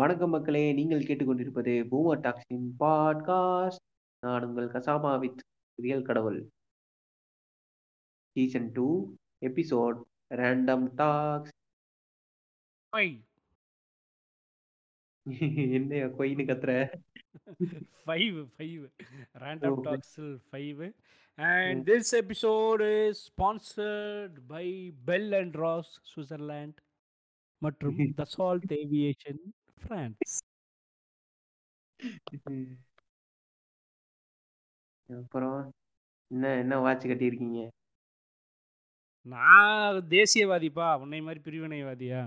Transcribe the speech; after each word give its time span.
வணக்கம் 0.00 0.30
மக்களே! 0.30 0.72
நீங்கள் 0.72 1.02
கேட்டுக்கொண்டிருப்பது 1.02 1.86
பூமர் 1.90 2.20
டாக்ஸின் 2.20 2.68
பாட்காஸ்ட். 2.80 3.84
நான் 4.20 4.44
உங்கள் 4.44 4.68
கசாமா 4.68 5.18
வித் 5.18 5.40
ரியல் 5.74 6.02
கடவுள். 6.02 6.48
Season 8.32 8.72
2 8.72 9.16
episode 9.40 10.00
random 10.30 10.94
talks. 10.94 11.50
Why. 12.96 13.20
என்னய்யா 15.76 16.06
கொய்ன்னு 16.06 16.46
கத்துற? 16.46 17.00
5 18.06 18.48
5 18.58 18.92
random 19.38 19.74
ஓ! 19.74 19.82
talks 19.82 20.38
5 20.52 20.94
and 21.36 21.82
ம். 21.82 21.92
this 21.92 22.14
episode 22.14 22.80
is 22.80 23.14
sponsored 23.14 24.34
by 24.48 24.92
Bell 25.06 25.40
and 25.40 25.54
Ross 25.54 26.00
Switzerland 26.14 26.74
மற்றும் 27.58 27.98
Dassault 28.18 28.72
Aviation 28.72 29.36
ம். 29.82 30.14
அப்புறம் 35.08 35.58
என்ன 36.30 36.54
என்ன 36.58 36.74
வாட்ச் 36.80 37.06
கட்டியிருக்கீங்க? 37.06 37.60
நான் 39.26 39.96
தேசியவாதிப்பா. 40.08 40.98
உன்னை 41.00 41.20
மாரி 41.20 41.40
பிரிவினைவாதியா? 41.40 42.22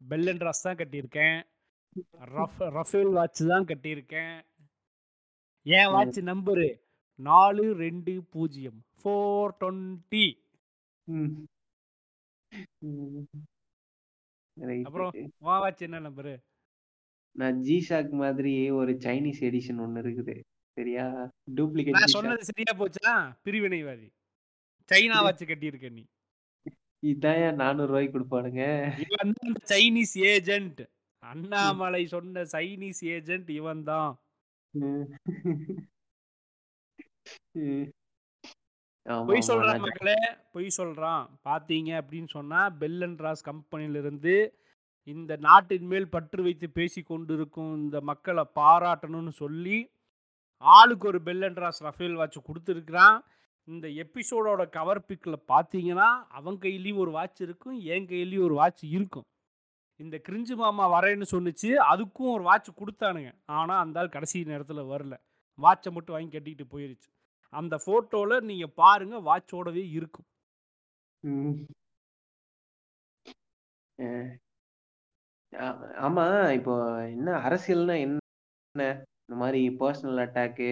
பெல் 0.00 0.28
அண்ட் 0.28 0.42
ராஸ் 0.42 0.62
தான் 0.62 0.76
கட்டியிருக்கேன். 0.76 1.36
ரஃப் 2.30 2.60
ரஃபேல் 2.72 3.12
வாட்ச் 3.12 3.42
தான் 3.46 3.64
கட்டியிருக்கேன். 3.64 4.34
என் 5.66 5.90
ம். 5.90 5.92
வாட்ச் 5.92 6.18
நம்பரு 6.22 6.68
420 7.18 8.70
420 9.04 10.24
ம். 11.08 11.46
ம். 12.82 13.46
அப்புறம் 14.88 15.10
வாட்ச் 15.46 15.86
என்ன 15.86 15.98
நம்பரு? 16.06 16.34
நான் 17.36 17.56
G-Shock 17.66 18.10
மாதிரி 18.20 18.52
ஒரு 18.80 18.92
சைனீஸ் 19.04 19.40
எடிஷன் 19.48 19.80
ஒண்ணு 19.84 20.02
இருக்குது. 20.04 20.34
சரியா? 20.76 21.06
டூப்ளிகேட் 21.56 21.96
நான். 21.96 22.14
சொன்னது 22.16 22.48
சரியா 22.50 22.72
போச்சா? 22.80 23.12
பிரிவினைவாதி. 23.46 24.08
சைனா 24.90 25.18
வாட்ச் 25.26 25.44
கட்டியிருக்க 25.50 25.88
நீ. 25.98 26.04
இதான்யா 27.02 27.50
ரூ. 27.52 27.58
400 27.62 28.08
குடுப்பானுங்க. 28.14 28.62
இவன் 29.04 29.34
தான் 29.36 29.48
அந்த 29.50 29.62
சைனீஸ் 29.72 30.14
ஏஜென்ட். 30.32 30.82
அண்ணாமலை 31.22 32.02
சொன்ன 32.14 32.44
சைனீஸ் 32.54 33.02
ஏஜென்ட் 33.16 33.50
இவன் 33.58 33.84
தான். 33.90 34.10
பொய். 39.06 39.38
சொல்றான் 39.46 39.78
மக்களே. 39.78 40.14
பொய் 40.52 40.74
சொல்றான். 40.76 41.26
பார்த்தீங்க 41.44 42.00
அப்படின்னு 42.00 42.28
சொன்னா 42.28 42.70
பெல் 42.70 43.02
அண்ட் 43.02 43.20
ராஸ் 43.20 43.48
கம்பெனியிலிருந்து 43.48 44.48
இந்த 45.02 45.36
நாட்டின் 45.36 45.86
மேல் 45.86 46.10
பற்று 46.10 46.42
வைத்து 46.42 46.70
பேசிக் 46.70 47.06
கொண்டிருக்கும் 47.06 47.74
இந்த 47.74 48.00
மக்கள 48.00 48.42
பாராட்டணும்னு 48.54 49.28
சொல்லி, 49.28 49.90
ஆளுக்கு 50.58 51.08
ஒரு 51.08 51.22
Bell 51.22 51.42
and 51.42 51.56
Ross 51.56 51.82
Rafale 51.82 52.14
watch 52.14 52.36
குடுத்துருக்கிறான். 52.38 53.20
இந்த 53.64 53.88
எபிசோடோட 53.88 54.68
கவர் 54.68 55.00
பிக்ல 55.00 55.34
பார்த்தீங்கன்னா, 55.48 56.26
அவன் 56.28 56.54
கையிலயும் 56.54 56.96
ஒரு 56.96 57.10
வாட்ச் 57.10 57.40
இருக்கும். 57.40 57.80
என் 57.80 58.06
கையிலயும் 58.06 58.42
ஒரு 58.42 58.54
வாட்ச் 58.54 58.84
இருக்கும். 58.84 59.24
இந்த 59.96 60.20
கிரிஞ்சு 60.28 60.54
மாமா 60.54 61.00
வரேன்னு 61.00 61.22
சொன்னுச்சு. 61.30 61.74
அதுக்கும் 61.90 62.32
ஒரு 62.32 62.42
வாட்ச் 62.42 62.68
குடுத்தானுங்க. 62.70 63.34
ஆனா, 63.46 63.78
அந்த 63.78 64.00
ஆள் 64.00 64.08
கடைசி 64.08 64.42
நேரத்துல 64.42 64.84
வரல. 64.84 65.20
வாட்ச 65.50 65.56
மட்டும் 65.56 66.04
வாங்கி 66.06 66.38
கட்டிட்டு 66.38 66.60
போயிருச்சு. 66.70 67.14
அந்த 67.52 67.74
ஃபோட்டோல 67.84 68.40
நீங்க 68.50 68.66
பாருங்க 68.82 69.16
வாட்சோடவே 69.28 69.84
இருக்கும். 69.98 70.28
ஆமா, 76.06 76.24
இப்போ 76.58 76.74
என்ன 77.14 77.28
அரசியல்னா 77.48 77.94
என்ன? 78.06 78.80
இந்த 79.24 79.36
மாரி 79.42 79.60
பெர்சனல் 79.80 80.22
அட்டாக்கு, 80.24 80.66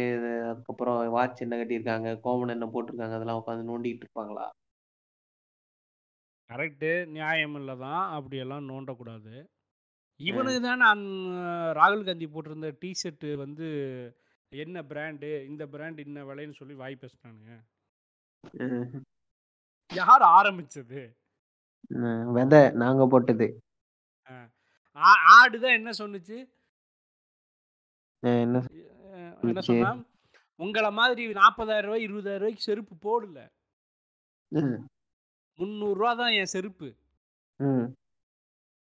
அதுக்கப்புறம் 0.50 0.98
வாட்ச் 1.08 1.44
என்ன 1.44 1.54
கட்டியிருக்காங்க, 1.56 2.10
கோவணம் 2.26 2.54
என்ன 2.56 2.66
போட்டிருக்காங்க, 2.74 3.16
அதெல்லாம் 3.18 3.40
உட்காந்து 3.40 3.70
நோண்டிட்டு 3.70 4.04
இருப்பாங்களா? 4.04 4.46
கரெக்ட்டு. 6.50 6.90
நியாயம் 7.06 7.54
இல்ல 7.54 7.72
தான். 7.76 8.02
அப்படியெல்லாம் 8.16 8.68
நோண்டக்கூடாது. 8.68 9.34
இவனுக்கு 10.20 10.60
தான 10.60 10.86
அந் 10.86 11.06
ராகுல் 11.78 12.04
காந்தி 12.04 12.26
போட்டிருந்த 12.26 12.68
டீ 12.80 12.90
ஷர்ட் 13.00 13.26
வந்து 13.36 13.68
என்ன 14.62 14.82
பிராண்டு, 14.82 15.28
இந்த 15.44 15.66
பிராண்ட் 15.66 15.98
இன்ன 15.98 16.24
விலைன்னு 16.24 16.52
சொல்லி 16.52 16.74
வாய் 16.74 16.98
பேசுனானுங்க. 17.00 17.52
ம். 18.64 19.02
யார் 19.90 20.24
ஆரம்பிச்சது? 20.36 21.02
வெத 22.36 22.72
நாங்க 22.72 23.06
போட்டது. 23.06 23.46
ஆடு 25.36 25.60
தான் 25.60 25.76
என்ன 25.78 25.90
சொன்னுச்சு? 25.98 26.36
என்ன 28.22 28.62
என்ன? 29.42 29.60
சொன்னா? 29.60 29.92
உங்கள 30.58 30.92
மாதிரி 30.92 31.22
ரூ. 31.26 31.32
40,000 31.40 31.80
ரூ. 31.80 31.94
20,000 31.94 32.56
செருப்பு 32.56 32.94
போடல. 33.06 33.38
ம். 34.52 34.76
ரூ. 35.58 35.66
300 35.94 36.16
தான் 36.16 36.32
என் 36.32 36.52
செருப்பு. 36.54 36.88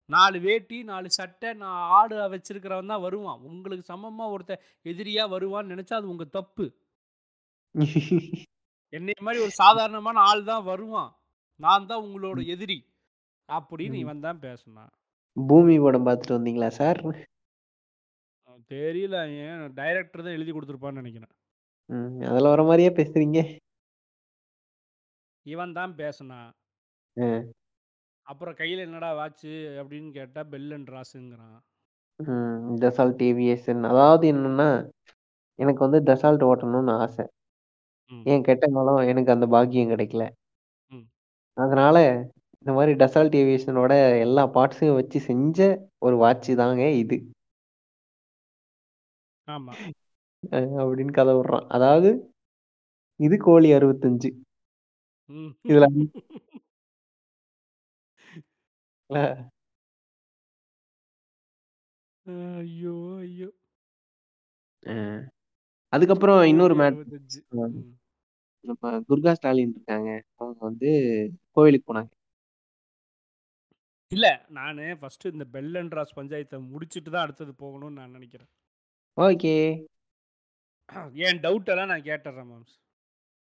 4 0.09 0.39
வேட்டி, 0.47 0.79
4 0.91 1.09
சட்டை, 1.19 1.49
நான் 1.63 1.81
ஆடு 1.99 2.17
வச்சிருக்கிறவன் 2.35 2.93
தான் 2.93 3.05
வருவான். 3.07 3.41
உங்களுக்கு 3.51 3.85
சமமா 3.93 4.27
ஒருத்தன் 4.35 4.65
எதிரியா 4.93 5.25
வருவான்னு 5.35 5.73
நெனச்சா 5.73 5.99
அது 6.01 6.13
உங்க 6.15 6.27
தப்பு. 6.39 6.67
என்னைய 8.93 9.19
மாரி 9.27 9.39
ஒரு 9.47 9.53
சாதாரணமான 9.63 10.21
ஆள் 10.31 10.49
தான் 10.53 10.69
வருவான். 10.71 11.11
நான் 11.61 11.89
தான் 11.91 12.05
உங்களோட. 12.07 12.39
எதிரி. 12.55 12.79
அப்படின்னு. 13.49 13.97
இவன் 14.05 14.25
தான் 14.27 14.41
பேசுனான். 14.47 14.93
பூமி 15.37 15.75
படம் 15.85 16.07
பார்த்துட்டு 16.07 16.37
வந்தீங்களா 16.37 16.71
சார்? 16.81 17.01
தெரியல. 18.73 19.17
ஏன் 19.45 19.61
டைரக்டர் 19.81 20.25
தான் 20.27 20.37
எழுதி 20.39 20.53
குடுத்துருப்பான்னு 20.53 21.01
நெனைக்கிறேன். 21.01 21.35
அதுல 22.31 22.51
வர 22.53 22.63
மாரியே 22.69 22.91
பேசுறீங்க. 22.99 23.41
இவன் 25.47 25.77
தான் 25.79 25.93
பேசுனான். 26.01 26.51
அப்புறம் 28.29 28.55
கையில 28.55 28.79
என்னடா 28.79 29.11
வாட்ச்சு 29.15 29.53
அப்படின்னு 29.81 30.11
கேட்டா 30.11 30.45
பெல் 30.47 30.71
அண்ட் 30.71 30.91
ராஸ்ங்கிறான். 30.91 31.59
Dassault 32.81 33.23
Aviation. 33.29 33.83
அதாவது 33.91 34.25
என்னன்னா, 34.33 34.69
எனக்கு 35.59 35.81
வந்து 35.87 36.01
டசால்ட் 36.09 36.45
ஓட்டணும்னு 36.49 36.93
ஆசை. 36.97 37.25
ஏன் 38.27 38.43
கெட்ட 38.43 38.67
காலம் 38.69 39.09
எனக்கு 39.09 39.31
அந்த 39.33 39.47
பாக்கியம் 39.47 39.91
கிடைக்கல. 39.91 40.25
அதனால 41.57 41.97
இந்த 42.61 42.73
மாரி 42.73 42.93
டசால்ட் 42.95 43.37
ஏவியேஷனோட 43.41 43.93
எல்லா 44.21 44.45
பார்ட்ஸையும் 44.49 44.95
வச்சு 44.95 45.19
செஞ்ச 45.21 45.59
ஒரு 45.99 46.17
வாட்ச் 46.17 46.51
தாங்க 46.57 46.83
இது. 47.03 47.19
அப்படின்னு 50.81 51.13
கத 51.19 51.31
விடுறான். 51.37 51.67
அதாவது 51.69 52.11
இது 53.21 53.37
கோழி 53.39 53.69
65. 53.75 54.29
ம். 55.31 55.53
அ. 59.11 59.49
ஐயோ! 62.27 62.95
ஐயோ! 63.21 63.49
அ. 64.83 64.93
அதுக்கப்புறம் 65.93 66.41
இன்னொரு 66.51 66.75
கோழி 66.75 66.81
மேட் 66.81 66.99
65. 66.99 67.39
ம். 67.55 67.75
ம். 67.75 67.93
நம்ம 68.65 68.81
துர்கா 69.09 69.33
ஸ்டாலின் 69.39 69.75
இருக்காங்க. 69.75 70.11
அவங்க 70.41 70.61
வந்து 70.69 70.91
கோவிலுக்கு 71.57 71.89
போனாங்க. 71.91 72.13
இல்ல. 74.13 74.27
நானு 74.57 74.85
ஃபர்ஸ்ட்டு 75.01 75.33
இந்த 75.33 75.47
பெல் 75.55 75.75
அண்ட் 75.81 75.97
ராஸ் 75.99 76.17
பஞ்சாயத்த 76.19 76.61
முடிச்சுட்டு 76.69 77.11
தான் 77.11 77.27
அடுத்தது 77.27 77.53
போகணும்னு 77.63 77.99
நான் 78.01 78.15
நெனைக்கிறேன். 78.17 78.49
ஓகே. 79.19 79.55
என் 81.23 81.41
டவுட் 81.45 81.71
எல்லாம் 81.73 81.91
நான் 81.93 82.07
கேட்டுர்றேன் 82.09 82.51
மாம்ஸ். 82.51 82.75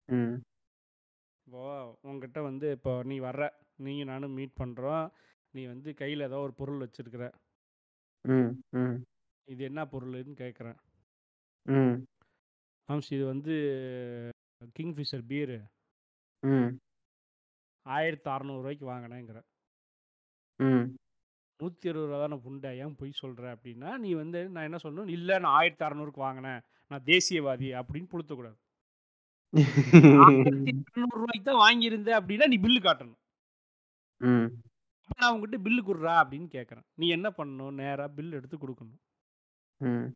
ம். 0.08 0.44
இப்போ 1.46 1.62
உன்கிட்ட 2.04 2.38
வந்து 2.44 2.66
இப்போ 2.76 2.92
நீ 3.04 3.16
வர்ற. 3.20 3.44
நீயும் 3.78 4.10
நானும் 4.12 4.36
மீட் 4.36 4.54
பண்றோம். 4.60 5.04
நீ 5.54 5.66
வந்து 5.66 5.94
கையில 5.98 6.22
ஏதோ 6.22 6.38
ஒரு 6.38 6.53
பொருள் 6.53 6.81
வச்சிருக்கிற. 6.81 7.25
ம். 8.25 8.50
ம். 8.70 8.96
இது 9.49 9.64
என்ன 9.64 9.84
பொருளுன்னு 9.84 10.34
கேட்கிறேன். 10.34 10.76
ம். 11.67 11.96
மாம்ஸ் 12.88 13.11
இது 13.11 13.25
வந்து 13.25 13.55
கிங்ஃபிஷர் 14.78 15.25
பீரு. 15.28 15.58
ம். 16.43 16.70
ரூ. 16.70 16.78
1600 17.87 18.82
வாங்கினேங்கிற. 18.82 19.38
ம். 20.61 20.84
ரூ. 21.61 21.69
120 21.82 22.19
தானே 22.19 22.37
புண்டை. 22.37 22.78
ஏன் 22.78 22.96
பொய் 22.96 23.20
சொல்ற 23.23 23.44
அப்படின்னா, 23.55 23.96
நீ 23.99 24.12
வந்து 24.12 24.49
நான் 24.49 24.64
என்ன 24.64 24.78
சொல்லணும், 24.82 25.08
இல்ல 25.08 25.38
நான் 25.38 25.61
1600க்கு 25.61 26.20
வாங்கினேன். 26.20 26.61
நான் 26.90 27.05
தேசியவாதி 27.06 27.69
அப்படின்னு 27.81 28.11
புழுத்தக்கூடாது. 28.12 28.58
ரூ. 30.17 30.55
1600 30.67 31.43
தான் 31.43 31.61
வாங்கியிருந்த 31.61 32.11
அப்படின்னா 32.20 32.46
நீ 32.46 32.58
பில்லு 32.58 32.81
காட்டணும். 32.81 33.19
அப்ப 35.04 35.18
நான் 35.20 35.32
உன்கிட்ட 35.34 35.58
பில்லு 35.64 35.80
குடுறா 35.82 36.14
அப்படின்னு 36.20 36.48
கேட்கிறேன். 36.48 36.86
நீ 36.94 37.06
என்ன 37.08 37.28
பண்ணணும்? 37.36 37.74
நேரா 37.80 38.06
பில் 38.14 38.32
எடுத்து 38.32 38.56
குடுக்கணும். 38.56 39.00
ம். 39.80 40.06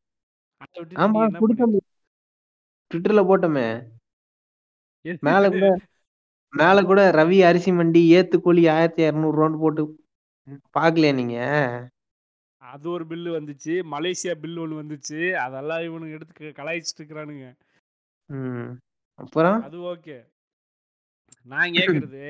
அத 0.61 0.73
விட்டுட்டு 0.75 1.03
ஆமா 1.03 1.13
நீ 1.17 1.27
என்ன 1.27 1.41
குடுத்தோமே. 1.41 1.67
பண்ணிட்டு 1.75 1.87
ட்விட்டர்ல 2.91 3.23
போட்டோமே. 3.27 3.67
எது? 5.05 5.19
மேல 5.27 5.45
கூட 5.51 5.67
மேல 6.53 6.83
கூட 6.85 7.01
ரவி 7.13 7.39
அரிசி 7.47 7.71
மண்டி 7.73 8.03
ஏத்து 8.13 8.37
கூலி 8.39 8.63
ரூ. 8.63 8.73
1200 8.73 9.59
போட்டு 9.63 9.83
பார்க்கலையா 10.77 11.13
நீங்க? 11.15 11.39
அது 12.63 12.87
ஒரு 12.91 13.05
பில்லு 13.07 13.31
வந்துச்சு 13.35 13.75
மலேசியா 13.91 14.33
பில் 14.41 14.59
ஒன்று 14.59 14.81
வந்துச்சு 14.81 15.19
அதெல்லாம் 15.43 15.83
இவனுங்க 15.87 16.17
எடுத்து 16.17 16.53
கலாய்ச்சிட்டு 16.59 17.01
இருக்கிறானுங்க 17.01 17.47
ம் 18.29 18.71
அப்புறம் 19.19 19.59
அது 19.63 19.77
ஓகே 19.93 20.17
நான் 21.47 21.77
கேட்கறது 21.77 22.25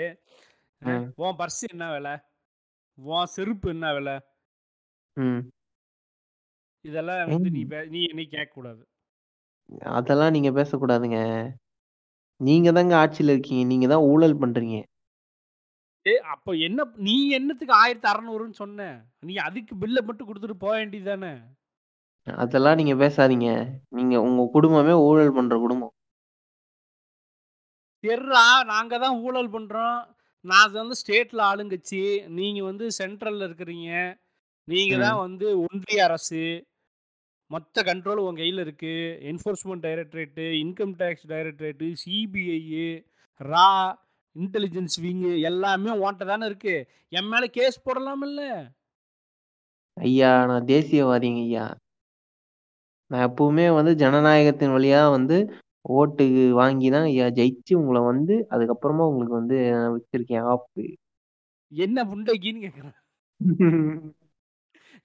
ம். 0.82 1.06
உன் 1.18 1.38
பர்ஸ் 1.38 1.62
என்ன 1.70 1.86
விலை 1.92 2.14
உன் 2.98 3.26
செருப்பு 3.26 3.68
என்ன 3.70 3.92
விலை? 3.92 4.16
ம். 5.16 5.40
இதெல்லாம் 6.84 7.20
வந்து 7.30 7.50
நீ 7.50 7.62
நீ 7.88 8.00
என்னை 8.04 8.24
கேட்க 8.26 8.50
கூடாது 8.54 8.82
அதெல்லாம் 9.96 10.30
நீங்க 10.30 10.50
பேசக்கூடாதுங்க. 10.50 11.18
நீங்க 12.40 12.68
தாங்க 12.72 12.94
ஆட்சியில 12.96 13.34
இருக்கீங்க. 13.34 13.64
நீங்க 13.64 13.86
தான் 13.86 14.06
ஊழல் 14.10 14.40
பண்றீங்க. 14.40 14.76
ஏ 16.06 16.12
அப்போ 16.34 16.50
என்ன 16.56 16.86
நீ 16.96 17.30
என்னத்துக்கு 17.30 17.74
ஆயிரத்தி 17.74 18.08
அறநூறுன்னு 18.08 18.56
சொன்ன? 18.62 18.86
நீ 19.20 19.36
அதுக்கு 19.36 19.74
பில்லை 19.76 20.02
மட்டும் 20.02 20.28
கொடுத்துட்டு 20.28 20.62
போக 20.64 20.74
வேண்டியதானே 20.78 21.32
அதெல்லாம் 22.26 22.76
நீங்க 22.76 22.94
பேசாதீங்க. 22.94 23.50
நீங்க 23.88 24.14
உங்க 24.20 24.42
குடும்பமே 24.52 24.94
ஊழல் 25.06 25.36
பண்ற 25.36 25.54
குடும்பம். 25.58 25.94
தெர்றா 28.04 28.44
நாங்க 28.64 28.98
தான் 28.98 29.16
ஊழல் 29.18 29.50
பண்றோம். 29.50 29.98
நான் 30.48 30.72
வந்து 30.72 30.96
ஸ்டேட்ல 31.00 31.40
ஆளுங்கட்சி. 31.50 32.02
நீங்க 32.30 32.64
வந்து 32.64 32.86
சென்ட்ரல்ல 32.98 33.46
இருக்கிறீங்க. 33.48 33.90
நீங்க 34.68 34.96
ம். 34.96 35.00
தான் 35.00 35.18
வந்து 35.18 35.46
ஒன்றிய 35.60 36.04
அரசு. 36.04 36.42
மொத்த 37.50 37.82
கண்ட்ரோல் 37.82 38.20
உங்க 38.20 38.40
கையில 38.42 38.60
இருக்கு. 38.60 38.94
Enforcement 39.22 39.84
directorate 39.86 40.44
income 40.62 40.94
tax 40.98 41.28
directorate 41.28 41.86
CBI 42.02 42.88
ரா 43.40 43.68
இன்டெலிஜென்ஸ் 44.36 44.96
விங்கு 45.02 45.40
எல்லாமே 45.40 45.90
உன்ட்ட 46.02 46.26
தானே 46.26 46.46
இருக்கு. 46.46 46.74
என் 47.08 47.28
மேல 47.28 47.46
கேஸ் 47.48 47.84
போடலாமில்ல 47.86 48.42
ஐயா 49.96 50.46
நான் 50.46 50.66
தேசியவாதிங்க 50.66 51.40
ஐயா. 51.42 51.64
நான் 53.10 53.24
எப்பவுமே 53.30 53.74
வந்து 53.74 53.92
ஜனநாயகத்தின் 53.94 54.74
வழியா 54.74 55.10
வந்து 55.10 55.36
ஓட்டு 55.88 56.24
வாங்கி 56.52 56.88
தான் 56.90 57.08
ஜெயிச்சு 57.38 57.72
உங்களை 57.80 58.00
வந்து 58.10 58.34
அதுக்கப்புறமா 58.50 59.04
உங்களுக்கு 59.10 59.40
வந்து 59.40 59.58
நான் 59.74 59.94
வச்சிருக்கேன் 59.96 60.48
ஆப்பு. 60.52 60.84
என்ன 61.72 62.04
புண்டைக்கின்னு 62.04 62.64
கேக்குறேன். 62.66 62.96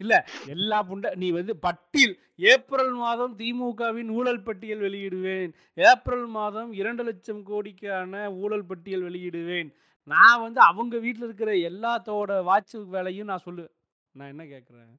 இல்ல 0.02 0.14
எல்லா 0.48 0.78
புண்ட 0.84 1.08
நீ 1.16 1.28
வந்து 1.32 1.54
பட்டியல் 1.66 2.14
ஏப்ரல் 2.52 2.94
மாதம் 2.98 3.34
திமுகவின் 3.40 4.10
ஊழல் 4.12 4.44
பட்டியல் 4.44 4.84
வெளியிடுவேன். 4.86 5.52
ஏப்ரல் 5.84 6.28
மாதம் 6.38 6.72
இரண்டு 6.74 7.04
லட்சம் 7.04 7.42
கோடிக்கான 7.50 8.14
ஊழல் 8.42 8.66
பட்டியல் 8.66 9.06
வெளியிடுவேன். 9.08 9.70
நான் 10.08 10.42
வந்து 10.42 10.60
அவங்க 10.70 10.96
வீட்டில் 11.00 11.28
இருக்கிற 11.28 11.52
எல்லாத்தோட 11.70 12.42
வாட்ச் 12.44 12.76
வேலையும் 12.96 13.30
நான் 13.32 13.46
சொல்லு 13.48 13.66
நான் 14.16 14.32
என்ன 14.34 14.44
கேட்குறேன் 14.46 14.92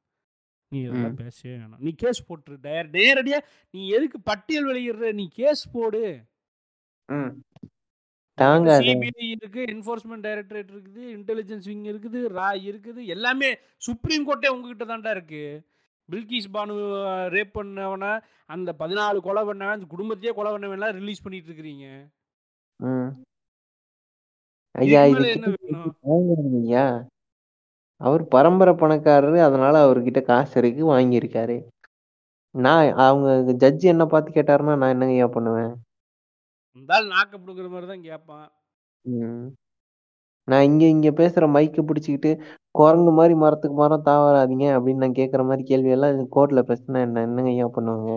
நீ 0.75 0.81
இதெல்லாம் 0.81 1.15
பேசவே 1.15 1.55
வேணாம். 1.55 1.83
நீ 1.87 1.91
கேஸ் 1.95 2.21
போட்டுரு. 2.29 2.55
டேர் 2.63 2.87
நேரடியா 2.97 3.39
நீ 3.71 3.81
எதுக்கு 3.89 4.19
பட்டியல் 4.19 4.67
வெளியிடுற? 4.67 5.13
நீ 5.13 5.25
கேஸ் 5.31 5.63
போடு. 5.71 6.03
ம். 7.09 7.31
தாங்க 8.37 8.73
அது. 8.75 8.83
சிபிஐ 8.83 9.27
இருக்கு 9.29 9.61
என்ஃபோர்ஸ்மெண்ட் 9.65 10.25
டைரக்டரேட் 10.27 10.71
இருக்குது 10.73 11.03
இன்டெலிஜென்ஸ் 11.17 11.67
விங் 11.71 11.85
இருக்குது 11.91 12.19
ரா 12.39 12.49
இருக்குது 12.69 13.01
எல்லாமே 13.05 13.49
சுப்ரீம் 13.77 14.25
கோர்ட்டே 14.25 14.47
உங்ககிட்ட 14.47 14.85
தான்டா 14.85 15.11
இருக்கு. 15.11 15.43
பில்கிஸ் 16.09 16.49
பானு 16.53 16.73
ரேப் 17.35 17.53
பண்ணவன 17.59 18.09
அந்த 18.45 18.69
பதினாலு 18.79 19.17
கொலை 19.17 19.43
பண்ணவன் 19.43 19.75
அந்த 19.75 19.85
குடும்பத்தையே 19.87 20.33
கொலை 20.35 20.51
பண்ணவன்லாம் 20.51 20.97
ரிலீஸ் 20.99 21.21
பண்ணிட்டு 21.21 21.51
இருக்கிறீங்க. 21.51 21.85
ம். 22.79 23.11
ஐயா. 24.71 25.01
அவர் 28.01 28.23
பரம்பரை 28.33 28.73
பணக்காரரு 28.81 29.39
அதனால 29.47 29.75
அவர்கிட்ட 29.85 30.21
காசு 30.29 30.55
இருக்கு 30.61 30.83
வாங்கியிருக்காரு. 30.93 31.57
நான் 32.55 32.87
அவங்க 33.05 33.29
ஜட்ஜி 33.63 33.87
என்ன 33.93 34.03
பார்த்து 34.13 34.35
கேட்டாருன்னா 34.37 34.73
நான் 34.81 34.93
என்னங்க 34.95 35.15
ஐயா 35.17 35.27
பண்ணுவேன்? 35.35 35.73
இருந்தாலும் 36.75 37.13
நாக்க 37.15 37.33
பிடுங்குற 37.37 37.67
மாதிரி 37.73 37.87
தான் 37.91 38.05
கேட்பான். 38.09 38.45
நான் 40.47 40.65
இங்க 40.69 40.83
இங்க 40.95 41.09
பேசுற 41.19 41.45
மைக்க 41.55 41.81
பிடிச்சிக்கிட்டு 41.89 42.31
குரங்கு 42.79 43.11
மாதிரி 43.19 43.35
மரத்துக்கு 43.43 43.75
மரம் 43.81 44.07
தாவறாதீங்க 44.09 44.65
அப்படின்னு 44.77 45.03
நான் 45.03 45.19
கேட்குற 45.19 45.43
மாதிரி 45.49 45.63
கேள்வி 45.69 45.93
எல்லாம் 45.95 46.19
கோர்ட்ல 46.35 46.61
பேசினா 46.69 47.01
என்ன 47.07 47.23
என்னங்க 47.27 47.51
ஐயா 47.55 47.67
பண்ணுவாங்க? 47.77 48.11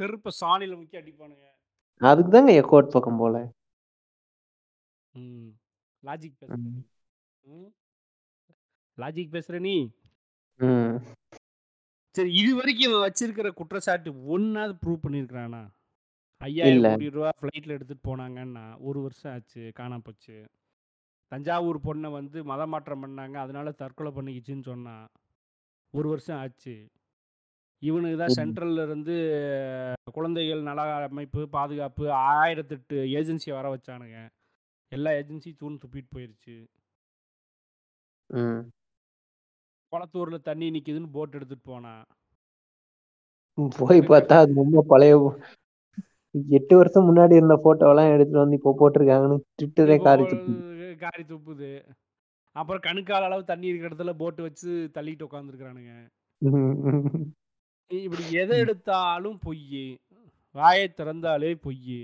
செருப்ப 0.00 0.32
சாணியில 0.40 0.74
முக்கி 0.80 0.96
அடிப்பானுங்க. 1.00 1.46
அதுக்கு 2.00 2.30
தாங்க 2.30 2.52
ஐயா 2.54 2.64
கோர்ட் 2.72 2.94
பக்கம் 2.94 3.20
போல. 3.22 3.36
லாஜிக் 6.02 6.36
லாஜிக் 9.02 9.34
பேசுற 9.36 9.58
நீ? 9.68 9.76
சரி 12.14 12.30
இது 12.42 12.52
வரைக்கும் 12.58 12.88
இவன் 12.88 13.04
வச்சிருக்கிற 13.06 13.48
குற்றச்சாட்டு 13.58 14.10
ஒன்னாவது 14.34 14.74
ப்ரூவ் 14.82 15.04
பண்ணியிருக்கிறானா 15.04 15.62
ஐயாயிரம். 16.40 16.84
கோடி 16.92 17.08
ரூபா 17.16 17.30
ஃப்ளைட்டில் 17.40 17.74
எடுத்துகிட்டு 17.76 18.08
போனாங்கன்னா 18.08 18.64
ஒரு 18.88 18.98
வருஷம் 19.06 19.32
ஆச்சு 19.34 19.62
காணாம 19.78 20.04
போச்சு. 20.06 20.36
தஞ்சாவூர் 21.32 21.78
பொண்ணை 21.86 22.08
வந்து 22.18 22.38
மத 22.50 22.62
மாற்றம் 22.72 23.02
பண்ணாங்க 23.04 23.36
அதனால 23.44 23.72
தற்கொலை 23.82 24.10
பண்ணிக்கிச்சுன்னு 24.16 24.68
சொன்னா 24.70 24.94
ஒரு 25.94 26.08
வருஷம் 26.12 26.40
ஆச்சு. 26.44 26.74
இவனுக்கு 27.82 28.16
தான். 28.22 28.36
சென்ட்ரல்ல 28.38 28.82
இருந்து 28.88 29.14
குழந்தைகள் 30.16 30.66
நல 30.68 30.80
அமைப்பு 31.08 31.42
பாதுகாப்பு 31.56 32.04
ஆயிரத்தெட்டு 32.32 32.96
ஏஜென்சியை 33.20 33.54
வர 33.58 33.68
வச்சானுங்க. 33.74 34.18
எல்லா 34.92 35.10
ஏஜென்சி 35.20 35.50
தூண் 35.60 35.80
துப்பிட்டு 35.82 36.14
போயிருச்சு. 36.16 36.56
குளத்தூர்ல 39.92 40.38
தண்ணி 40.42 40.66
நிக்குதுன்னு 40.70 41.14
போட் 41.14 41.36
எடுத்துட்டு 41.36 41.70
போனான் 41.70 42.02
போய் 43.78 44.00
பார்த்தா 44.10 44.34
அது 44.42 44.60
ரொம்ப 44.60 44.82
பழைய 44.90 45.14
எட்டு 46.54 46.74
வருஷம் 46.76 47.06
முன்னாடி 47.08 47.34
இருந்த 47.36 47.56
போட்டோவெல்லாம் 47.64 48.12
எடுத்துட்டு 48.12 48.42
வந்து 48.42 48.58
இப்போ 48.58 48.72
போட்டிருக்காங்கன்னு 48.78 49.38
ட்விட்டரே 49.54 49.96
காரி 50.00 50.24
துப்புது. 50.24 50.62
காரி 51.00 51.22
துப்புது. 51.24 51.70
அப்புறம் 52.56 52.82
கணுக்கால் 52.82 53.26
அளவு 53.26 53.42
தண்ணி 53.44 53.68
இருக்கிற 53.68 53.90
இடத்துல 53.90 54.12
போட்டு 54.16 54.40
வச்சு 54.42 54.70
தள்ளிட்டு 54.94 55.26
உட்காந்துருக்குறானுங்க 55.26 55.92
ம். 56.42 57.26
இப்படி 57.90 58.24
எதை 58.36 58.56
எடுத்தாலும் 58.58 59.38
பொய் 59.42 59.82
வாயை 60.54 60.86
திறந்தாலே 60.90 61.50
பொய். 61.64 61.98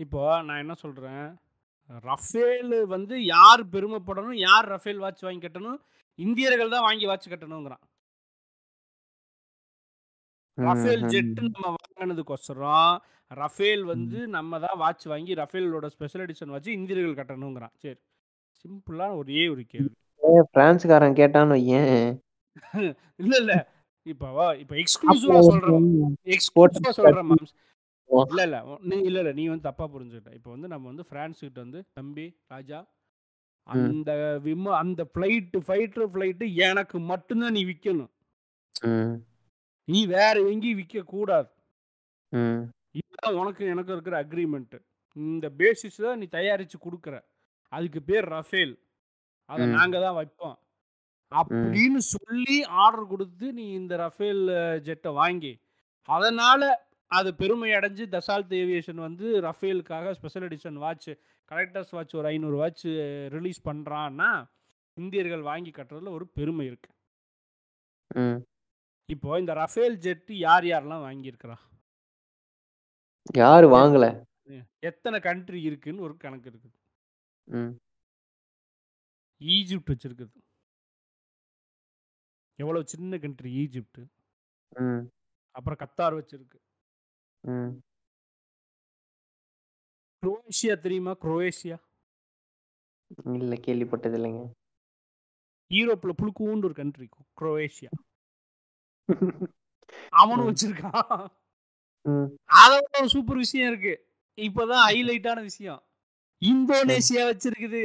இப்போ 0.00 0.20
நான் 0.42 0.62
என்ன 0.62 0.74
சொல்றேன்? 0.82 1.24
ரஃபேல் 1.90 2.74
வந்து 2.86 3.14
யார் 3.26 3.62
பெருமைப்படணும் 3.72 4.38
யார் 4.40 4.66
ரஃபேல் 4.68 4.98
வாட்ச் 4.98 5.22
வாங்கி 5.22 5.46
கட்டணும் 5.46 5.78
இந்தியர்கள் 6.18 6.74
தான் 6.74 6.86
வாங்கி 6.88 7.06
வாட்ச் 7.06 7.28
கட்டணுங்கிறான். 7.28 7.82
ரஃபேல். 10.58 11.02
ஜெட் 11.06 11.40
நம்ம 11.46 11.66
வாங்கினதுக்கொசரம் 11.76 12.94
ரஃபேல் 13.30 13.84
வந்து 13.84 14.28
நம்ம 14.28 14.58
தான் 14.58 14.78
வாட்ச் 14.78 15.06
வாங்கி 15.06 15.34
ரஃபேலோட 15.34 15.86
ஸ்பெஷல் 15.86 16.24
எடிஷன் 16.26 16.54
வச்சு 16.56 16.70
இந்தியர்கள் 16.72 17.18
கட்டணுங்கிறான். 17.20 17.74
சரி 17.76 17.98
சிம்பிளான 18.64 19.16
ஒரே 19.16 19.42
ஒரு 19.48 19.62
கேள்வி. 19.66 19.92
ஏன் 20.22 20.48
பிரான்ஸ்காரன் 20.54 21.18
கேட்டான்னு 21.20 21.56
வையேன். 21.58 22.08
இல்ல 23.22 23.34
இல்ல. 23.36 23.52
இப்போ 24.06 24.28
இப்போ 24.54 24.74
எக்ஸ்க்ளூசிவா 24.74 25.38
சொல்றேன். 25.48 25.86
எக்ஸ்க்ளூசிவா 26.34 26.90
சொல்றேன் 26.98 27.28
மாம்ஸ். 27.30 27.52
இல்ல 28.10 28.42
இல்ல. 28.42 28.58
நீ 28.82 28.96
இல்ல 29.00 29.18
இல்ல. 29.18 29.32
நீ 29.32 29.44
வந்து 29.48 29.68
தப்பா 29.68 29.84
புரிஞ்சுக்கிட்ட. 29.86 30.32
இப்போ 30.34 30.50
வந்து 30.50 30.68
நம்ம 30.68 30.86
வந்து 30.86 31.04
பிரான்ஸ் 31.04 31.40
கிட்ட 31.40 31.60
வந்து 31.60 31.80
தம்பி 31.92 32.26
ராஜா 32.48 32.80
அந்த 33.66 34.10
விம 34.44 34.72
அந்த 34.76 35.02
ஃப்ளைட்டு 35.12 35.58
ஃபைட்டர் 35.66 36.08
ஃப்ளைட்டு 36.12 36.46
எனக்கு 36.68 36.98
மட்டும்தான் 37.10 37.52
நீ 37.52 37.62
விற்கணும். 37.64 38.10
நீ 39.88 40.00
வேற 40.16 40.34
எங்கேயும் 40.52 40.80
விற்க 40.80 41.02
கூடாது. 41.14 41.48
இதுதான் 42.92 43.38
உனக்கு 43.40 43.62
எனக்கு 43.66 43.92
இருக்கிற 43.92 44.16
அக்ரிமெண்ட் 44.24 44.76
இந்த 45.16 45.46
பேசிஸ் 45.60 46.04
தான் 46.06 46.18
நீ 46.18 46.26
தயாரிச்சு 46.32 46.78
கொடுக்குற. 46.78 47.14
அதுக்கு 47.72 48.00
பேர் 48.02 48.26
ரஃபேல். 48.28 48.74
அதை. 49.48 49.64
நாங்க 49.76 49.96
தான் 50.00 50.14
வைப்போம். 50.14 50.56
அப்படின்னு 51.32 52.00
சொல்லி 52.14 52.56
ஆர்டர் 52.82 53.06
கொடுத்து 53.06 53.46
நீ 53.52 53.64
இந்த 53.72 53.94
ரஃபேல் 53.96 54.44
ஜெட்டை 54.86 55.10
வாங்கி 55.12 55.52
அதனால 56.08 56.62
அது 57.12 57.28
பெருமை 57.40 57.70
அடைஞ்சு 57.78 58.04
தசால்த் 58.14 58.52
ஏவியேஷன் 58.62 59.00
வந்து 59.06 59.26
ரஃபேலுக்காக 59.46 60.12
special 60.18 60.46
edition 60.48 60.78
watch 60.84 61.08
collectors 61.50 61.94
watch 61.96 62.14
ஒரு 62.20 62.28
ஐநூறு 62.32 62.56
வாட்ச் 62.60 62.84
ரிலீஸ் 63.36 63.60
பண்ணுறான்னா 63.68 64.30
இந்தியர்கள் 64.96 65.42
வாங்கி 65.50 65.70
கட்டுறதுல 65.70 66.12
ஒரு 66.18 66.26
பெருமை 66.38 66.66
இருக்கு. 66.70 66.90
இப்போ 69.08 69.38
இந்த 69.42 69.52
ரஃபேல் 69.62 69.96
ஜெட் 70.06 70.30
யார் 70.46 70.64
யாரெல்லாம் 70.72 71.04
வாங்கியிருக்கிறா? 71.08 71.56
யாரு 73.40 73.66
வாங்கல? 73.76 74.06
எத்தனை 74.90 75.18
கண்ட்ரி 75.26 75.60
இருக்குன்னு 75.68 76.04
ஒரு 76.06 76.14
கணக்கு 76.24 76.48
இருக்குது. 76.50 76.76
ஈஜிப்ட் 79.40 79.92
வச்சிருக்குது. 79.92 80.38
எவ்வளோ 82.62 82.80
சின்ன 82.94 83.18
கண்ட்ரி 83.24 83.50
ஈஜிப்ட். 83.62 84.02
அப்புறம் 85.58 85.80
கத்தார் 85.82 86.18
வச்சிருக்கு. 86.20 86.59
ம். 87.44 87.80
குரோேஷியா 90.22 90.78
தெரியுமா? 90.78 91.16
குரோேஷியா. 91.22 91.76
இல்ல 93.34 93.54
கேள்விப்பட்டது 93.66 94.16
இல்லைங்க. 94.18 94.42
யூரோப்ல 95.70 96.12
புழுக்கூண்டு 96.18 96.64
ஒரு 96.64 96.74
கண்ட்ரி 96.74 97.08
குரோவேஷியா 97.40 97.90
அவனும். 100.12 100.48
வச்சிருக்கான். 100.48 101.26
ம். 102.06 102.28
அதோட 102.54 102.98
ஒரு 102.98 103.08
சூப்பர் 103.08 103.36
விஷயம் 103.36 103.68
இருக்கு. 103.72 103.94
இப்பதான் 104.38 104.84
ஹைலைட்டான 104.88 105.40
விஷயம். 105.42 105.82
இந்தோனேசியா 106.42 107.22
வச்சிருக்குது. 107.30 107.84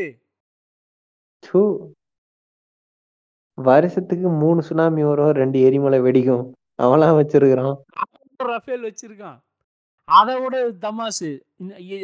வருஷத்துக்கு 3.57 4.29
மூணு 4.29 4.61
சுனாமி 4.61 5.03
வரும் 5.03 5.31
ரெண்டு 5.31 5.61
எரிமலை 5.61 5.99
வெடிக்கும். 5.99 6.51
அவன்லாம் 6.81 7.17
வச்சிருக்கிறான். 7.19 7.75
ரஃபேல் 8.37 8.83
வச்சிருக்கான். 8.83 9.39
அதை 10.03 10.39
விட 10.39 10.71
தமாசு 10.71 11.29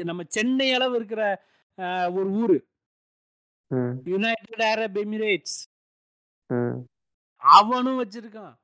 நம்ம 0.04 0.24
சென்னை 0.28 0.74
அளவு 0.74 0.96
இருக்கிற 0.96 1.24
ஒரு 2.16 2.30
ஊரு. 2.42 2.58
United 4.04 4.64
Arab 4.74 4.98
Emirates. 5.04 5.58
அவனும் 7.36 8.00
வச்சிருக்கான். 8.04 8.60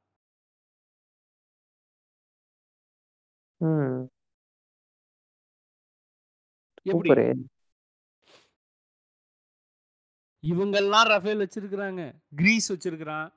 இவங்கெல்லாம் 10.41 11.07
ரஃபேல் 11.07 11.39
வச்சிருக்கிறாங்க. 11.39 12.01
கிரீஸ் 12.35 12.73
வச்சிருக்கிறான். 12.73 13.35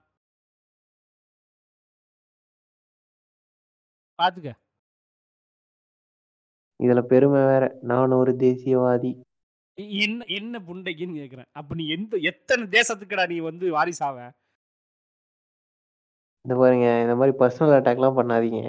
பாத்துக்க. 4.20 4.50
இதுல 6.82 7.00
பெருமை 7.02 7.42
வேற. 7.44 7.64
நான் 7.80 8.18
ஒரு 8.20 8.32
தேசியவாதி. 8.32 9.12
என்ன 9.74 10.24
என்ன 10.24 10.58
புண்டைக்குன்னு 10.58 11.18
கேக்குறேன். 11.20 11.48
அப்ப 11.52 11.74
நீ 11.74 11.84
எந்த 11.88 12.16
எத்தனை 12.16 12.64
தேசத்துக்குடா 12.66 13.26
நீ 13.28 13.38
வந்து 13.38 13.66
வாரிசாவ 13.76 14.16
இந்த 16.44 16.54
பாருங்க 16.56 16.86
இந்த 17.02 17.14
மாதிரி 17.16 17.36
பர்சனல் 17.40 17.74
அட்டாக்லாம் 17.78 18.18
பண்ணாதீங்க. 18.18 18.60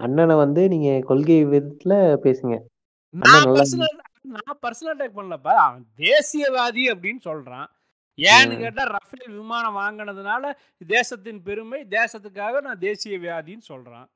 அண்ணனை 0.00 0.36
வந்து 0.36 0.62
நீங்க 0.68 0.90
கொள்கை 1.06 1.38
விதத்துல 1.46 1.92
பேசுங்க. 2.24 2.54
நான் 3.08 3.48
பர்சனல் 4.62 4.92
அட்டாக் 4.92 5.16
பண்ணலப்பா. 5.18 5.54
தேசியவாதி 5.96 6.84
அப்படின்னு 6.94 7.22
சொல்றான். 7.24 7.68
ஏன்னு 8.28 8.54
ம். 8.54 8.62
கேட்டா 8.62 8.82
ரஃபேல் 8.90 9.34
விமானம் 9.34 9.76
வாங்கினதுனால 9.76 10.44
தேசத்தின் 10.90 11.42
பெருமை 11.42 11.80
தேசத்துக்காக 11.90 12.60
நான் 12.60 12.80
தேசியவாதின்னு 12.80 13.66
சொல்றான். 13.68 14.08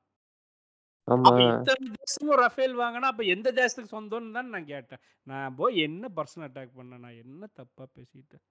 ஆமா. 1.07 1.25
அப்ப 1.27 1.39
இத்தனை 1.49 1.87
தேசமும் 1.97 2.39
ரஃபேல் 2.41 2.75
வாங்கினா 2.79 3.09
அப்ப 3.11 3.23
எந்த 3.33 3.49
தேசத்துக்கு 3.53 3.95
சொந்தம்னு 3.95 4.35
தான் 4.37 4.49
நான் 4.49 4.71
கேட்டேன். 4.71 5.01
நான் 5.27 5.55
போய் 5.55 5.75
என்ன 5.79 6.09
பர்சனல் 6.17 6.47
அட்டாக் 6.47 6.77
பண்ணேன்? 6.77 7.03
நான் 7.05 7.19
என்ன 7.23 7.49
தப்பா 7.53 7.85
பேசிட்டேன்? 7.95 8.43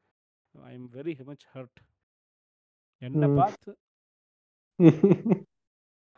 I 0.54 0.72
am 0.74 0.88
very 0.94 1.14
much 1.24 1.46
hurt 1.54 1.80
என்ன. 3.02 3.26
பார்த்து 3.38 3.70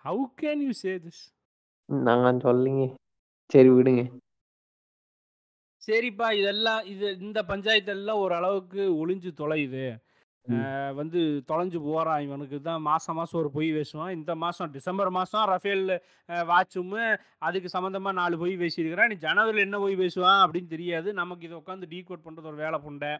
how 0.04 0.24
can 0.42 0.62
you 0.66 0.72
say 0.82 0.92
this 1.04 1.22
நான் 1.88 2.44
சொல்லிங்க. 2.44 2.84
சரி 3.50 3.70
விடுங்க. 3.70 4.02
சரிப்பா 5.86 6.32
இதெல்லாம் 6.32 6.84
இது 6.84 7.18
இந்த 7.18 7.42
பஞ்சாயத்து 7.42 7.92
எல்லாம் 7.92 8.16
ஓரளவுக்கு 8.16 8.82
ஒளிஞ்சு 9.00 9.30
தொலையுது. 9.36 9.86
வந்து 10.94 11.20
தொலைஞ்சு 11.48 11.80
போறான் 11.80 12.20
இவனுக்கு. 12.20 12.60
தான் 12.60 12.80
மாசம் 12.80 13.14
மாசம் 13.14 13.40
ஒரு 13.40 13.50
பொய் 13.50 13.72
பேசுவான். 13.72 14.10
இந்த 14.10 14.34
மாசம் 14.34 14.70
டிசம்பர் 14.70 15.10
மாசம் 15.10 15.46
ரஃபேல் 15.46 16.00
வாட்சும் 16.28 16.92
அதுக்கு 17.38 17.68
சம்மந்தமா 17.78 18.12
நாலு 18.12 18.38
பொய் 18.38 18.56
பேசியிருக்கிறான். 18.56 19.06
நீ 19.06 19.14
ஜனவரியில் 19.14 19.62
என்ன 19.62 19.78
பொய் 19.78 19.96
பேசுவான் 19.96 20.40
அப்படின்னு 20.44 20.66
தெரியாது. 20.66 21.12
நமக்கு 21.12 21.46
இதை 21.46 21.58
உட்காந்து 21.58 21.92
டீகோட் 21.94 22.24
பண்றது 22.24 22.42
ஒரு 22.42 22.56
வேலை 22.56 22.78
புண்டை. 22.86 23.12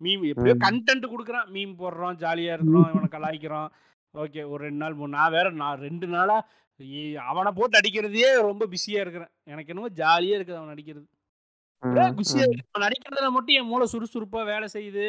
மீம் 0.00 0.28
எப்படியோ. 0.28 0.54
கண்டென்ட் 0.64 1.10
கொடுக்குறான். 1.12 1.50
மீம் 1.56 1.74
போடுறோம் 1.78 2.16
ஜாலியா 2.24 2.52
இருக்கிறோம் 2.52 2.90
இவனை 2.94 3.08
கலாய்க்கிறோம் 3.10 3.68
ஓகே 4.14 4.48
ஒரு 4.48 4.62
ரெண்டு 4.64 4.76
நாள் 4.76 4.94
மூணு 4.94 5.08
நான் 5.08 5.30
வேற 5.30 5.50
நான் 5.50 5.78
ரெண்டு 5.78 6.06
நாளா 6.06 6.48
இ- 6.80 7.14
அவனை 7.14 7.52
போட்டு 7.54 7.78
அடிக்கிறதையே 7.78 8.40
ரொம்ப 8.40 8.66
பிஸியா 8.66 9.00
இருக்கிறேன். 9.00 9.28
எனக்கு 9.44 9.74
என்னமோ 9.74 9.88
ஜாலியா 9.94 10.34
இருக்குது 10.36 10.56
அவன் 10.56 10.68
அடிக்கிறது. 10.68 11.06
நடிக்கிறதுல 12.82 13.28
மட்டும் 13.30 13.56
என் 13.60 13.68
மூளை 13.70 13.86
சுறுசுறுப்பா 13.92 14.40
வேலை 14.44 14.66
செய்யுது. 14.72 15.06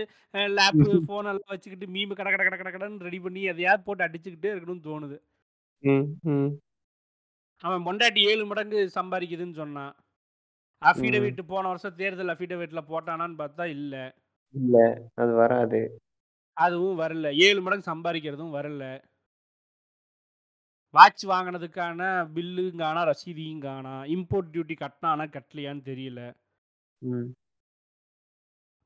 லேப்பு 0.58 0.90
ஃபோன் 1.06 1.28
எல்லாம் 1.32 1.52
வச்சுக்கிட்டு 1.54 1.88
மீம் 1.96 2.14
கட 2.20 2.30
கட 2.32 2.44
கட 2.44 2.58
கட 2.58 2.72
கடன்னு 2.76 3.06
ரெடி 3.08 3.20
பண்ணி 3.20 3.42
எதையாவது 3.52 3.86
போட்டு 3.88 4.06
அடிச்சுக்கிட்டே 4.08 4.52
இருக்கணும்னு 4.54 4.88
தோணுது. 4.90 5.18
அவன் 7.64 7.86
பொண்டாட்டி 7.88 8.22
ஏழு 8.32 8.46
மடங்கு 8.46 8.80
சம்பாதிக்குதுன்னு 8.96 9.56
சொன்னான். 9.62 9.94
அஃபிடவிட் 10.82 11.42
போன 11.52 11.68
வருஷம் 11.68 11.98
தேர்தல் 12.02 12.34
அஃபிடவிட்ல 12.34 12.82
போட்டானான்னு 12.92 13.38
பார்த்தா 13.42 13.66
இல்ல. 13.78 13.94
இல்ல 14.56 14.78
அது 15.16 15.32
வராது. 15.34 15.80
அதுவும் 16.58 17.00
வரல. 17.00 17.28
ஏழு 17.48 17.60
மடங்கு 17.62 17.92
சம்பாதிக்கிறதும் 17.92 18.56
வரல. 18.58 18.84
வாட்ச் 20.94 21.24
வாங்கினதுக்கான 21.26 22.02
பில்லுங்க 22.36 22.82
காணா 22.82 23.02
ரசீதியும் 23.10 23.64
காணா 23.68 23.96
இம்போர்ட் 24.16 24.52
டியூட்டி 24.54 24.76
கட்டினானா 24.84 25.26
கட்டலையான்னு 25.36 25.84
தெரியல. 25.92 26.20
ம். 27.06 27.28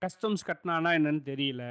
கஸ்டம்ஸ் 0.02 0.48
கட்டினானா 0.48 0.90
என்னன்னு 0.98 1.22
தெரியல. 1.32 1.64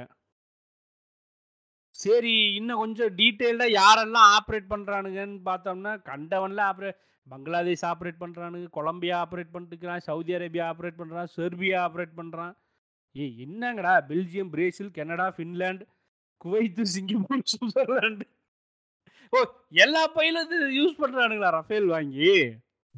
சரி 1.95 2.33
இன்னும் 2.55 2.77
கொஞ்சம் 2.77 3.15
டீட்டெயில்டாக 3.15 3.77
யாரெல்லாம் 3.81 4.27
ஆப்ரேட் 4.37 4.67
பண்ணுறானுங்கன்னு 4.73 5.39
பார்த்தோம்னா 5.45 5.93
கண்டவன்லாம் 6.09 6.69
ஆப்ரேட் 6.71 6.99
பங்களாதேஷ் 7.27 7.85
ஆப்ரேட் 7.91 8.21
பண்ணுறானுங்க 8.21 8.67
கொலம்பியா 8.69 9.15
ஆப்ரேட் 9.23 9.53
பண்ணிட்டுருக்கிறான் 9.53 10.05
சவுதி 10.07 10.33
அரேபியா 10.37 10.65
ஆப்ரேட் 10.71 10.99
பண்ணுறான் 11.01 11.29
செர்பியா 11.37 11.79
ஆப்ரேட் 11.87 12.13
பண்ணுறான் 12.19 12.53
ஏய் 13.15 13.35
என்னங்கடா? 13.45 13.93
Belgium 14.09 14.49
Brazil 14.49 14.91
Canada 14.91 15.27
Finland 15.37 15.85
Kuwait 16.37 16.83
Singapore 16.85 17.47
Switzerland. 17.51 18.25
Oh 19.33 19.39
எல்லா 19.85 20.07
பையிலும் 20.07 20.45
இது 20.45 20.57
யூஸ் 20.79 20.99
பண்ணுறானுங்களா 21.01 21.49
ரஃபேல் 21.49 21.87
வாங்கி? 21.95 22.31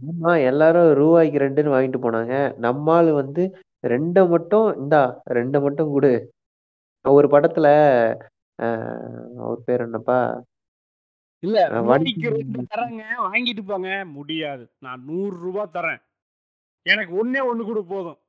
ஆமா 0.01 0.31
எல்லாரும் 0.50 0.89
ரூபாய்க்கு 1.00 1.41
ரெண்டுன்னு 1.43 1.74
வாங்கிட்டு 1.74 2.00
போனாங்க. 2.03 2.34
நம்மால் 2.65 3.10
வந்து 3.17 3.43
ரெண்டை 3.84 4.24
மட்டும் 4.34 4.67
இந்தா 4.79 5.01
ரெண்டை 5.38 5.60
மட்டும் 5.63 5.91
கொடு. 5.93 6.12
ஒரு 7.05 7.27
படத்துல 7.34 7.67
ஆஹ், 8.60 9.05
அவர் 9.41 9.62
பேர் 9.67 9.84
என்னப்பா? 9.86 10.17
இல்ல 11.43 11.60
ரூபாய்க்கு 11.75 12.27
ரெண்டு 12.36 12.63
தரேங்க 12.72 13.03
வாங்கிட்டு 13.25 13.63
போங்க. 13.70 13.88
முடியாது. 14.17 14.63
நான் 14.86 15.05
நூறு 15.08 15.36
ரூபாய் 15.46 15.74
தரேன் 15.77 16.01
எனக்கு 16.86 17.13
ஒண்ணே 17.22 17.41
ஒண்ணு 17.50 17.63
கூட 17.65 17.81
போதும். 17.91 18.20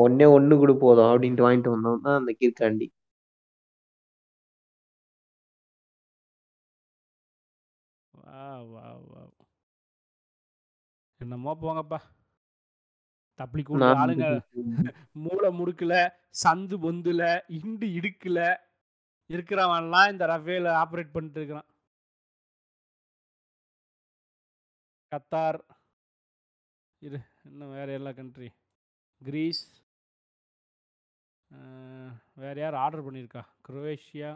ஒன்னே 0.00 0.26
ஒண்ணு 0.36 0.54
கொடு 0.60 0.74
போதும் 0.78 1.10
அப்படின்ட்டு 1.10 1.46
வாங்கிட்டு 1.46 1.74
வந்தோம் 1.74 2.04
தான் 2.06 2.18
அந்த 2.20 2.32
கீர்காண்டி 2.38 2.86
வா 8.14 8.42
வா 8.66 8.84
வா 9.04 9.22
என்னமோ 11.24 11.52
போங்கப்பா. 11.62 11.98
தப்பி 13.40 13.62
நான் 13.82 13.98
ஆளுங்க 14.02 14.26
மூளை 15.24 15.48
முடுக்கல 15.58 15.94
சந்து 16.42 16.76
பொந்துல 16.84 17.22
இண்டு 17.58 17.86
இடுக்கல 17.98 18.38
இருக்கிறவன்லாம் 19.30 20.10
இந்த 20.12 20.24
ரஃபேல 20.32 20.72
ஆப்ரேட் 20.82 21.14
பண்ணிட்டு 21.14 21.38
இருக்கிறான். 21.40 21.68
கத்தார். 25.12 25.58
இரு 27.02 27.18
இன்னும் 27.48 27.74
வேற 27.78 27.88
எல்லா 27.98 28.12
கண்ட்ரி 28.18 28.48
கிரீஸ். 29.20 29.64
வேற 32.42 32.54
யார் 32.60 32.76
ஆர்டர் 32.84 33.06
பண்ணியிருக்கா? 33.06 33.42
குரோவேஷியா. 33.66 34.30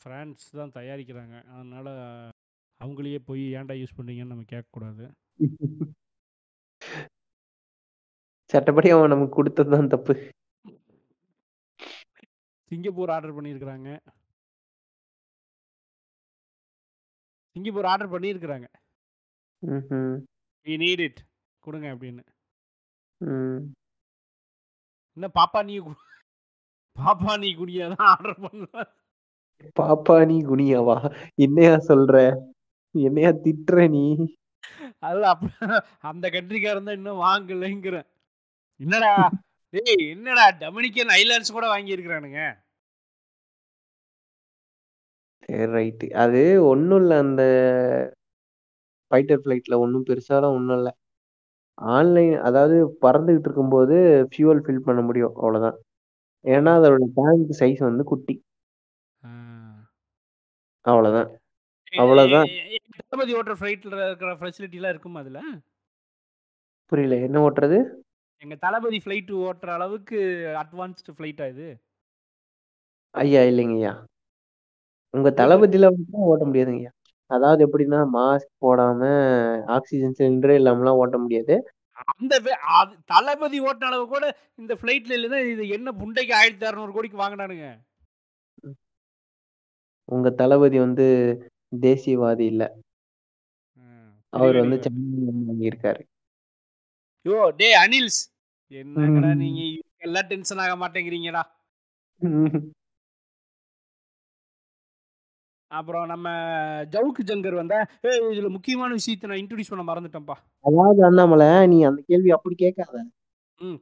ஃப்ரான்ஸ் 0.00 0.44
தான் 0.58 0.74
தயாரிக்கிறாங்க. 0.78 1.36
அதனால 1.56 1.88
அவங்களையே 2.80 3.18
போய் 3.28 3.44
ஏன்டா 3.58 3.74
யூஸ் 3.80 3.96
பண்ணீங்கன்னு 3.98 4.32
நம்ம 4.32 4.46
கேட்கக்கூடாது. 4.52 5.04
சட்டப்படி 8.52 8.88
அவன் 8.94 9.12
நமக்கு 9.12 9.36
கொடுத்ததுதான் 9.36 9.92
தப்பு. 9.94 10.14
சிங்கப்பூர் 12.70 13.12
ஆர்டர் 13.14 13.36
பண்ணியிருக்கிறாங்க. 13.36 13.88
சிங்கப்பூர் 17.56 17.88
ஆர்டர் 17.92 18.12
பண்ணியிருக்கிறாங்க. 18.14 18.66
வி 20.66 20.74
நீட் 20.84 21.02
இட் 21.06 21.20
கொடுங்க 21.64 21.86
அப்படின்னு. 21.94 22.22
என்ன 25.16 25.26
பாப்பா 25.38 25.60
நீ 25.68 25.74
பாப்பா 26.96 27.32
நீ 27.42 27.48
குடியா 27.60 27.84
தான் 27.92 28.08
ஆர்டர் 28.12 28.42
பண்ணல 28.44 28.84
பாப்பா 29.78 30.16
நீ 30.30 30.36
குனியாவா? 30.48 30.96
என்னையா 31.44 31.74
சொல்ற? 31.88 32.14
என்னையா 32.94 33.30
திட்டுற 33.44 33.86
நீ? 33.94 34.02
அது 35.02 35.20
அப்ப 35.26 35.44
அந்த 36.10 36.26
கண்ட்ரிக்காரன் 36.34 36.88
தான் 36.88 36.98
இன்னும் 36.98 37.22
வாங்கலைங்கிறேன் 37.24 38.06
என்னடா? 38.80 39.12
டேய் 39.74 40.04
என்னடா? 40.14 40.46
டொமினிக்கன் 40.62 41.12
ஐலாண்ட்ஸ் 41.18 41.56
கூட 41.56 41.66
வாங்கி 41.72 41.96
இருக்கிறானுங்க 41.96 42.40
சரி 45.42 45.64
ரைட்டு 45.72 46.06
அது 46.22 46.40
ஒன்றும் 46.70 47.00
இல்லை 47.00 47.16
அந்த 47.24 47.42
ஃபைட்டர் 49.10 49.40
ஃப்ளைட்டில் 49.42 49.80
ஒன்றும் 49.82 50.06
பெருசாலாம் 50.08 50.56
ஒன்றும் 50.56 50.78
இல்லை. 50.78 50.92
ஆன்லைன் 51.78 52.34
அதாவது 52.48 52.76
பறந்துகிட்டு 53.04 53.48
இருக்கும்போது 53.48 53.96
ஃபியூவல் 54.30 54.62
ஃபில் 54.64 54.86
பண்ண 54.88 55.00
முடியும் 55.08 55.34
அவ்வளோதான் 55.38 55.78
ஏன்னா 56.44 56.72
அதோட 56.78 56.96
டேங்க் 57.18 57.52
சைஸ் 57.60 57.82
வந்து 57.88 58.04
குட்டி. 58.10 58.34
ஆ. 59.22 59.30
அவ்வளவுதான். 60.84 61.30
தளபதி 63.00 63.32
ஓட்டுற 63.38 63.54
ஃப்ளைட்டில் 63.58 63.94
இருக்கிற 64.00 64.32
ஃபெசிலிட்டிலாம் 64.40 64.92
இருக்குமா 64.94 65.20
அதில்? 65.20 65.40
புரியல. 66.92 67.14
என்ன 67.26 67.38
ஓட்டுறது? 67.46 67.78
எங்கள் 68.42 68.62
தளபதி 68.64 68.98
ஃப்ளைட்டு 69.04 69.34
ஓட்டுற 69.46 69.70
அளவுக்கு 69.76 70.18
அட்வான்ஸ்டு 70.62 71.14
ஃப்ளைட்டா 71.16 71.46
இது? 71.52 71.68
ஐயா 73.14 73.42
இல்லைங்க 73.50 73.76
ஐயா. 73.80 73.92
உங்க 75.14 75.28
ஓட்டு 75.28 75.40
தளபதியில 75.40 75.88
ஓட்ட 76.32 76.44
முடியாதுங்க 76.44 76.80
ஐயா 76.80 76.92
அதாவது 77.30 77.60
எப்படின்னா 77.66 78.00
மாஸ்க் 78.16 78.50
போடாம 78.64 79.02
ஆக்சிஜன் 79.76 80.16
சிலிண்டரே 80.18 80.56
இல்லாமலாம் 80.60 80.98
ஓட்ட 81.02 81.16
முடியாது. 81.18 81.54
அந்த 82.12 82.34
தளபதி 83.12 83.58
ஓட்டின 83.68 83.88
அளவு 83.90 84.04
கூட 84.08 84.24
இந்த 84.60 84.72
ஃப்ளைட்ல 84.80 85.16
இல்லைன்னா 85.18 85.40
இது 85.52 85.64
என்ன 85.76 85.88
புண்டைக்கு 86.00 86.32
ஆயிரத்தி 86.40 86.66
அறநூறு 86.68 86.92
கோடிக்கு 86.92 87.22
வாங்கினானுங்க. 87.22 87.66
உங்க 90.08 90.28
தளபதி 90.40 90.78
வந்து 90.78 91.06
தேசியவாதி 91.84 92.46
இல்ல. 92.52 92.64
அவர் 94.34 94.56
வந்து. 94.60 94.76
சென்னை 94.82 95.18
வாங்கியிருக்காரு 95.48 96.02
யோ 97.26 97.36
டே 97.56 97.68
அனில்ஸ். 97.76 98.20
என்னங்கடா 98.70 99.30
நீங்க? 99.34 99.60
எல்லாம் 99.98 100.26
டென்ஷன் 100.26 100.62
ஆக 100.64 100.72
மாட்டேங்கிறீங்கடா. 100.76 101.42
அப்புறம் 105.70 106.06
நம்ம 106.06 106.28
ஜவுக்கு 106.90 107.22
ஜங்கர் 107.22 107.54
வந்தா 107.54 107.78
ஏய் 108.02 108.20
இதுல 108.32 108.48
முக்கியமான 108.48 108.90
விஷயத்தை 108.92 109.28
நான் 109.30 109.40
இன்ட்ரோடியூஸ் 109.42 109.72
பண்ண 109.72 109.84
மறந்துட்டேன்ப்பா. 109.84 110.36
அதாவது 110.64 111.00
அண்ணாமலை 111.04 111.48
நீ 111.66 111.78
அந்த 111.82 112.02
கேள்வி 112.06 112.30
அப்படி 112.30 112.54
கேட்காத. 112.54 112.96
ம். 113.58 113.78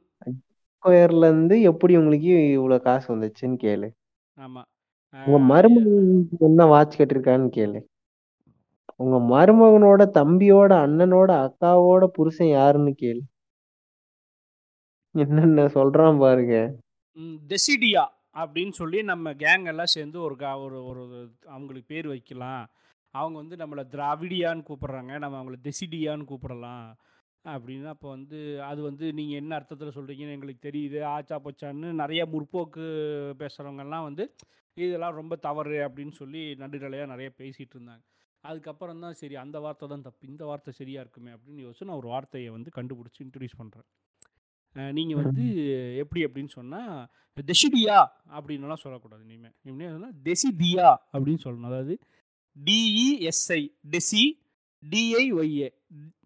ஸ்கொயர்ல 0.73 1.25
இருந்து 1.25 1.61
எப்படி 1.61 1.93
உங்களுக்கு 1.97 2.31
இவ்வளவு 2.51 2.81
காசு 2.81 3.07
வந்துச்சுன்னு 3.13 3.57
கேளு. 3.65 3.89
ஆமா. 4.37 4.61
உங்க 5.15 5.39
மருமகனுக்கு 5.51 6.45
என்ன 6.45 6.65
வாட்ச் 6.65 6.97
கேட்டிருக்கான்னு 6.99 7.49
கேளு. 7.57 7.79
உங்க 9.03 9.17
மருமகனோட 9.31 10.01
தம்பியோட 10.17 10.71
அண்ணனோட 10.85 11.31
அக்காவோட 11.45 12.03
புருஷன் 12.17 12.51
யாருன்னு 12.57 12.91
கேளு. 13.01 13.21
என்னென்ன 15.15 15.65
சொல்றான் 15.75 16.19
பாருங்க. 16.19 16.55
டெசிடியா 17.49 18.03
அப்படின்னு 18.33 18.73
சொல்லி 18.73 18.99
நம்ம 19.03 19.33
கேங் 19.33 19.65
எல்லாம் 19.67 19.91
சேர்ந்து 19.95 20.17
ஒரு 20.21 20.35
கா 20.35 20.51
ஒரு 20.59 20.77
ஒரு 20.85 21.03
அவங்களுக்கு 21.47 21.91
பேர் 21.93 22.07
வைக்கலாம். 22.07 22.63
அவங்க 23.13 23.35
வந்து 23.41 23.55
நம்மளை 23.55 23.83
திராவிடியான்னு 23.93 24.67
கூப்பிடுறாங்க. 24.69 25.17
நம்ம 25.17 25.35
அவங்கள 25.41 25.57
டெசிடியான்னு 25.67 26.29
கூப்பிடலாம். 26.31 26.87
அப்படின்னு 27.45 27.85
அப்போ 27.85 28.07
வந்து 28.09 28.39
அது 28.63 28.81
வந்து 28.81 29.05
நீங்கள் 29.13 29.35
என்ன 29.35 29.55
அர்த்தத்தில் 29.55 29.95
சொல்கிறீங்கன்னு 29.97 30.35
எங்களுக்கு 30.37 30.69
தெரியுது. 30.69 30.99
ஆச்சா 31.15 31.37
போச்சான்னு 31.39 31.91
நிறைய 32.01 32.23
முற்போக்கு 32.33 32.85
பேசுகிறவங்கெல்லாம் 33.41 34.07
வந்து 34.09 34.25
இதெல்லாம் 34.77 35.15
ரொம்ப 35.15 35.35
தவறு 35.47 35.77
அப்படின்னு 35.87 36.15
சொல்லி 36.21 36.43
நடுநிலையாக 36.59 37.11
நிறைய 37.13 37.29
பேசிகிட்டு 37.37 37.75
இருந்தாங்க. 37.77 38.03
அதுக்கப்புறம் 38.43 39.03
தான் 39.03 39.17
சரி 39.19 39.35
அந்த 39.41 39.57
வார்த்தை 39.63 39.87
தான் 39.87 40.05
தப்பு 40.05 40.31
இந்த 40.31 40.43
வார்த்தை 40.49 40.71
சரியாக 40.79 41.03
இருக்குமே 41.03 41.31
அப்படின்னு 41.35 41.63
யோசிச்சு 41.65 41.87
நான் 41.89 41.99
ஒரு 42.01 42.09
வார்த்தையை 42.13 42.49
வந்து 42.55 42.69
கண்டுபிடிச்சி 42.77 43.21
இன்ட்ரடியூஸ் 43.25 43.59
பண்ணுறேன் 43.61 43.87
நீங்கள் 44.97 45.19
வந்து 45.21 45.43
எப்படி 46.03 46.21
அப்படின்னு 46.27 46.51
சொன்னால் 46.55 46.93
டெசிடியா 47.37 47.97
அப்படின்னுலாம் 48.37 48.83
சொல்லக்கூடாது 48.83 49.23
இனிமேல் 49.27 49.55
இனிமேல் 49.65 50.15
டெசிடியா 50.25 50.87
அப்படின்னு 51.13 51.43
சொல்லணும். 51.45 51.69
அதாவது 51.71 51.95
டிஇஎஸ்ஐ 52.55 53.61
டெசி 53.93 54.23
டிஐஒய்ஏ 54.83 55.69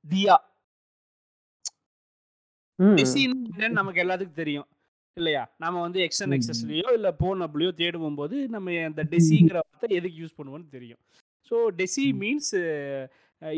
தியா 0.05 0.35
ம், 2.79 2.95
டெசின்னு 2.97 3.69
நமக்கு 3.77 4.01
எல்லாத்துக்கும் 4.03 4.41
தெரியும் 4.41 4.67
இல்லையா? 5.17 5.43
நம்ம 5.63 5.77
வந்து 5.83 5.99
எக்ஸ்என் 6.05 6.35
எக்ஸஸ்லையோ 6.35 6.89
இல்லை 6.97 7.11
போன் 7.21 7.39
அப்படியோ 7.45 7.69
தேடுவோம் 7.79 8.19
போது 8.19 8.37
நம்ம 8.55 8.75
அந்த 8.89 9.03
டெசிங்கிற 9.13 9.57
வார்த்தை 9.63 9.89
எதுக்கு 9.99 10.19
யூஸ் 10.21 10.37
பண்ணுவோம்னு 10.39 10.67
தெரியும். 10.75 10.99
ஸோ 11.49 11.57
டெசி 11.79 12.05
மீன்ஸ் 12.21 12.53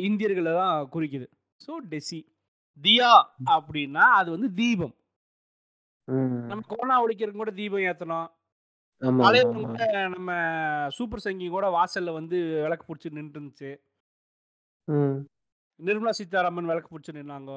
இந்தியர்களை 0.08 0.52
தான் 0.62 0.90
குறிக்குது. 0.96 1.28
ஸோ 1.62 1.74
டெசி 1.92 2.20
தியா 2.78 3.14
அப்படின்னா 3.56 4.06
அது 4.20 4.30
வந்து 4.36 4.50
தீபம். 4.60 4.96
நம்ம 6.52 6.62
கொரோனா 6.72 6.98
ஒழிக்கிறதுக்கு 7.06 7.44
கூட 7.44 7.54
தீபம் 7.62 7.86
ஏற்றணும். 7.90 8.30
கூட 9.02 9.84
நம்ம 10.16 10.32
சூப்பர் 10.98 11.24
சங்கி 11.26 11.48
கூட 11.56 11.66
வாசல்ல 11.78 12.14
வந்து 12.20 12.38
விளக்கு 12.66 12.86
பிடிச்சி 12.88 13.10
நின்று 13.18 13.38
இருந்துச்சு 13.38 13.72
நிர்மலா 15.80 16.14
சீதாராமன் 16.20 16.70
விளக்கு 16.72 16.90
பிடிச்சி 16.94 17.12
நின்னாங்க? 17.18 17.52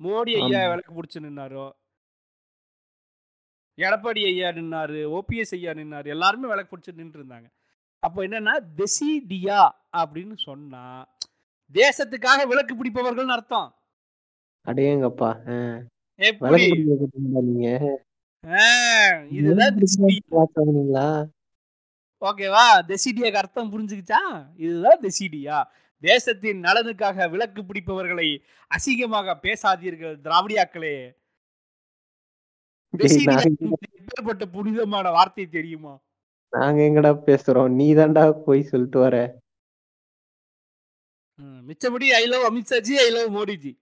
மோடி 0.00 0.32
ஐயா. 0.38 0.60
விளக்கு 0.72 0.92
பிடிச்சி 0.96 1.18
நின்னாரோ? 1.26 1.66
எடப்பாடி 3.78 4.22
ஐயா 4.30 4.48
நின்னாரு 4.58 5.00
ஓபிஎஸ் 5.18 5.54
ஐயா 5.56 5.72
நின்னாரு 5.80 6.08
எல்லாருமே 6.14 6.50
விளக்கு 6.52 6.72
பிடிச்சி 6.72 6.98
நின்று 7.00 7.18
இருந்தாங்க 7.20 7.48
அப்போ 8.06 8.20
என்னன்னா 8.26 8.54
டெசிடியா 8.78 9.60
அப்படின்னு 10.00 10.36
சொன்னா 10.46 10.84
தேசத்துக்காக 11.74 12.40
விளக்கு 12.50 12.74
பிடிப்பவர்கள்னு 12.74 13.36
அர்த்தம். 13.36 13.68
இதுதான் 19.38 19.78
வாங்குனீங்களா? 20.34 21.08
ஓகேவா 22.22 22.66
டெசிடியாக்கு 22.90 23.40
அர்த்தம் 23.42 23.72
புரிஞ்சுக்கிச்சா? 23.74 24.20
இதுதான் 24.66 25.00
டெசிடியா 25.00 25.58
தேசத்தின் 26.02 26.60
நலனுக்காக 26.64 27.26
விளக்கு 27.30 27.60
பிடிப்பவர்களை 27.64 28.28
அசிங்கமாக 28.70 29.36
பேசாதீர்கள் 29.46 30.16
திராவிடியாக்களே. 30.26 30.96
எப்பேற்பட்ட 32.94 34.44
புனிதமான 34.56 35.06
வார்த்தை 35.10 35.46
தெரியுமா? 35.58 35.94
நாங்க 36.54 36.80
எங்கடா 36.82 37.10
பேசுறோம்? 37.26 37.72
நீ 37.72 37.86
தான்டா 37.94 38.24
போய் 38.44 38.62
சொல்லிட்டு 38.64 38.98
வர. 38.98 39.16
மிச்சபடி 41.68 42.08
I 42.14 42.24
love 42.26 42.44
Amit Shah ji 42.50 42.94
I 43.04 43.08
love 43.10 43.30
Modiji. 43.36 43.72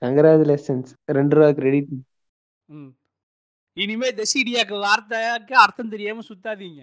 congratulations 0.00 0.90
ரெண்டு 1.12 1.36
ரூபா 1.36 1.50
கிரெடிட் 1.52 1.90
ம். 2.68 2.90
இனிமே 3.76 4.08
டெசிடியாக்கு 4.12 4.76
வார்த்தைக்கு 4.80 5.54
அர்த்தம் 5.56 5.88
தெரியாம 5.88 6.24
சுத்தாதீங்க. 6.28 6.80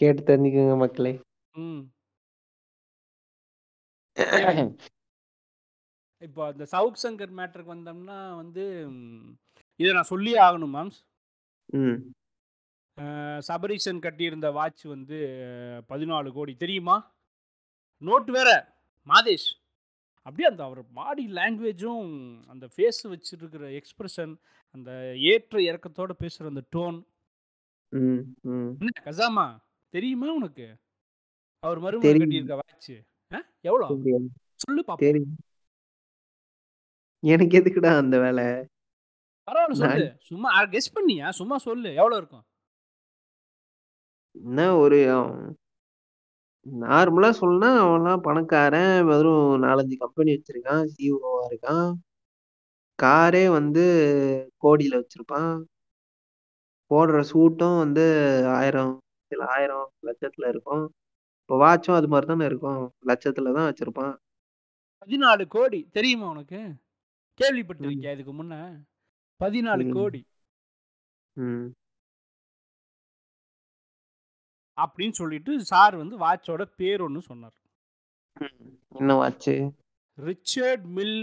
கேட்டு 0.00 0.22
தெரிஞ்சுக்கோங்க 0.22 0.76
மக்களே. 0.76 1.12
ம். 1.54 1.82
இப்போ 6.22 6.40
அந்த 6.46 6.64
சவுக் 6.72 7.02
சங்கர் 7.02 7.32
மேட்டருக்கு 7.38 7.74
வந்தோம்னா 7.74 8.18
வந்து 8.36 8.64
இதை 9.80 9.92
நான் 9.92 10.10
சொல்லியே 10.10 10.38
ஆகணும் 10.40 10.74
மேம்ஸ். 10.76 10.98
ம் 13.02 13.40
சபரீஷன் 13.48 13.98
கட்டியிருந்த 13.98 14.50
வாட்ச் 14.50 14.84
வந்து 14.84 15.18
பதினாலு 15.88 16.32
கோடி. 16.32 16.54
தெரியுமா? 16.54 16.96
நோட் 18.00 18.30
வேற 18.30 18.48
மாதேஷ். 19.08 19.50
அப்படியே 20.26 20.48
அந்த 20.48 20.64
அவர் 20.64 20.82
பாடி 20.92 21.24
லாங்குவேஜும் 21.32 22.08
அந்த 22.48 22.68
ஃபேஸ் 22.76 23.00
வச்சிருக்கிற 23.04 23.64
எக்ஸ்பிரஷன் 23.78 24.34
அந்த 24.70 24.90
ஏற்ற 25.32 25.58
இறக்கத்தோட 25.58 26.12
பேசுகிற 26.12 26.48
அந்த 26.48 26.62
டோன் 26.76 26.98
என்ன 27.90 29.02
கசாமா 29.04 29.46
தெரியுமா 29.88 30.32
உனக்கு? 30.32 30.66
அவர் 31.58 31.98
தெரியும். 31.98 32.30
கட்டியிருக்க 32.30 32.52
வாட்ச். 32.52 32.92
எவ்வளோ. 33.60 33.86
சொல்லு 34.54 34.84
தெரியும். 34.96 35.36
எனக்கு 37.22 37.58
எதுக்குடா 37.58 37.96
அந்த 37.96 38.16
வேலை? 38.18 38.44
பரவாயில்ல 39.46 39.72
சொல்லு. 39.72 40.16
சும்மா 40.20 40.62
கெஸ் 40.62 40.94
பண்ணியா? 40.94 41.28
சும்மா 41.28 41.58
சொல்லு. 41.58 41.94
எவ்வளோ 41.94 42.16
இருக்கும்? 42.16 42.44
என்ன 44.34 44.76
ஒரு 44.76 44.96
நார்மலா 46.80 47.28
சொல்லனா 47.40 47.70
அவன்லாம் 47.84 48.20
பணக்காரன் 48.20 49.04
வெறும் 49.04 49.62
நாலஞ்சு 49.62 49.96
கம்பெனி 49.96 50.32
வச்சிருக்கான் 50.32 50.88
சிஓவா 50.96 51.32
இருக்கான். 51.50 51.92
காரே 53.02 53.50
வந்து 53.50 53.84
கோடியில 54.62 55.02
வச்சிருப்பான். 55.02 55.62
போடுற 56.90 57.24
சூட்டும் 57.32 57.78
வந்து 57.78 58.04
ஆயிரம் 58.46 58.98
சில 59.24 59.46
ஆயிரம் 59.46 59.92
லட்சத்துல 60.02 60.48
இருக்கும். 60.48 60.94
இப்போ 61.40 61.56
வாட்சும் 61.56 61.94
அது 61.94 62.08
மாதிரி 62.08 62.26
தானே 62.26 62.44
இருக்கும். 62.44 62.92
லட்சத்துல 63.06 63.52
தான் 63.52 63.72
வச்சிருப்பான். 63.72 64.14
பதினாலு 65.06 65.46
கோடி. 65.46 65.88
தெரியுமா 65.92 66.28
உனக்கு? 66.28 66.74
கேள்விப்பட்டிருக்கியா 67.40 68.12
இதுக்கு 68.12 68.34
முன்ன? 68.34 68.82
பதினாலு 69.40 69.88
ம். 69.88 69.92
கோடி. 69.92 70.26
அப்படின்னு 74.84 75.16
சொல்லிட்டு 75.20 75.52
சார் 75.72 75.94
வந்து 76.02 76.16
வாட்சோட 76.18 76.62
பேர் 76.80 77.04
ஒன்று 77.06 77.20
சொன்னார். 77.30 77.56
என்ன 79.00 79.14
watch? 79.22 79.54
Richard 80.18 80.84
Mille 80.96 81.18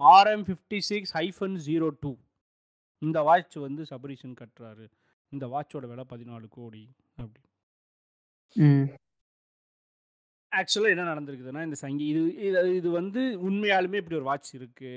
RM 0.00 0.44
fifty 0.48 0.78
six 0.90 1.14
hyphen 1.16 1.56
zero 1.66 1.88
two. 2.00 2.12
இந்த 3.02 3.18
வாட்ச் 3.22 3.56
வந்து 3.66 3.82
சபரீஷன் 3.90 4.38
கட்டுறாரு. 4.40 4.86
இந்த 5.32 5.44
வாட்சோட 5.52 5.84
விலை 5.92 6.04
பதினாலு 6.12 6.46
கோடி 6.48 6.84
அப்படி. 7.16 7.40
ஆக்சுவலாக 10.52 10.94
என்ன 10.94 11.04
நடந்திருக்குதுன்னா 11.14 11.62
இந்த 11.64 11.76
சங்கி 11.84 12.04
இது 12.12 12.20
இது 12.48 12.60
இது 12.76 12.88
வந்து 12.90 13.22
உண்மையாலுமே 13.48 14.00
இப்படி 14.02 14.18
ஒரு 14.20 14.28
வாட்ச் 14.30 14.50
இருக்கு. 14.54 14.92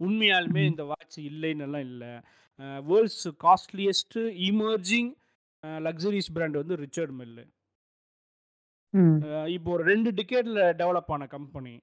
உண்மையாலுமே. 0.00 0.62
இந்த 0.66 0.84
வாட்ச் 0.84 1.18
இல்லைன்னு 1.30 1.64
எல்லாம் 1.66 1.86
இல்ல. 1.90 2.04
World's 2.90 3.26
costliest 3.44 4.18
emerging 4.50 5.10
uh 5.12 5.25
luxuries 5.86 6.32
brand 6.32 6.56
வந்து 6.56 6.74
ரிச்சர்ட் 6.82 7.14
மில். 7.14 7.36
ம். 8.94 9.26
அ 9.26 9.48
இப்போ 9.54 9.70
ஒரு 9.74 9.84
2 9.86 10.10
டிகேட்ல 10.18 10.60
டெவலப் 10.80 11.12
ஆன 11.14 11.26
கம்பெனி. 11.34 11.74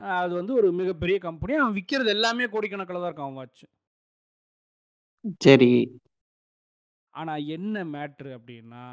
அது 0.00 0.32
வந்து 0.38 0.52
ஒரு 0.58 0.68
மிகப்பெரிய 0.80 1.16
கம்பெனி. 1.26 1.52
அவன் 1.56 1.76
விக்கிறது 1.78 2.10
எல்லாமே 2.16 2.46
கோடிக்கணக்கில 2.52 3.00
தான் 3.00 3.08
இருக்கும் 3.08 3.28
அவன் 3.28 3.40
வாட்ச். 3.40 3.62
சரி. 5.40 5.70
ஆனா 7.14 7.34
என்ன 7.54 7.82
மேட்ரு 7.92 8.30
அப்டின்னா, 8.36 8.84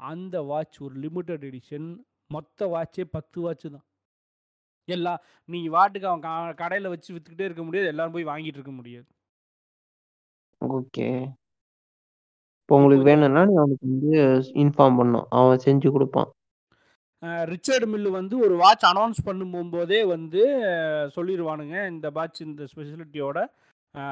அந்த 0.00 0.36
வாட்ச் 0.50 0.78
ஒரு 0.82 0.94
லிமிட்டட் 1.02 1.46
எடிஷன். 1.50 1.88
மொத்த 2.30 2.68
வாட்சே 2.72 3.04
10 3.14 3.38
வாட்ச் 3.44 3.66
தான். 3.68 3.84
எல்லா 4.88 5.12
நீங்க 5.48 5.68
பாட்டுக்கு 5.72 6.08
அவன் 6.10 6.24
கடையில 6.60 6.92
வச்சு 6.92 7.10
வித்துக்கிட்டே 7.14 7.48
இருக்க 7.48 7.64
முடியாது. 7.64 7.92
எல்லாரும் 7.92 8.16
போய் 8.16 8.30
வாங்கிட்டு 8.30 8.60
இருக்க 8.60 8.74
முடியாது. 8.74 9.10
ஓகே. 10.60 11.08
இப்போ 12.70 12.78
உங்களுக்கு 12.78 13.06
வேணும்னா, 13.08 13.40
நீங்க 13.48 13.60
அவனுக்கு 13.62 13.86
வந்து 13.88 14.10
இன்ஃபார்ம் 14.62 14.98
பண்ணணும். 14.98 15.26
அவன் 15.38 15.62
செஞ்சு 15.64 15.88
குடுப்பான். 15.90 16.28
அ 17.22 17.30
ரிச்சர்ட் 17.50 17.86
மில் 17.92 18.08
வந்து 18.14 18.34
ஒரு 18.44 18.54
வாட்ச் 18.60 18.84
அனவுன்ஸ் 18.90 19.20
பண்ணும்போதே 19.26 19.98
வந்து 20.12 20.42
சொல்லிருவானுங்க. 21.16 21.76
இந்த 21.92 22.06
வாட்ச் 22.16 22.40
இந்த 22.46 22.64
ஸ்பெஷாலிட்டியோட 22.72 23.38
அ 23.94 24.04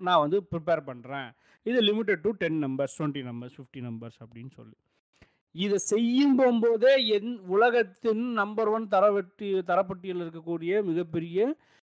நான் 0.00 0.22
வந்து 0.24 0.38
பிரிப்பேர் 0.50 0.82
பண்றேன். 0.88 1.28
இது 1.66 1.78
limited 1.88 2.22
to 2.24 2.32
10 2.36 2.58
numbers, 2.64 2.96
20 2.98 3.22
numbers, 3.30 3.56
50 3.58 3.82
numbers 3.88 4.18
அப்டின்னு 4.24 4.54
சொல்லி. 4.58 4.76
இத 5.54 5.74
செய்யும் 5.90 6.36
போம்போதே 6.38 6.92
என் 7.16 7.32
உலகத்தின் 7.54 8.24
நம்பர் 8.40 8.70
1 8.70 8.86
தரவட்டி 8.94 9.50
தரப்பட்டியல்ல 9.70 10.26
இருக்கக்கூடிய 10.26 10.82
மிகப்பெரிய 10.90 11.40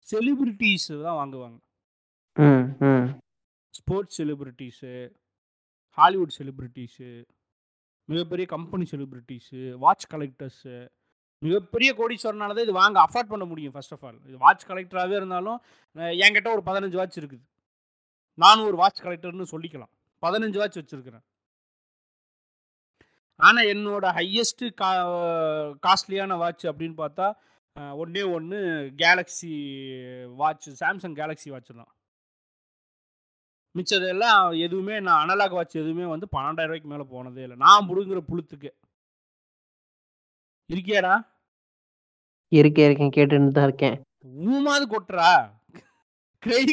செலிபிரிட்டீஸ் 0.08 0.90
தான் 1.04 1.20
வாங்குவாங்க. 1.22 1.60
ம், 2.38 2.64
ம். 2.82 3.20
ஸ்போர்ட்ஸ் 3.74 4.18
செலிபிரிட்டீஸு, 4.20 4.92
ஹாலிவுட் 5.98 6.36
செலிப்ரிட்டிஸு 6.38 7.10
மிகப்பெரிய 8.10 8.46
கம்பெனி 8.56 8.86
செலிப்ரிட்டிஸு 8.92 9.60
வாட்ச் 9.84 10.06
கலெக்டர்ஸு, 10.14 10.76
மிகப்பெரிய 11.42 11.90
கோடீஸ்வரனால 12.00 12.56
தான் 12.56 12.68
இது 12.68 12.74
வாங்க 12.82 12.98
அஃபோர்ட் 13.08 13.32
பண்ண 13.34 13.46
முடியும் 13.52 13.74
ஃபர்ஸ்ட் 13.76 13.94
ஆஃப் 13.96 14.06
ஆல். 14.08 14.20
இது 14.30 14.38
வாட்ச் 14.46 14.66
கலெக்டராகவே 14.70 15.16
இருந்தாலும் 15.20 15.60
என்கிட்ட 16.26 16.50
ஒரு 16.56 16.64
15 16.70 17.00
வாட்ச் 17.00 17.20
இருக்குது. 17.22 17.44
நானும் 18.44 18.68
ஒரு 18.70 18.78
வாட்ச் 18.82 19.04
கலெக்டர்னு 19.06 19.52
சொல்லிக்கலாம். 19.54 19.92
15 20.24 20.60
வாட்ச் 20.62 20.80
வச்சிருக்கிறேன். 20.80 21.26
ஆனால் 23.48 23.70
என்னோட 23.74 24.06
ஹையஸ்ட்டு 24.18 24.68
கா 24.82 24.90
காஸ்ட்லியான 25.86 26.38
வாட்ச் 26.44 26.66
அப்படின்னு 26.72 26.98
பார்த்தா, 27.04 27.28
ஒன்றே 28.02 28.24
ஒன்று 28.38 28.60
Galaxy 29.02 29.54
watch 30.42 30.68
Samsung 30.82 31.16
Galaxy 31.20 31.50
watch 31.54 31.72
தான். 31.80 31.92
மிச்சதெல்லாம் 33.76 34.38
எதுவுமே 34.66 34.96
நான் 35.00 35.22
அனலாக் 35.24 35.56
வாட்ச் 35.58 35.76
எதுவுமே 35.76 36.06
வந்து 36.06 36.28
ரூ. 36.28 36.36
12,000க்கு 36.38 36.88
மேல 36.88 37.04
போனதே 37.12 37.44
இல்ல. 37.46 37.56
நான் 37.64 37.88
புடுங்குற 37.90 38.22
புழுத்துக்கு. 38.30 38.70
இருக்கியாடா? 40.70 41.14
இருக்கேன், 42.52 42.88
இருக்கேன். 42.90 43.14
கேட்டுன்னு 43.18 43.56
தான் 43.58 43.68
இருக்கேன். 43.70 43.98
ஊமாவது 44.46 44.86
கொட்டுறா. 44.88 45.30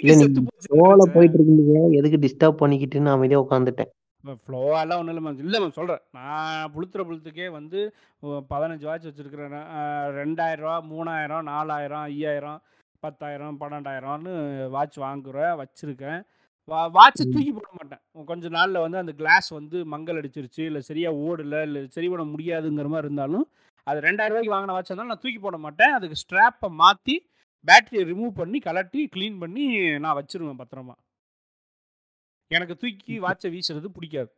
நெனச்சேன். 0.02 0.46
போயிட்டு 1.14 1.37
இருக்கீங்க. 1.38 1.64
எதுக்கு 1.98 2.18
டிஸ்டர்ப் 2.24 2.61
பண்ணிக்கிட்டுன்னு 2.62 3.14
அமைதியா 3.14 3.42
உட்காந்துட்டேன். 3.44 3.90
மேம் 4.24 4.40
ஃப்ளோவாலாம் 4.44 5.00
ஒண்ணும் 5.00 5.12
இல்ல 5.14 5.22
மேம். 5.24 5.40
இல்ல 5.44 5.56
மேம் 5.62 5.76
சொல்றேன். 5.78 6.02
நான் 6.16 6.70
புளுத்துற 6.74 7.00
புளுத்துக்கே 7.09 7.46
வந்து 7.56 7.80
15 8.50 8.88
வாட்ச் 8.88 9.09
வச்சிருக்கிறேன். 9.09 9.52
நான் 9.54 9.68
அ 9.76 9.82
ரூ. 10.09 10.22
2000, 10.22 10.54
3000, 10.87 11.46
4000, 11.50 11.98
5000, 12.14 12.61
10,000, 13.02 13.59
12,000ன்னு 13.59 14.32
வாட்ச் 14.76 14.98
வாங்குறேன், 15.04 15.54
வச்சிருக்கேன். 15.62 16.20
வா 16.68 16.79
வாட்ச. 16.94 17.20
தூக்கி 17.26 17.50
போட 17.57 17.68
மாட்டேன். 17.76 18.00
கொஞ்ச 18.29 18.46
நாள்ல 18.57 18.81
வந்து 18.85 18.98
அந்த 19.02 19.12
கிளாஸ் 19.20 19.48
வந்து 19.59 19.79
மங்கல் 19.92 20.18
அடிச்சிருச்சு, 20.20 20.62
இல்ல 20.70 20.81
சரியா 20.88 21.11
ஓடல, 21.26 21.61
இல்ல 21.68 21.85
சரி 21.96 22.09
பண்ண 22.12 22.24
முடியாதுங்கிற 22.33 22.88
மாரி 22.94 23.07
இருந்தாலும், 23.07 23.44
அது 23.87 23.98
ரூ. 23.98 24.07
2000க்கு 24.07 24.55
வாங்குன 24.55 24.76
வாட்சா 24.76 24.92
இருந்தாலும் 24.92 25.12
நான் 25.14 25.24
தூக்கி 25.24 25.40
போட 25.40 25.59
மாட்டேன். 25.66 25.94
அதுக்கு 25.98 26.20
ஸ்ட்ராப்ப 26.22 26.70
மாத்தி, 26.83 27.16
பேட்டரிய 27.66 28.02
ரிமூவ் 28.12 28.33
பண்ணி, 28.40 28.61
கழட்டி, 28.66 29.02
கிளீன் 29.14 29.40
பண்ணி 29.44 29.66
நான் 30.05 30.18
வச்சுருவேன் 30.20 30.61
பத்திரமா. 30.62 30.96
எனக்கு 32.50 32.74
தூக்கி 32.76 33.14
வாட்ச 33.18 33.46
வீசுறது 33.55 33.88
புடிக்காது. 33.96 34.31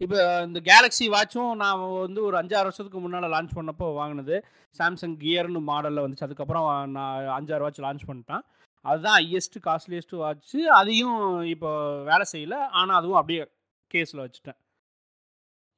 இப்ப 0.00 0.14
இந்த 0.46 0.58
கேலக்ஸி 0.66 1.06
வாட்சும் 1.12 1.52
நான் 1.56 1.78
வந்து 1.98 2.20
ஒரு 2.24 2.36
5, 2.36 2.54
6 2.54 2.66
வருஷத்துக்கு 2.68 3.00
முன்னால 3.00 3.28
லான்ச் 3.34 3.56
பண்ணப்போ 3.58 3.86
வாங்குனது. 3.98 4.36
சாம்சங் 4.74 5.16
கியர்ன்னு 5.22 5.60
மாடல்ல 5.70 6.04
வந்துச்சு. 6.04 6.26
அதுக்கப்புறம் 6.28 6.66
நான் 6.96 7.06
5, 7.36 7.52
6 7.54 7.64
வாட்ச் 7.64 7.84
லான்ச் 7.86 8.08
பண்ணிட்டான். 8.10 8.44
அதுதான் 8.90 9.18
ஹையஸ்ட்டு 9.20 9.64
காஸ்ட்லியஸ்ட்டு 9.66 10.20
வாட்ச். 10.22 10.54
அதையும் 10.80 11.18
இப்போ 11.54 11.70
வேலை 12.10 12.24
செய்யல. 12.34 12.56
ஆனால் 12.78 12.98
அதுவும் 13.00 13.18
அப்படியே 13.20 13.42
கேஸில் 13.90 14.24
வச்சுட்டேன். 14.24 14.58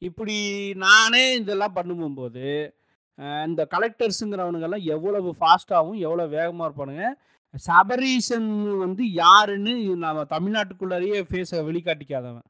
இப்படி 0.03 0.37
நானே 0.85 1.23
இதெல்லாம் 1.41 1.77
பண்ணும்போது, 1.79 2.45
இந்த 3.49 3.63
கலெக்டர்ஸுங்கிறவனுங்கெல்லாம் 3.75 4.85
எவ்வளவு 4.95 5.31
ஃபாஸ்ட்டாகவும் 5.39 6.03
எவ்வளோ 6.07 6.27
வேகமாக 6.37 6.69
இருப்பானுங்க. 6.69 7.07
சபரீசன் 7.55 8.49
வந்து 8.85 9.05
யாருன்னு 9.23 9.73
நம்ம 10.05 10.25
தமிழ்நாட்டுக்குள்ளாரியே 10.35 11.19
ஃபேஸை 11.31 11.61
வெளிக்காட்டிக்காதவன். 11.69 12.47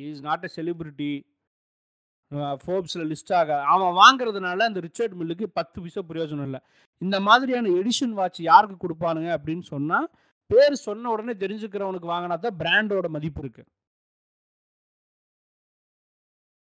Is 0.00 0.22
not 0.28 0.46
a 0.48 0.50
celebrity. 0.56 1.12
ஃபோர்ப்ஸில் 2.62 3.06
list 3.12 3.32
ஆக 3.40 3.56
அவன் 3.72 3.96
வாங்குறதுனால 4.00 4.66
அந்த 4.70 4.80
ரிச்சர்ட் 4.86 5.14
மில்லுக்கு 5.20 5.46
10 5.58 5.82
பைசா 5.84 6.02
பிரயோஜனம் 6.10 6.46
இல்லை 6.48 6.60
இந்த 7.02 7.16
மாதிரியான 7.28 7.72
எடிஷன் 7.80 8.14
வாட்ச் 8.18 8.40
யாருக்கு 8.50 8.76
கொடுப்பானுங்க 8.84 9.30
அப்படின்னு 9.36 9.64
சொன்னால் 9.74 10.08
பேர் 10.50 10.74
சொன்ன 10.86 11.10
உடனே 11.14 11.34
தெரிஞ்சுக்கிறவனுக்கு 11.42 12.08
வாங்கினா 12.12 12.36
தான் 12.46 12.58
பிராண்டோட 12.62 13.08
மதிப்பு 13.16 13.42
இருக்கு. 13.44 13.62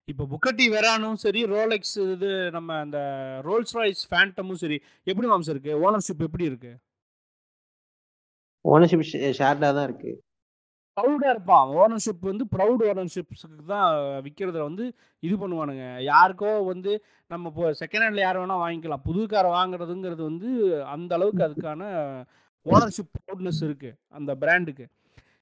இப்போ 0.08 0.24
புக்கட்டி 0.32 0.66
வெரானும் 0.74 1.20
சரி, 1.24 1.42
ரோலெக்ஸ் 1.54 1.96
இது 2.14 2.30
நம்ம 2.56 2.70
அந்த 2.86 3.00
ரோல்ஸ் 3.48 3.76
ராய்ஸ் 3.78 4.02
ஃபேண்டமும் 4.10 4.62
சரி, 4.64 4.78
எப்படி 5.12 5.28
மாம்ஸ் 5.32 5.52
இருக்கு? 5.54 5.74
ஓனர்ஷிப் 5.86 6.26
எப்படி 6.28 6.46
இருக்கு? 6.52 6.72
ஓனர்ஷிப் 8.66 9.06
ஷேர்டாக 9.40 9.72
தான் 9.78 9.88
இருக்குது 9.90 10.18
ப்ரவுடா 10.98 11.30
இருப்பான். 11.34 11.68
ஓனர்ஷிப் 11.82 12.24
வந்து 12.30 12.46
ப்ரவுட் 12.56 12.84
ஓனர்ஷிப்ஸ்க்கு 12.92 13.66
தான் 13.74 13.90
விக்கிறதுல 14.26 14.64
வந்து 14.70 14.86
இது 15.24 15.36
பண்ணுவானுங்க. 15.44 15.86
யாருக்கோ 16.12 16.52
வந்து 16.72 16.92
நம்ம 17.32 17.50
இப்போ 17.52 17.66
செகண்ட் 17.82 18.04
ஹேண்ட்ல 18.06 18.24
யார் 18.26 18.40
வேணா 18.42 18.58
வாங்கிக்கலாம். 18.64 19.06
புது 19.10 19.22
கார 19.34 19.46
வாங்குறதுங்கிறது 19.58 20.24
வந்து 20.32 20.50
அந்த 20.96 21.12
அளவுக்கு 21.18 21.46
அதுக்கான 21.48 21.84
ஓனர்ஷிப் 22.66 23.14
ப்ரவுட்னஸ் 23.18 23.62
இருக்கு. 23.68 23.92
அந்த 24.18 24.32
பிராண்டுக்கு. 24.42 24.86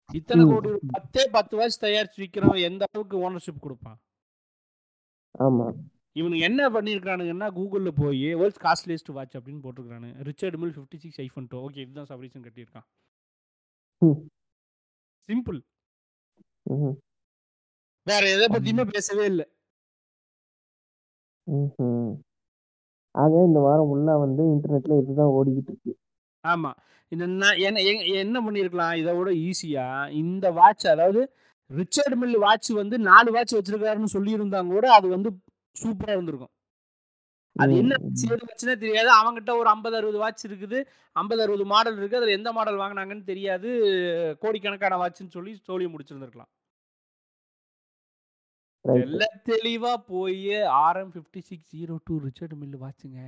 இத்தன. 0.10 0.46
கோடி 0.52 0.70
10ஏ 0.94 1.24
10 1.34 1.58
வாட்ச் 1.60 1.82
தயாரிச்சு 1.86 2.20
விக்கிறவன் 2.24 2.66
எந்த 2.70 2.84
அளவுக்கு 2.90 3.18
ஓனர்ஷிப் 3.26 3.64
குடுப்பான்? 3.66 4.00
ஆமா. 5.46 5.68
இவனுங்க 6.16 6.46
என்ன 6.50 6.62
பண்ணியிருக்கானுங்கன்னா, 6.76 7.48
கூகுள்ல 7.58 7.90
போயி 8.00 8.30
வேர்ல்ட்ஸ் 8.40 8.64
காஸ்ட்லியஸ்ட் 8.66 9.12
வாட்ச் 9.18 9.38
அப்படின்னு 9.40 9.64
போட்டுருக்கானுங்க. 9.66 10.16
ரிச்சர்ட் 10.30 10.58
மில் 10.62 10.74
56 10.80 11.20
ஐஃபோன் 11.26 11.48
2 11.54 11.62
ஓகே 11.66 11.84
இதுதான் 11.86 12.10
சபரீஷன் 12.12 12.46
கட்டியிருக்கான். 12.48 12.88
சிம்பிள். 15.30 15.60
வேற 18.08 18.24
எத. 18.36 18.44
பத்தியுமே 18.54 18.84
பேசவே 18.92 19.26
இல்ல. 19.32 19.42
ஆக 23.16 23.34
இந்த 23.48 23.60
வாரம் 23.66 23.90
ஃபுல்லா 23.90 24.16
வந்து 24.24 24.44
இன்டர்நெட்ல 24.54 25.00
இதுதான் 25.02 25.34
ஓடிக்கிட்டு 25.38 25.72
இருக்கு. 25.74 25.94
ஆமா. 26.44 26.72
இந்த 27.12 27.24
என்ன 27.68 27.82
என்ன 28.24 28.38
பண்ணியிருக்கலாம்? 28.46 28.94
இத 29.02 29.10
விட 29.18 29.30
ஈஸியா 29.48 29.86
இந்த 30.22 30.46
வாட்ச் 30.60 30.86
அதாவது 30.94 31.22
ரிச்சர்ட் 31.70 32.16
மில் 32.22 32.38
வாட்ச் 32.46 32.70
வந்து 32.82 32.98
4 33.08 33.32
வாட்ச் 33.36 33.58
வச்சிருக்காருன்னு 33.58 34.16
சொல்லியிருந்தா 34.16 34.62
கூட 34.74 34.86
அது 34.98 35.08
வந்து 35.16 35.30
சூப்பரா 35.76 36.14
இருந்திருக்கும். 36.16 36.54
அது. 37.56 37.78
என்ன. 37.78 37.96
ஏது 38.24 38.36
வாட்ச்னே 38.36 38.78
தெரியாது. 38.78 39.10
அவன்கிட்ட 39.20 39.52
ஒரு 39.58 39.70
50, 39.70 39.98
60 40.00 40.18
வாட்ச் 40.18 40.46
இருக்குது. 40.48 40.80
50, 41.16 41.44
60 41.46 41.66
மாடல் 41.66 41.98
இருக்கு. 41.98 42.18
அதுல 42.18 42.32
எந்த 42.32 42.52
மாடல் 42.52 42.78
வாங்குனாங்கன்னு 42.78 43.24
தெரியாது. 43.24 43.70
கோடிக்கணக்கான 44.40 44.98
வாட்ச்ன்னு 44.98 45.30
சொல்லி 45.30 45.62
சோழிய 45.68 45.90
முடிச்சிருந்திருக்கலாம். 45.90 46.52
தெள்ள 48.86 49.24
தெளிவா 49.46 49.94
போயி 50.08 50.48
RM5602 50.48 52.18
ரிச்சர்ட் 52.18 52.54
மில் 52.54 52.78
வாட்சுங்க. 52.78 53.20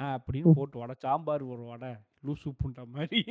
அப்படின்னு. 0.00 0.52
போட்டு 0.54 0.86
உடைச்சான் 0.86 1.22
பாரு 1.22 1.48
ஒரு 1.48 1.64
உடை. 1.64 1.92
லூசு 2.24 2.50
புண்டை 2.62 2.86
மாரி. 2.86 3.22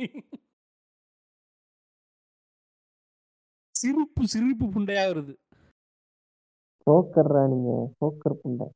சிரிப்பு 3.74 4.26
சிரிப்பு 4.26 4.66
புண்டையா 4.66 5.04
வருது. 5.10 5.34
போக்கர்ரா 6.86 7.48
நீங்க. 7.48 7.70
போக்கர் 8.00 8.40
புண்டை. 8.44 8.66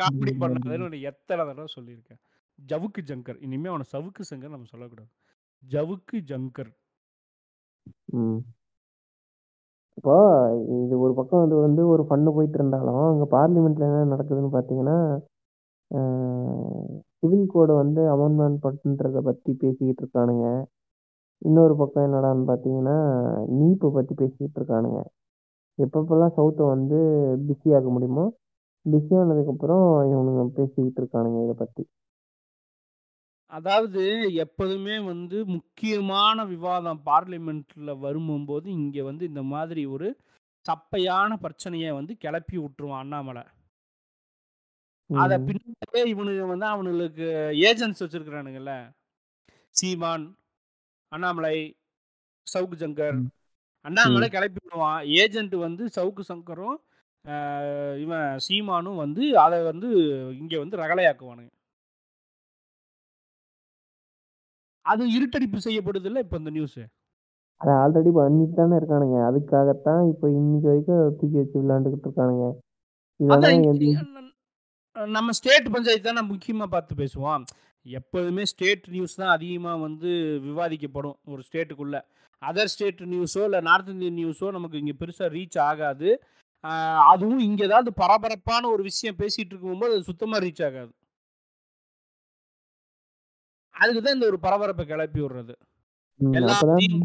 காமெடி. 0.00 0.32
பண்ணாதன்னு 0.42 1.00
எத்தன 1.10 1.44
தடவ 1.50 1.66
சொல்லியிருக்கேன். 1.76 2.20
ஜவுக்கு 2.58 3.00
ஜங்கர். 3.10 3.38
இனிமே 3.46 3.70
அவன 3.72 3.86
சவுக்கு 3.94 4.22
சங்கர் 4.30 4.54
நம்ம 4.54 4.70
சொல்லக்கூடாது. 4.74 5.10
ஜவுக்கு 5.62 6.16
ஜங்கர். 6.30 6.72
இப்போ 9.98 10.16
இது 10.82 10.94
ஒரு 11.04 11.12
பக்கம் 11.18 11.44
இது 11.46 11.54
வந்து 11.66 11.82
ஒரு 11.92 12.02
ஃபன்னு 12.08 12.34
போயிட்டு 12.36 12.58
இருந்தாலும், 12.60 13.04
அங்க 13.12 13.24
பார்லிமென்ட்ல 13.36 13.88
என்ன 13.90 14.04
நடக்குதுன்னு 14.14 14.50
பார்த்தீங்கன்னா 14.56 14.98
சிவில் 17.20 17.46
கோடை 17.52 17.74
வந்து 17.82 18.02
அமெண்ட்மெண்ட் 18.14 18.58
பண்ணுறத 18.64 19.20
பற்றி 19.28 19.50
பேசிக்கிட்டு 19.62 20.02
இருக்கானுங்க 20.02 20.46
இன்னொரு 21.48 21.74
பக்கம் 21.80 22.06
என்னடான்னு 22.08 22.44
பார்த்தீங்கன்னா 22.50 22.96
நீப்பை 23.58 23.88
பற்றி 23.96 24.14
பேசிக்கிட்டு 24.20 24.58
இருக்கானுங்க 24.60 25.00
எப்பப்பெல்லாம் 25.78 26.34
சவுத்தை 26.36 26.64
வந்து 26.70 26.98
பிஸி 27.46 27.68
ஆக 27.76 27.88
முடியுமோ 27.90 28.24
பிஸி 28.86 29.14
ஆனதுக்கப்புறம் 29.18 29.82
இவனுங்க 30.10 30.42
பேசிக்கிட்டு 30.56 31.00
இருக்கானுங்க 31.02 31.40
இதை 31.44 31.54
பற்றி 31.56 31.84
அதாவது 33.52 34.02
எப்போதுமே 34.42 34.96
வந்து 35.06 35.36
முக்கியமான 35.52 36.44
விவாதம் 36.50 37.00
பார்லிமெண்ட்ல 37.06 37.92
வரும்போது 38.02 38.66
இங்க 38.78 39.02
வந்து 39.06 39.24
இந்த 39.30 39.42
மாதிரி 39.52 39.82
ஒரு 39.94 40.08
சப்பையான 40.66 41.30
பிரச்சனையை 41.42 41.90
வந்து 41.96 42.12
கிளப்பி 42.22 42.56
விட்டுருவான் 42.58 43.02
அண்ணாமலை 43.04 43.44
அத. 45.10 45.34
பின்னாடியே 45.46 46.02
இவனுங்க 46.10 46.44
வந்து 46.50 46.66
அவனுங்களுக்கு 46.70 47.26
ஏஜென்ட்ஸ் 47.68 48.02
வச்சிருக்கிறானுங்கல்ல 48.02 48.72
சீமான் 49.74 50.26
அண்ணாமலை 51.12 51.56
சவுக்கு 52.46 52.76
சங்கர் 52.78 53.16
ம். 53.16 53.28
அண்ணாமலை 53.84 54.28
கிளப்பி 54.34 54.60
விடுவான். 54.62 55.00
ஏஜென்ட் 55.22 55.54
வந்து 55.66 55.84
சவுக்கு 55.96 56.22
சங்கரும் 56.32 56.78
இவன் 58.02 58.28
சீமானும் 58.46 59.00
வந்து 59.04 59.22
அதை 59.44 59.58
வந்து 59.70 59.88
இங்க 60.40 60.54
வந்து 60.62 60.76
ரகலையாக்குவானுங்க. 60.82 61.52
அது 64.90 65.02
இருட்டடிப்பு 65.16 65.58
செய்யப்படுது 65.66 66.08
இல்ல 66.10 66.18
இப்ப 66.24 66.38
இந்த 66.42 66.50
நியூஸ்? 66.56 66.80
அதை 67.60 67.72
ஆல்ரெடி 67.82 68.10
பண்ணிட்டு 68.18 68.56
தானே 68.60 68.74
இருக்கானுங்க. 68.80 69.16
அதுக்காகத்தான் 69.28 70.02
இப்போ 70.12 70.26
இன்னைக்கு 70.38 70.68
வரைக்கும் 70.70 71.02
தூக்கி 71.20 71.36
வச்சு 71.40 71.56
விளையாண்டுக்கிட்டு 71.62 72.08
இருக்கானுங்க. 72.08 72.46
நம்ம 75.16 75.32
ஸ்டேட் 75.38 75.72
பஞ்சாயத்து 75.74 76.08
தான் 76.08 76.30
முக்கியமா 76.32 76.66
பார்த்து 76.74 77.00
பேசுவோம். 77.02 77.44
எப்போதுமே 77.86 78.42
ஸ்டேட் 78.52 78.86
நியூஸ் 78.88 79.18
தான் 79.20 79.34
அதிகமா 79.36 79.72
வந்து 79.86 80.10
விவாதிக்கப்படும் 80.46 81.16
ஒரு 81.32 81.42
ஸ்டேட்டுக்குள்ள. 81.48 81.96
அதர் 82.42 82.72
ஸ்டேட் 82.72 83.00
நியூஸோ 83.12 83.42
இல்லை 83.48 83.60
நார்த் 83.68 83.92
இந்தியன் 83.92 84.18
நியூஸோ 84.20 84.48
நமக்கு 84.56 84.80
இங்க 84.82 84.92
பெருசா 85.00 85.28
ரீச் 85.36 85.58
ஆகாது. 85.70 86.10
அதுவும் 87.12 87.42
இங்க 87.48 87.62
ஏதாவது 87.64 87.90
பரபரப்பான 88.02 88.68
ஒரு 88.74 88.82
விஷயம் 88.82 89.18
பேசிட்டு 89.20 89.52
இருக்கும்போது 89.54 89.94
அது 89.96 90.08
சுத்தமா 90.10 90.38
ரீச் 90.46 90.62
ஆகாது. 90.68 90.92
அதுக்கு 93.74 94.00
தான் 94.02 94.16
இந்த 94.16 94.26
ஒரு 94.30 94.38
பரபரப்பை 94.46 94.84
கிளப்பி 94.86 95.20
விடுறது. 95.22 95.54
எல்லாத்தையும் 96.38 97.02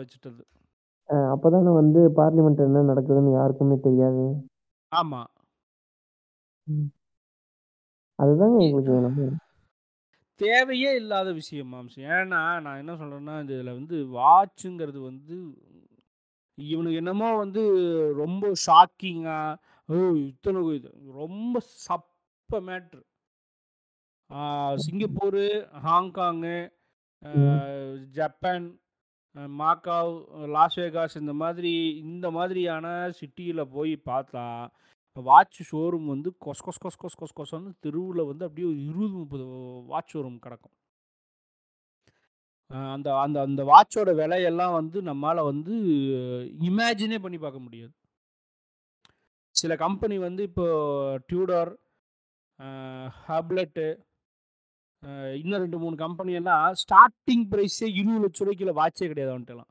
வச்சுட்டது. 0.00 0.42
அப்பதானே 1.34 1.72
வந்து 1.80 2.00
பார்லிமெண்ட் 2.18 2.64
என்ன 2.64 2.82
நடக்குதுன்னு 2.88 3.30
யாருக்குமே 3.38 3.76
தெரியாது. 3.86 4.24
ஆமா. 4.92 5.20
அதுதாங்க 8.18 8.56
எங்களுக்கு 8.64 8.92
வேணும். 8.96 9.36
தேவையே 10.40 10.90
இல்லாத 11.00 11.28
விஷயம் 11.40 11.72
மாம்சம். 11.74 12.06
ஏன்னா 12.16 12.40
நான் 12.64 12.80
என்ன 12.82 12.92
சொல்கிறேன்னா 13.00 13.34
இதில் 13.44 13.76
வந்து 13.78 13.96
வாட்சுங்கிறது 14.18 15.00
வந்து 15.10 15.36
இவனுக்கு 16.58 17.00
என்னமோ 17.02 17.28
வந்து 17.42 17.62
ரொம்ப 18.22 18.44
ஷாக்கிங்காக 18.66 19.58
ஓ 19.88 19.98
இத்தனை 20.30 20.60
இது. 20.78 20.90
ரொம்ப 21.20 21.60
சப்ப 21.86 22.60
matter. 22.68 23.02
Singapore 24.84 25.44
Hong Kong 25.86 26.58
Japan 28.16 28.66
Macau 29.60 30.12
Las 30.54 30.76
Vegas 30.80 31.14
இந்த 31.22 31.32
மாதிரி 31.42 31.72
இந்த 32.04 32.26
மாதிரியான 32.36 32.86
சிட்டியில் 33.18 33.72
போய் 33.76 33.94
பார்த்தா 34.10 34.44
வாட்ச் 35.30 35.58
ஷோரூம் 35.70 36.08
வந்து 36.12 36.30
கொஸ் 36.44 36.62
கொஸ் 36.66 36.80
கொஸ் 36.84 36.98
கொஸ் 37.02 37.18
கொஸ் 37.20 37.36
கொஸ்ன்னு 37.38 37.70
தெருவில் 37.84 38.28
வந்து 38.30 38.46
அப்படியே 38.46 38.66
ஒரு 38.70 38.78
இருபது 38.90 39.14
முப்பது 39.20 39.44
வாட்ச் 39.92 40.12
ஷோரூம் 40.14 40.38
கிடக்கும். 40.44 40.74
அந்த 42.90 43.08
அந்த 43.24 43.38
அந்த 43.48 43.62
வாட்சோட 43.72 44.10
விலையெல்லாம் 44.20 44.74
வந்து 44.80 44.98
நம்மளால் 45.10 45.48
வந்து 45.50 45.74
இமேஜினே 46.68 47.18
பண்ணி 47.24 47.38
பார்க்க 47.44 47.66
முடியாது. 47.66 47.94
சில 49.54 49.72
கம்பெனி 49.84 50.16
வந்து 50.26 50.42
இப்போ 50.48 50.66
டியூடர் 51.30 51.70
ஹப்லெட்டு 53.28 53.86
இன்னும் 55.40 55.62
ரெண்டு 55.64 55.78
மூணு 55.82 55.96
கம்பெனியெல்லாம் 56.04 56.76
ஸ்டார்டிங் 56.82 57.44
ப்ரைஸே 57.52 57.88
இருபது 58.00 58.22
லட்ச 58.24 58.40
ரூபாய்க்குள்ள 58.42 58.74
வாட்சே 58.80 59.08
கிடையாது 59.10 59.32
அவன்ட்டுலாம் 59.34 59.70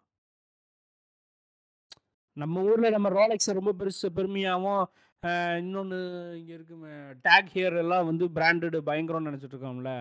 நம்ம 2.37 2.63
ஊரில் 2.69 2.95
நம்ம 2.95 3.09
ரோலெக்ஸை 3.09 3.53
ரொம்ப 3.59 3.71
பெருசு 3.79 4.07
பெருமையாகவும் 4.17 4.83
இன்னொன்று 5.23 5.99
இங்கே 6.39 6.53
இருக்குமே 6.57 6.91
டேக் 7.25 7.47
ஹியர் 7.53 7.77
எல்லாம் 7.83 8.07
வந்து 8.09 8.25
பிராண்டடு 8.37 8.79
பயங்கரம்னு 8.89 9.29
நினச்சிட்டு 9.29 9.55
இருக்கோம்ல. 9.55 9.91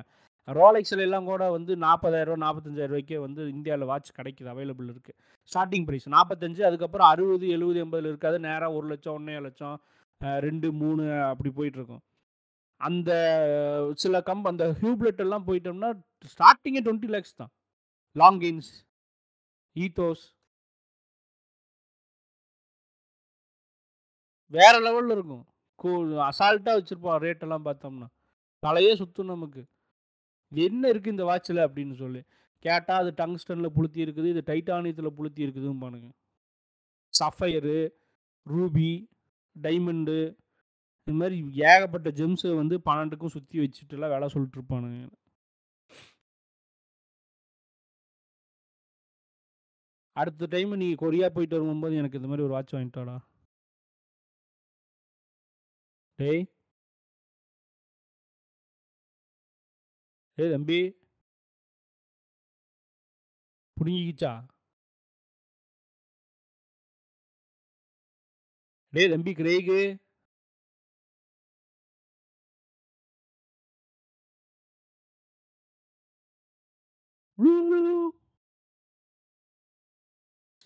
ரோலெக்ஸில் 0.49 1.05
எல்லாம் 1.05 1.29
கூட 1.31 1.45
வந்து 1.55 1.73
நாற்பதாயிரரூவா 1.85 2.39
நாற்பத்தஞ்சாயிரம் 2.43 2.93
ரூபாய்க்கே 2.93 3.19
வந்து 3.25 3.43
இந்தியாவில் 3.55 3.89
வாட்ச் 3.91 4.11
கிடைக்குது 4.19 4.53
அவைலபிள் 4.53 4.91
இருக்குது 4.93 5.17
ஸ்டார்டிங் 5.51 5.87
ப்ரைஸ் 5.89 6.07
நாற்பத்தஞ்சு 6.17 6.63
அதுக்கப்புறம் 6.69 7.09
அறுபது 7.13 7.47
எழுபது 7.57 7.81
எண்பதில் 7.85 8.11
இருக்காது 8.13 8.39
நேராக 8.47 8.77
ஒரு 8.79 8.87
லட்சம் 8.93 9.17
ஒன்றே 9.19 9.39
லட்சம் 9.47 9.77
ரெண்டு 10.47 10.69
மூணு 10.83 11.03
அப்படி 11.31 11.51
போயிட்டுருக்கோம் 11.59 12.05
அந்த 12.81 13.11
சில 14.03 14.21
கம்ப் 14.29 14.51
அந்த 14.53 14.65
ஹியூப்லெட் 14.83 15.25
எல்லாம் 15.27 15.47
போயிட்டோம்னா 15.49 15.91
ஸ்டார்டிங்கே 16.33 16.83
டுவெண்ட்டி 16.87 17.11
லேக்ஸ் 17.15 17.39
தான். 17.41 17.53
லாங் 18.17 18.41
கெயின்ஸ் 18.45 18.71
ஈத்தோஸ் 19.77 20.25
வேற 24.55 24.75
லெவலில் 24.87 25.15
இருக்கும். 25.17 25.45
கூ 25.81 25.89
அசால்ட்டாக 26.29 26.77
வச்சுருப்பான் 26.79 27.23
ரேட்டெல்லாம் 27.27 27.67
பார்த்தோம்னா. 27.69 28.09
தலையே 28.63 28.93
சுற்றும் 29.01 29.33
நமக்கு. 29.35 29.63
என்ன 30.53 30.83
இருக்குது 30.93 31.15
இந்த 31.15 31.25
வாட்சில் 31.31 31.67
அப்படின்னு 31.67 31.95
சொல்லி. 32.03 32.21
கேட்டால் 32.65 33.01
அது 33.03 33.11
டங்ஸ்டனில் 33.21 33.75
புளுத்தி 33.77 34.01
இருக்குது 34.05 34.29
இது 34.35 34.43
டைட்டானியத்தில் 34.51 35.17
புளுத்தி 35.19 35.41
இருக்குதும்பானுங்க 35.47 36.09
சஃபயரு 37.15 37.77
ரூபி 38.47 38.91
டைமண்டு 39.57 40.17
இது 41.07 41.15
மாதிரி 41.21 41.37
ஏகப்பட்ட 41.71 42.09
ஜெம்ஸை 42.21 42.53
வந்து 42.61 42.77
பன்னெண்டுக்கும் 42.89 43.35
சுற்றி 43.35 43.57
வச்சுட்டுலாம் 43.63 44.13
வேலை 44.15 44.27
சொல்லிட்டு 44.33 44.59
இருப்பானுங்க. 44.59 45.01
அடுத்த 50.17 50.49
டைம் 50.55 50.73
நீ 50.83 50.89
கொரியா 51.05 51.29
போயிட்டு 51.37 51.57
வரும்போது 51.57 51.97
எனக்கு 52.01 52.19
இந்த 52.21 52.29
மாதிரி 52.31 52.45
ஒரு 52.47 52.55
வாட்ச் 52.57 52.75
வாங்கிட்டாடா 52.77 53.17
டேய் 56.19 56.43
ஏய் 60.39 60.53
தம்பி. 60.53 60.79
புடிங்கிக்கிச்சா 63.77 64.33
டேய் 68.93 69.11
தம்பி 69.13 69.33
கிரேகு 69.41 69.81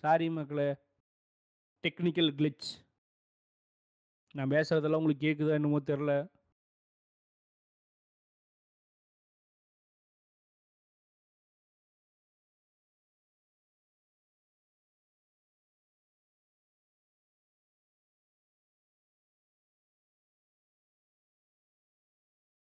சாரி 0.03 0.27
மக்களே. 0.35 0.69
டெக்னிக்கல் 1.83 2.31
கிளிச் 2.39 2.69
நான் 4.35 4.51
பேசுறதெல்லாம் 4.51 5.01
உங்களுக்கு 5.01 5.25
கேட்குதா 5.25 5.57
என்னமோ 5.59 5.79
தெரில. 5.91 6.11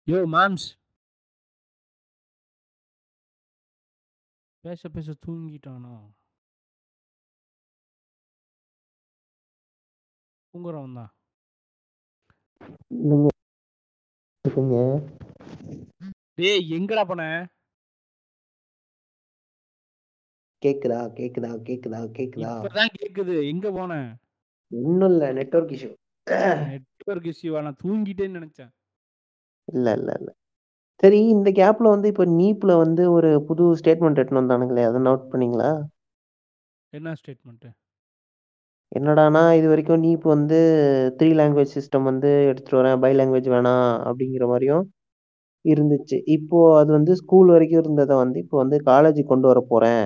யோ 0.07 0.19
மாம்ஸ் 0.33 0.67
பேச 4.63 4.81
பேச 4.89 5.09
தூங்கிட்டானா? 5.23 5.93
தூங்குறவன் 10.53 10.97
தான் 10.99 11.11
இல்லைங்க 12.95 13.29
இருக்குங்க. 14.45 14.75
டேய் 16.37 16.65
எங்கடா 16.77 17.03
போன? 17.03 17.21
கேக்குதா? 20.63 20.99
கேக்குதா? 21.17 21.51
கேக்குதா? 21.67 21.99
கேக்குதா? 22.17 22.53
இப்பதான் 22.53 22.93
கேக்குது. 22.95 23.35
எங்க 23.47 23.67
போன? 23.71 23.93
இன்னும் 24.71 25.09
இல்ல. 25.09 25.25
நெட்வொர்க் 25.33 25.73
இஷ்யூ 25.75 25.89
நெட்வொர்க் 26.63 27.29
இஷ்யூவா 27.31 27.61
நான் 27.61 27.81
தூங்கிட்டேன்னு 27.83 28.37
நினைச்சேன். 28.39 28.71
இல்ல 29.67 29.93
இல்ல 29.93 30.11
இல்ல. 30.19 30.29
சரி 31.03 31.19
இந்த 31.27 31.49
கேப்ல 31.51 31.89
வந்து 31.89 32.07
இப்ப 32.07 32.25
நீப்ல 32.33 32.71
வந்து 32.77 33.03
ஒரு 33.11 33.29
புது 33.47 33.65
ஸ்டேட்மெண்ட் 33.79 34.19
எடுத்துன்னு 34.19 34.41
வந்தானுங்களே 34.41 34.83
அதை 34.83 35.01
நோட் 35.01 35.29
பண்ணீங்களா? 35.31 35.69
என்ன 36.93 37.13
ஸ்டேட்மெண்ட் 37.15 37.67
என்னடான்னா 38.91 39.41
இது 39.57 39.67
வரைக்கும் 39.71 40.01
நீ 40.03 40.09
இப்போ 40.17 40.29
வந்து 40.35 40.59
த்ரீ 41.17 41.29
லாங்குவேஜ் 41.39 41.75
சிஸ்டம் 41.77 42.07
வந்து 42.09 42.29
எடுத்துட்டு 42.51 42.79
வரேன் 42.79 43.01
பை 43.03 43.11
லாங்குவேஜ் 43.17 43.49
வேணாம் 43.55 43.89
அப்படிங்கிற 44.07 44.45
மாதிரியும் 44.51 44.85
இருந்துச்சு. 45.65 46.17
இப்போ 46.35 46.59
அது 46.79 46.89
வந்து 46.97 47.13
ஸ்கூல் 47.21 47.49
வரைக்கும் 47.55 47.81
இருந்ததை 47.83 48.15
வந்து 48.23 48.37
இப்போ 48.43 48.57
வந்து 48.63 48.77
காலேஜுக்கு 48.89 49.31
கொண்டு 49.31 49.47
வர 49.51 49.59
போறேன். 49.71 50.05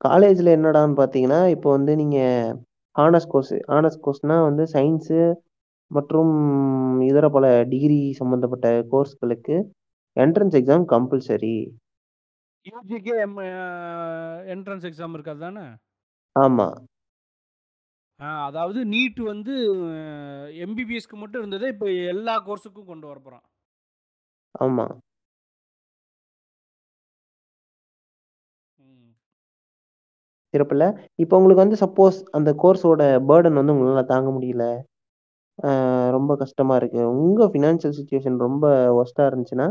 காலேஜில் 0.00 0.54
என்னடான்னு 0.56 0.96
பார்த்தீங்கன்னா 1.00 1.40
இப்போ 1.54 1.68
வந்து 1.76 1.92
நீங்கள் 2.02 2.50
ஹானர்ஸ் 2.96 3.28
கோர்ஸ் 3.32 3.54
ஹானர்ஸ் 3.72 4.02
கோர்ஸ்னால் 4.04 4.46
வந்து 4.48 4.64
சயின்ஸு 4.74 5.18
மற்றும் 5.90 6.32
இதர 7.10 7.26
பல 7.36 7.46
டிகிரி 7.72 8.00
சம்பந்தப்பட்ட 8.20 8.68
கோர்ஸ்களுக்கு 8.92 9.56
என்ட்ரன்ஸ் 10.16 10.56
எக்ஸாம் 10.60 10.86
கம்பல்சரி 10.94 11.56
யூஜிக்கே 12.66 13.16
என்ட்ரன்ஸ் 14.54 14.86
எக்ஸாம் 14.90 15.14
இருக்காது 15.18 15.40
தானே? 15.46 15.66
அதாவது 18.20 18.80
நீட் 18.92 19.20
வந்து 19.24 19.54
எம்பிபிஎஸ்க்கு 20.64 21.16
மட்டும் 21.20 21.42
இருந்ததை 21.42 21.68
இப்போ 21.74 21.88
எல்லா 22.14 22.34
கோர்ஸுக்கும் 22.46 22.90
கொண்டு 22.90 23.06
வர 23.10 23.18
போகிறான் 23.20 23.44
ஆமாம் 24.54 24.96
சிறப்பில்ல 30.54 30.84
இப்போ 31.22 31.34
உங்களுக்கு 31.38 31.64
வந்து 31.64 31.78
சப்போஸ் 31.82 32.18
அந்த 32.38 32.50
கோர்ஸோட 32.62 33.02
பேர்டன் 33.28 33.58
வந்து 33.60 33.74
உங்களால் 33.74 34.10
தாங்க 34.12 34.28
முடியல. 34.36 34.64
ரொம்ப 36.16 36.32
கஷ்டமா 36.42 36.74
இருக்கு. 36.80 37.00
உங்க 37.22 37.46
ஃபினான்ஷியல் 37.52 37.96
சுச்சுவேஷன் 37.98 38.36
ரொம்ப 38.46 38.64
ஒஸ்ட்டாக 39.00 39.28
இருந்துச்சுன்னா 39.30 39.66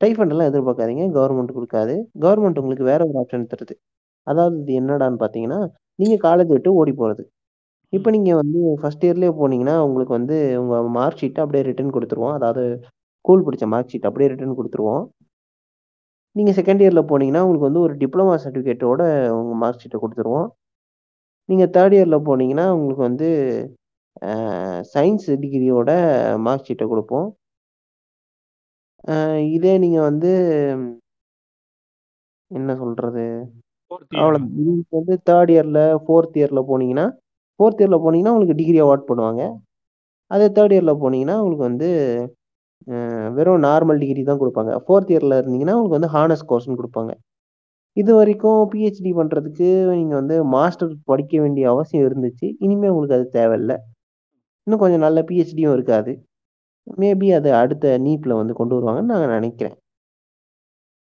ஸ்டைஃபண்ட் 0.00 0.32
எல்லாம் 0.34 0.50
எதிர்பார்க்காதீங்க. 0.52 1.04
கவர்மெண்ட் 1.18 1.56
கொடுக்காது. 1.58 1.94
கவர்மெண்ட் 2.24 2.60
உங்களுக்கு 2.62 2.86
வேற 2.92 3.00
ஒரு 3.10 3.18
ஆப்ஷன் 3.22 3.50
தருது. 3.52 3.74
அதாவது 4.26 4.56
இது 4.62 4.72
என்னடான்னு 4.82 5.20
பார்த்தீங்கன்னா 5.24 5.60
நீங்க 5.98 6.16
காலேஜ் 6.28 6.52
விட்டு 6.56 6.70
ஓடி 6.80 6.92
போறது. 7.02 7.24
இப்போ 7.92 8.08
நீங்க 8.14 8.30
வந்து 8.40 8.60
ஃபர்ஸ்ட் 8.80 9.04
இயர்லயே 9.06 9.32
போனீங்கன்னா 9.40 9.74
உங்களுக்கு 9.86 10.14
வந்து 10.18 10.36
உங்க 10.62 10.74
மார்க் 10.96 11.20
ஷீட்டை 11.20 11.40
அப்படியே 11.44 11.62
ரிட்டர்ன் 11.68 11.94
கொடுத்துருவோம். 11.96 12.34
அதாவது 12.38 12.62
ஸ்கூல் 13.20 13.44
படிச்ச 13.46 13.64
மார்க் 13.72 13.90
ஷீட் 13.92 14.08
அப்படியே 14.08 14.28
ரிட்டர்ன் 14.32 14.58
கொடுத்துருவோம். 14.58 15.02
நீங்க 16.36 16.50
செகண்ட் 16.58 16.82
இயர்ல 16.84 17.02
போனீங்கன்னா 17.10 17.42
உங்களுக்கு 17.44 17.68
வந்து 17.68 17.84
ஒரு 17.86 17.94
டிப்ளமா 18.02 18.34
சர்டிஃபிகேட்டோட 18.44 19.02
உங்க 19.38 19.54
மார்க் 19.62 19.82
ஷீட்டை 19.82 20.00
கொடுத்துருவோம். 20.04 20.48
நீங்க 21.48 21.64
தேர்ட் 21.76 21.94
இயர்ல 21.96 22.16
போனீங்கன்னா 22.28 22.66
உங்களுக்கு 22.76 23.02
வந்து 23.08 23.28
சயின்ஸ் 24.94 25.28
டிகிரியோட 25.42 25.90
மார்க் 26.46 26.66
ஷீட்டை 26.68 26.86
கொடுப்போம். 26.92 27.28
இதே 29.56 29.72
நீங்க 29.84 29.98
வந்து 30.08 30.30
என்ன 32.50 32.70
சொல்றது? 32.82 33.24
அவ்வளோ 34.20 34.38
உங்களுக்கு 34.60 34.98
வந்து 35.00 35.14
தேர்ட் 35.28 35.52
இயர்ல 35.54 35.80
ஃபோர்த் 36.04 36.38
இயர்ல 36.40 36.60
போனீங்கன்னா 36.70 37.06
ஃபோர்த் 37.60 37.80
இயரில் 37.82 38.02
போனீங்கன்னா 38.04 38.34
உங்களுக்கு 38.34 38.58
டிகிரி 38.60 38.78
அவார்ட் 38.84 39.08
பண்ணுவாங்க 39.08 39.42
அதே 40.30 40.46
தேர்ட் 40.56 40.74
இயரில் 40.76 41.00
போனீங்கன்னா 41.02 41.36
உங்களுக்கு 41.42 41.64
வந்து 41.70 41.88
வெறும் 43.36 43.64
நார்மல் 43.66 43.98
டிகிரி 44.02 44.22
தான் 44.28 44.38
கொடுப்பாங்க. 44.42 44.72
ஃபோர்த் 44.84 45.10
இயரில் 45.12 45.34
இருந்தீங்கன்னா 45.40 45.74
உங்களுக்கு 45.78 45.98
வந்து 45.98 46.10
ஹானஸ் 46.14 46.44
கோர்ஸ்னு 46.50 46.78
கொடுப்பாங்க. 46.80 47.12
இது 47.96 48.10
வரைக்கும் 48.18 48.60
பிஹெச்டி 48.72 49.10
பண்ணுறதுக்கு 49.18 49.68
நீங்கள் 49.98 50.18
வந்து 50.20 50.36
மாஸ்டர் 50.54 50.92
படிக்க 51.10 51.32
வேண்டிய 51.44 51.64
அவசியம் 51.72 52.06
இருந்துச்சு. 52.08 52.46
இனிமேல் 52.64 52.92
உங்களுக்கு 52.94 53.16
அது 53.18 53.26
தேவையில்லை. 53.38 53.76
இன்னும் 54.66 54.82
கொஞ்சம் 54.84 55.04
நல்ல 55.06 55.20
பிஹெச்டியும் 55.30 55.74
இருக்காது. 55.76 56.12
மேபி 57.02 57.28
அது 57.38 57.50
அடுத்த 57.62 57.94
நீட்டில் 58.06 58.38
வந்து 58.40 58.54
கொண்டு 58.60 58.76
வருவாங்கன்னு 58.78 59.12
நாங்கள் 59.14 59.34
நினைக்கிறேன். 59.38 59.76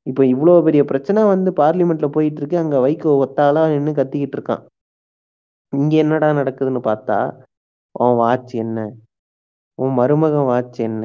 இப்போ 0.07 0.23
இவ்வளோ 0.35 0.55
பெரிய 0.69 0.83
பிரச்சனை 0.91 1.21
வந்து 1.35 1.51
பார்லிமெண்ட்டில் 1.63 2.15
போயிட்டு 2.17 2.41
இருக்கு. 2.43 2.57
அங்கே 2.65 2.79
வைகோ 2.87 3.13
ஒத்தாலாக 3.25 3.73
நின்று 3.75 3.93
கத்திக்கிட்டு 4.01 4.37
இருக்கான். 4.39 4.63
இங்க 5.75 5.95
என்னடா 5.97 6.29
நடக்குதுன்னு 6.33 6.81
பார்த்தா 6.91 7.19
உன் 7.95 8.17
வாட்ச் 8.21 8.55
என்ன? 8.55 8.79
உன் 9.79 9.93
மருமகன் 9.99 10.49
வாட்ச் 10.51 10.81
என்ன? 10.89 11.05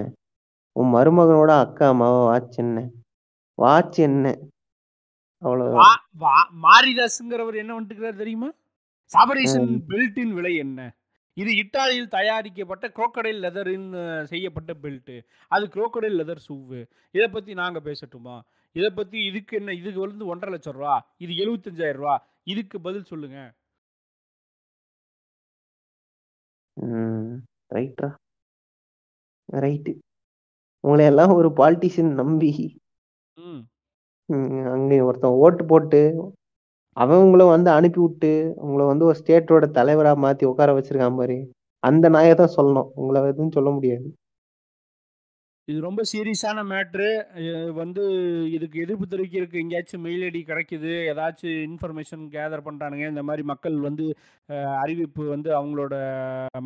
உன் 0.76 0.90
மருமகனோட 0.96 1.52
அக்கா 1.64 1.88
அம்மாவை 1.94 2.22
வாட்ச் 2.30 2.58
என்ன? 2.64 2.78
வாட்ச் 3.58 4.00
என்ன? 4.08 4.26
அவ்வளவுதான். 5.42 6.00
மாரிதாஸ்ங்கிறவர் 6.66 7.58
என்ன 7.64 7.72
வந்துக்கிறார் 7.80 8.22
தெரியுமா? 8.22 8.50
சாபரேஷன் 9.12 9.70
பெல்ட்டின் 9.92 10.34
விலை 10.38 10.54
என்ன? 10.56 10.80
இது 11.38 11.52
இத்தாலியில் 11.56 12.14
தயாரிக்கப்பட்ட 12.18 12.86
குரோக்கடைல் 12.98 13.44
லெதரின் 13.46 13.88
செய்யப்பட்ட 14.32 14.72
பெல்ட்டு. 14.84 15.16
அது 15.52 15.66
குரோக்கடைல் 15.76 16.18
லெதர் 16.20 16.46
ஷூவு 16.48 16.80
இதை 17.16 17.28
பற்றி 17.36 17.54
நாங்கள் 17.62 17.86
பேசட்டுமா? 17.90 18.36
இதை 18.76 18.90
பற்றி 18.92 19.18
இதுக்கு 19.30 19.54
என்ன 19.58 19.74
இதுக்கு 19.82 20.00
வந்து 20.06 20.26
ஒன்றரை 20.34 20.52
லட்சம் 20.56 20.78
ரூபா 20.80 20.96
இது 21.26 21.34
எழுபத்தஞ்சாயிரம் 21.44 22.02
ரூபா. 22.02 22.16
இதுக்கு 22.54 22.78
பதில் 22.88 23.10
சொல்லுங்க 26.78 27.36
ரைட்ரா 27.76 28.10
ரைட்டு 29.50 29.94
உங்களை 30.84 31.04
எல்லாம் 31.12 31.32
ஒரு 31.40 31.50
பாலிட்டிஷியன் 31.60 32.12
நம்பி. 32.22 32.52
அங்கே 34.76 34.98
ஒருத்தன் 35.08 35.40
ஓட்டு 35.44 35.64
போட்டு 35.72 36.02
அவன் 36.98 37.24
உங்களை 37.26 37.46
வந்து 37.56 37.70
அனுப்பி 37.78 38.00
விட்டு 38.06 38.32
உங்களை 38.66 38.84
வந்து 38.92 39.06
ஒரு 39.10 39.18
ஸ்டேட்டோட 39.22 39.66
தலைவரா 39.78 40.12
மாத்தி 40.26 40.44
உட்கார 40.52 40.74
வச்சிருக்கான் 40.78 41.20
பாரு. 41.20 41.38
அந்த 41.84 42.06
நாயை 42.16 42.34
தான் 42.42 42.56
சொல்லணும். 42.58 42.90
உங்களை 43.00 43.20
எதுவும் 43.32 43.56
சொல்ல 43.58 43.70
முடியாது. 43.78 44.08
இது 45.70 45.80
ரொம்ப 45.86 46.02
சீரியஸான 46.12 46.60
மேட்ரு. 46.70 47.08
வந்து 47.80 48.04
இதுக்கு 48.56 48.78
எதிர்ப்பு 48.84 49.06
தெரிவிக்கிறதுக்கு 49.12 49.62
எங்கேயாச்சும் 49.64 50.04
மெயில் 50.06 50.24
ஐடி 50.30 50.42
கிடைக்குது. 50.52 50.92
ஏதாச்சும் 51.12 51.58
இன்ஃபர்மேஷன் 51.68 52.24
கேதர் 52.36 52.66
பண்ணுறானுங்க 52.68 53.06
இந்த 53.14 53.24
மாதிரி 53.28 53.44
மக்கள் 53.52 53.78
வந்து 53.88 54.06
அறிவிப்பு 54.84 55.24
வந்து 55.36 55.52
அவங்களோட 55.60 55.94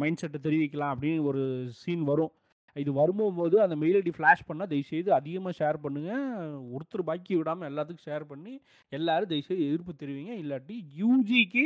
மைண்ட் 0.03 0.21
செட்டை 0.23 0.41
தெரிவிக்கலாம் 0.47 0.93
அப்படின்னு 0.95 1.27
ஒரு 1.31 1.43
சீன் 1.81 2.05
வரும். 2.11 2.33
இது 2.75 2.91
வரும்போது 3.01 3.55
அந்த 3.65 3.75
மெயில் 3.83 3.99
ஐடி 4.01 4.13
ஃப்ளாஷ் 4.17 4.47
பண்ணால் 4.49 4.71
தயவுசெய்து 4.71 5.11
அதிகமாக 5.19 5.57
ஷேர் 5.59 5.83
பண்ணுங்கள் 5.83 6.23
ஒருத்தர் 6.75 7.07
பாக்கி 7.09 7.33
விடாமல் 7.39 7.69
எல்லாத்துக்கும் 7.71 8.07
ஷேர் 8.09 8.25
பண்ணி 8.31 8.53
எல்லோரும் 8.99 9.31
தயவுசெய்து 9.33 9.69
எதிர்ப்பு 9.69 10.01
தெரிவிங்க. 10.03 10.33
இல்லாட்டி 10.43 10.77
யூஜிக்கு 11.01 11.65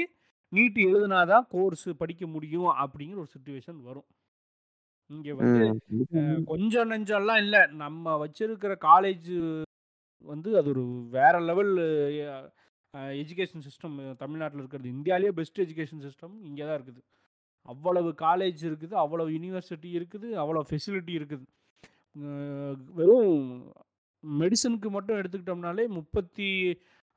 நீட்டு 0.52 0.82
எழுதுனாதான் 0.90 1.48
கோர்ஸ் 1.56 1.90
படிக்க 2.02 2.26
முடியும் 2.36 2.72
அப்படிங்கிற 2.84 3.20
ஒரு 3.24 3.34
சுச்சுவேஷன் 3.38 3.82
வரும். 3.90 4.08
இங்கே 5.16 5.34
வந்து 5.40 5.66
கொஞ்சம் 6.52 6.90
நெஞ்சம்லாம் 6.92 7.42
இல்லை. 7.46 7.62
நம்ம 7.84 8.16
வச்சிருக்கிற 8.24 8.74
காலேஜ் 8.90 9.30
வந்து 10.32 10.50
அது 10.60 10.70
ஒரு 10.74 10.84
வேற 11.18 11.36
லெவல் 11.50 11.74
எஜுகேஷன் 13.22 13.66
சிஸ்டம் 13.68 13.96
தமிழ்நாட்டில் 14.24 14.62
இருக்கிறது. 14.62 14.94
இந்தியாவிலேயே 14.98 15.34
பெஸ்ட் 15.40 15.62
எஜுகேஷன் 15.66 16.04
சிஸ்டம் 16.08 16.36
இங்கே 16.50 16.64
தான் 16.68 16.78
இருக்குது. 16.80 17.02
அவ்வளவு 17.74 18.10
காலேஜ் 18.26 18.62
இருக்குது 18.70 18.96
அவ்வளவு 19.04 19.34
யூனிவர்சிட்டி 19.36 19.90
இருக்குது 20.00 20.28
அவ்வளோ 20.44 20.62
ஃபெசிலிட்டி 20.70 21.14
இருக்குது. 21.20 21.46
வெறும் 23.00 23.34
மெடிசனுக்கு 24.24 24.90
மட்டும் 24.96 25.20
எடுத்துக்கிட்டோம்னாலே 25.22 25.84
முப்பத்தி 25.98 26.48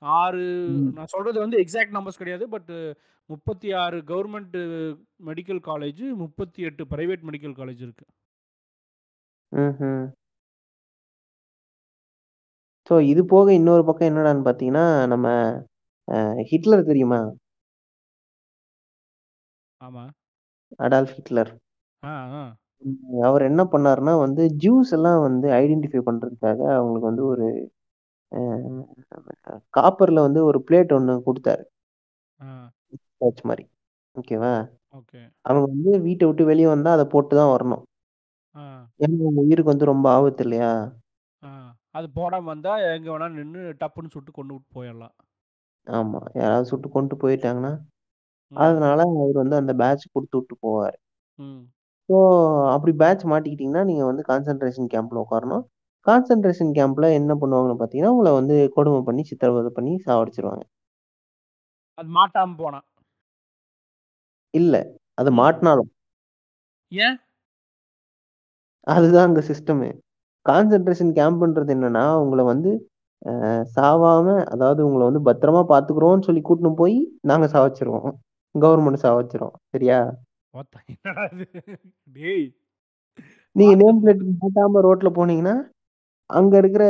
ஆறு 0.03 0.45
நான் 0.97 1.13
சொல்கிறது 1.15 1.39
வந்து 1.39 1.61
எக்ஸாக்ட் 1.63 1.97
நம்பர்ஸ் 1.97 2.21
கிடையாது 2.23 2.45
பட் 2.49 2.71
முப்பத்தி 3.31 3.69
ஆறு 3.83 3.99
கவர்மெண்ட் 4.07 4.57
மெடிக்கல் 5.27 5.61
காலேஜ் 5.67 6.03
முப்பத்தி 6.23 6.61
எட்டு 6.63 6.85
பிரைவேட் 6.93 7.27
மெடிக்கல் 7.29 7.57
காலேஜ் 7.59 7.83
இருக்கு 7.83 8.07
ஸோ 12.91 12.95
இது 13.07 13.23
போக 13.27 13.49
இன்னொரு 13.53 13.83
பக்கம் 13.85 14.09
என்னடான்னு 14.11 14.45
பார்த்தீங்கன்னா 14.47 14.85
நம்ம 15.07 15.27
ஹிட்லர் 16.51 16.89
தெரியுமா? 16.89 17.21
ஆமா. 19.81 20.05
Adolf 20.81 21.15
Hitler. 21.19 21.51
அவர் 23.29 23.43
என்ன 23.49 23.63
பண்ணாருன்னா 23.73 24.13
வந்து 24.21 24.43
ஜூஸ் 24.65 24.93
எல்லாம் 24.97 25.21
வந்து 25.23 25.49
ஐடென்டிஃபை 25.59 26.03
பண்றதுக்காக 26.09 26.61
அவங்களுக்கு 26.77 27.11
வந்து 27.11 27.25
ஒரு 27.27 27.47
காப்பர்ல 29.77 30.25
வந்து 30.27 30.41
ஒரு 30.49 30.59
பிளேட் 30.67 30.97
ஒன்று 30.97 31.15
கொடுத்தாரு. 31.27 31.65
ஸ்க்ராட்ச் 33.03 33.43
மாதிரி 33.49 33.65
ஓகேவா 34.17 34.53
ஓகே 34.99 35.23
அவங்க 35.45 35.67
வந்து 35.69 35.93
வீட்டை 36.07 36.25
விட்டு 36.29 36.45
வெளியே 36.49 36.69
வந்தா 36.71 36.91
அதை 36.97 37.07
போட்டு 37.13 37.35
தான் 37.35 37.53
வரணும். 37.53 37.85
ஏன்னா 39.01 39.19
உங்க 39.23 39.41
உயிருக்கு 39.45 39.73
வந்து 39.73 39.91
ரொம்ப 39.93 40.07
ஆபத்து 40.17 40.45
இல்லையா? 40.47 40.73
அது 41.95 42.07
போடாம 42.17 42.49
வந்தா 42.51 42.73
எங்க 42.89 43.09
வேணா 43.11 43.29
நின்று 43.35 43.63
டப்புன்னு 43.81 44.15
சுட்டு 44.15 44.33
கொண்டு 44.33 44.55
விட்டு 44.55 44.71
போயிடலாம். 44.77 45.15
ஆமா. 45.87 46.21
யாராவது 46.37 46.69
சுட்டு 46.71 46.89
கொண்டு 46.91 47.15
போயிட்டாங்கன்னா 47.23 47.73
அதனால 48.53 48.99
அவர் 49.17 49.41
வந்து 49.43 49.57
அந்த 49.61 49.73
பேட்ச் 49.81 50.07
கொடுத்து 50.15 50.37
விட்டு 50.39 50.55
போவார். 50.63 50.97
ஸோ 52.09 52.17
அப்படி 52.75 52.93
பேட்ச் 52.99 53.25
மாட்டிக்கிட்டீங்கன்னா 53.31 53.83
நீங்க 53.89 54.05
வந்து 54.09 54.23
கான்சென்ட்ரேஷன் 54.29 54.91
கேம்ப்ல 54.95 55.23
உட்காரணும். 55.25 55.65
கான்சென்ட்ரேஷன் 56.11 56.71
கேம்ப்ல 56.77 57.07
என்ன 57.19 57.33
பண்ணுவாங்கன்னு 57.41 57.81
பார்த்தீங்கன்னா 57.81 58.13
உங்களை 58.15 58.31
வந்து 58.33 58.55
கொடுமை 58.77 59.01
பண்ணி 59.09 59.23
சித்திரவதை 59.31 59.71
பண்ணி 59.71 59.93
சாவடிச்சிருவாங்க. 60.07 60.63
அது 61.99 62.09
மாட்டாம 62.11 62.55
போனா. 62.57 62.79
இல்ல 64.55 64.75
அது 65.19 65.31
மாட்டினாலும். 65.41 65.91
ஏன்? 66.93 67.17
அதுதான் 68.87 69.27
அங்க 69.29 69.41
சிஸ்டமு 69.49 69.89
கான்சென்ட்ரேஷன் 70.47 71.13
கேம்ப்ன்றது 71.19 71.75
என்னன்னா 71.75 72.05
உங்களை 72.23 72.45
வந்து 72.45 72.71
சாவாம 73.77 74.27
அதாவது 74.53 74.81
உங்களை 74.87 75.05
வந்து 75.09 75.23
பத்திரமா 75.29 75.63
பாத்துக்கிறோம்னு 75.73 76.27
சொல்லி 76.29 76.43
கூட்டின்னு 76.43 76.81
போய் 76.83 76.97
நாங்க 77.31 77.47
சாவச்சிருவோம் 77.55 78.11
கவர்மெண்ட் 78.55 79.03
சாவச்சிரும் 79.05 79.55
சரியா? 79.75 79.99
நீங்க 83.57 83.75
நேம் 83.83 84.01
பிளேட் 84.03 84.25
மாட்டாம 84.41 84.83
ரோட்ல 84.87 85.11
போனீங்கன்னா 85.19 85.55
அங்க 86.31 86.55
இருக்கிற 86.63 86.85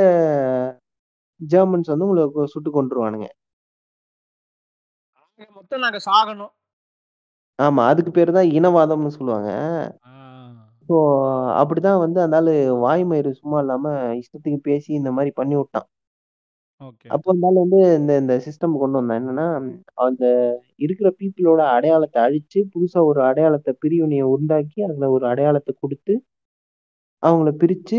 ஜெர்மன்ஸ் 1.41 1.93
வந்து 1.93 2.07
உங்களுக்கு 2.09 2.53
சுட்டு 2.55 2.71
கொண்டுருவானுங்க 2.73 3.29
மொத்தம் 5.57 5.83
நாங்க 5.85 5.99
சாகணும். 6.09 6.53
ஆமா 7.59 7.83
அதுக்கு 7.91 8.11
பேர் 8.17 8.37
தான் 8.37 8.51
இனவாதம்னு 8.59 9.17
சொல்லுவாங்க. 9.17 9.51
ஸோ 10.89 10.97
அப்படிதான் 11.61 12.03
வந்து 12.05 12.19
அந்த 12.25 12.37
ஆளு 12.41 12.53
வாய்மயிறு 12.85 13.31
சும்மா 13.41 13.59
இல்லாம 13.65 13.87
இஷ்டத்துக்கு 14.21 14.59
பேசி 14.69 14.91
இந்த 15.01 15.11
மாதிரி 15.17 15.31
பண்ணி 15.41 15.57
விட்டான். 15.59 15.87
அப்போ 17.15 17.31
ஆள் 17.47 17.61
வந்து 17.63 17.81
இந்த 17.99 18.13
இந்த 18.23 18.35
சிஸ்டம் 18.47 18.81
கொண்டு 18.83 18.99
வந்தான். 18.99 19.21
என்னன்னா 19.23 19.47
அந்த 20.07 20.25
இருக்கிற 20.85 21.09
பீப்புளோட 21.19 21.63
அடையாளத்தை 21.77 22.21
அழிச்சு 22.27 22.61
புதுசா 22.75 23.01
ஒரு 23.11 23.21
அடையாளத்தை 23.29 23.73
பிரிவினையை 23.85 24.27
உண்டாக்கி 24.37 24.79
அதுல 24.89 25.11
ஒரு 25.17 25.27
அடையாளத்தை 25.33 25.75
கொடுத்து 25.83 26.15
அவங்கள 27.23 27.51
பிரிச்சு 27.63 27.99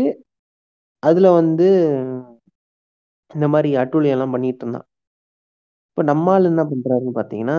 அதில் 1.02 1.28
வந்து 1.40 1.66
இந்த 3.30 3.46
மாதிரி 3.54 3.70
அட்டூழியம்லாம் 3.82 4.34
பண்ணிட்டு 4.34 4.62
இருந்தான். 4.64 4.86
இப்போ 5.90 6.02
நம்ம 6.10 6.26
ஆள் 6.34 6.48
என்ன 6.50 6.62
பண்ணுறாருன்னு 6.72 7.12
பார்த்தீங்கன்னா 7.18 7.56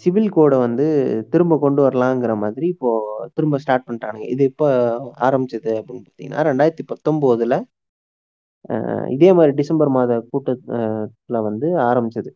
சிவில் 0.00 0.28
கோடை 0.36 0.56
வந்து 0.66 0.84
திரும்ப 1.32 1.54
கொண்டு 1.64 1.80
வரலாங்கிற 1.86 2.32
மாதிரி 2.44 2.66
இப்போ 2.74 2.90
திரும்ப 3.36 3.58
ஸ்டார்ட் 3.64 3.86
பண்ணிட்டானுங்க. 3.86 4.26
இது 4.34 4.42
இப்போ 4.52 4.66
ஆரம்பிச்சது 5.28 5.70
அப்படின்னு 5.80 6.04
பார்த்தீங்கன்னா 6.06 6.42
ரெண்டாயிரத்தி 6.50 6.84
பத்தொம்போதுல 6.92 7.56
இதே 9.14 9.30
மாதிரி 9.38 9.52
டிசம்பர் 9.60 9.90
மாத 9.96 10.12
கூட்டத்தில் 10.32 11.44
வந்து 11.48 11.68
ஆரம்பிச்சது. 11.88 12.30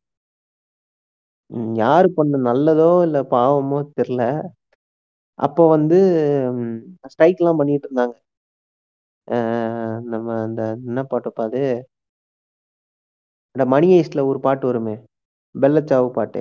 யார் 1.83 2.07
பண்ண 2.19 2.39
நல்லதோ 2.49 2.91
இல்லை 3.07 3.23
பாவமோ 3.35 3.79
தெரில 3.99 4.23
அப்போ 5.39 5.63
வந்து 5.75 5.99
ஸ்ட்ரைக்லாம் 7.13 7.61
பண்ணிட்டு 7.61 7.87
இருந்தாங்க. 7.89 8.15
நம்ம 10.11 10.29
அந்த 10.45 10.61
என்ன 10.89 11.01
பாட்டுப்பா 11.11 11.43
அது? 11.49 11.63
இந்த 13.55 13.65
மணி 13.67 13.89
ஐஸ்ல 13.97 14.21
ஒரு 14.27 14.39
பாட்டு 14.41 14.65
வருமே 14.67 14.95
பெல்லச்சாவு 15.55 16.09
பாட்டு. 16.19 16.41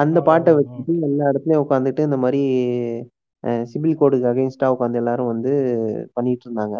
அந்த 0.00 0.18
பாட்டை 0.28 0.50
வச்சுட்டு 0.58 0.94
எல்லா 1.08 1.24
இடத்துலயும் 1.30 1.62
உட்காந்துட்டு 1.64 2.06
இந்த 2.08 2.18
மாதிரி 2.24 2.40
சிவில் 3.66 4.00
கோடுக்கு 4.00 4.26
அகைன்ஸ்டா 4.32 4.66
உட்காந்து 4.74 5.00
எல்லாரும் 5.02 5.30
வந்து 5.32 5.52
பண்ணிட்டு 6.16 6.46
இருந்தாங்க. 6.48 6.76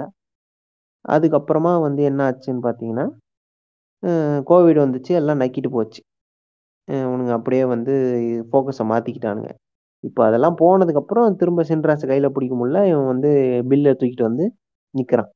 அதுக்கப்புறமா 1.05 1.73
வந்து 1.87 2.03
என்ன 2.11 2.21
ஆச்சுன்னு 2.29 2.65
பார்த்தீங்கன்னா 2.67 3.07
கோவிட் 4.47 4.85
வந்துச்சு 4.85 5.13
எல்லாம் 5.21 5.41
நக்கிட்டு 5.43 5.71
போச்சு. 5.71 6.01
அஹ் 6.89 7.09
உனங்க 7.13 7.33
அப்படியே 7.39 7.65
வந்து 7.75 7.95
ஃபோக்கஸை 8.51 8.85
மாத்திக்கிட்டானுங்க. 8.93 9.51
இப்போ 10.05 10.21
அதெல்லாம் 10.29 10.57
போனதுக்கப்புறம் 10.63 11.37
திரும்ப 11.41 11.63
சின்ராசை 11.71 12.07
கையில 12.11 12.29
பிடிக்க 12.37 12.55
முடியல. 12.57 12.81
இவன் 12.93 13.11
வந்து 13.13 13.31
பில்லை 13.71 13.93
தூக்கிட்டு 13.95 14.29
வந்து 14.31 14.47
நிக்கிறான். 14.95 15.31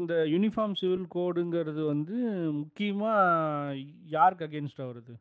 இந்த 0.00 0.14
யூனிஃபார்ம் 0.34 0.74
சிவில் 0.80 1.06
கோடுங்கிறது 1.14 1.82
வந்து 1.86 2.16
முக்கியமா 2.60 3.10
யாருக்கு 4.14 4.46
அகேன்ஸ்டா 4.46 4.84
வருது? 4.90 5.14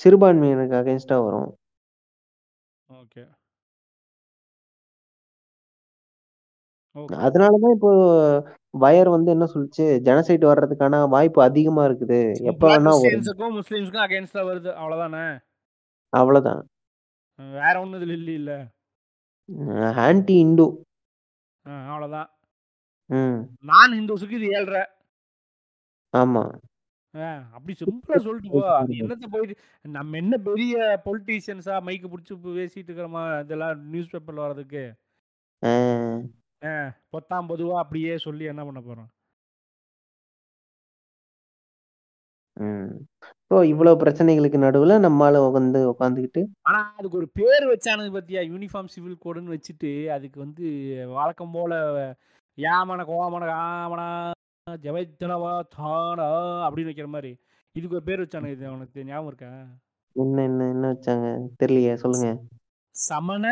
சிறுபான்மையினருக்கு 0.00 0.76
அகைன்ஸ்டா 0.80 1.16
வரும். 1.24 1.50
ஓகே. 2.88 3.24
அதனாலதான் 7.26 7.74
இப்போ 7.76 7.90
வயர் 8.74 9.08
வந்து 9.08 9.30
என்ன 9.30 9.44
சொல்லுச்சு? 9.54 9.84
ஜெனசைட் 10.08 10.44
வர்றதுக்கான 10.50 11.02
வாய்ப்பு 11.08 11.42
அதிகமா 11.42 11.82
இருக்குது. 11.86 12.20
எப்ப 12.52 12.62
வேணா 12.70 12.94
முஸ்லீம்ஸுக்கும் 12.94 14.06
அகேன்ஸ்டா 14.06 14.42
வருது. 14.50 14.70
அவ்வளவுதானே? 14.80 15.26
அவ்வளவுதான். 16.12 16.62
வேற 17.60 17.74
ஒன்றும் 17.80 18.00
இதுல 18.00 18.16
இல்லை 18.20 18.34
இல்ல 18.34 18.52
ஆன்டி 20.02 20.34
இந்து. 20.38 20.66
ம். 23.10 23.38
நான் 23.68 23.94
ஹிந்துஸுக்கு 23.94 24.38
இது 24.38 24.48
ஏழ்ரை 24.54 24.82
ஆமா. 26.14 26.42
அப்படி 27.54 27.72
சிம்பிளா 27.80 28.16
சொல்லிட்டு 28.26 28.50
போ. 28.54 28.60
அது 28.72 28.98
என்னத்த 29.00 29.26
போயிட்டு 29.30 29.54
நம்ம 29.84 30.16
என்ன 30.16 30.34
பெரிய 30.46 30.74
பொலிட்டீஷியன்ஸா 31.06 31.76
மைக்கு 31.86 32.08
பிடிச்சி 32.10 32.34
பேசிட்டு 32.50 32.88
இருக்கிறோமா 32.88 33.22
இதெல்லாம் 33.40 33.80
நியூஸ் 33.86 34.12
பேப்பர்ல 34.12 34.44
வர்றதுக்கு 34.44 34.84
பொத்தாம் 37.12 37.48
பொதுவா 37.50 37.76
அப்படியே 37.78 38.12
சொல்லி 38.18 38.44
என்ன 38.44 38.62
பண்ண 38.64 38.80
போறோம்? 38.80 39.08
ம். 42.58 42.92
ஸோ 43.50 43.56
இவ்வளவு 43.64 44.00
பிரச்சனைகளுக்கு 44.00 44.58
நடுவுல 44.58 44.94
நம்மால 44.98 45.42
வந்து 45.52 45.78
உட்காந்துக்கிட்டு 45.92 46.42
ஆனா 46.62 46.80
அதுக்கு 46.98 47.16
ஒரு 47.16 47.28
பேர் 47.30 47.64
வச்சானுங்க 47.70 48.12
பத்தியா? 48.16 48.40
யூனிஃபார்ம் 48.50 48.92
சிவில் 48.94 49.22
கோடுன்னு 49.24 49.54
வச்சுட்டு 49.56 49.92
அதுக்கு 50.10 50.38
வந்து 50.40 50.64
வழக்கம் 51.12 51.52
போல 51.52 51.72
யாமன 52.58 53.04
கோமன 53.04 53.46
காமனா 53.46 54.08
ஜவைத்தனவா 54.66 55.52
தானா 55.76 56.28
அப்படின்னு 56.66 56.90
வைக்கிற 56.90 57.08
மாதிரி. 57.08 57.30
இதுக்கு 57.76 57.96
ஒரு 57.96 58.04
பேர் 58.04 58.22
வச்சானுங்க 58.22 58.56
இது 58.56 58.66
அவனுக்கு 58.66 59.04
ஞாபகம் 59.04 59.28
இருக்கா? 59.28 59.50
என்ன 60.16 60.42
என்ன 60.42 60.68
என்ன 60.68 60.86
வச்சாங்க? 60.88 61.26
தெரியலையே 61.60 61.94
சொல்லுங்க. 61.94 62.30
சமண 62.94 63.44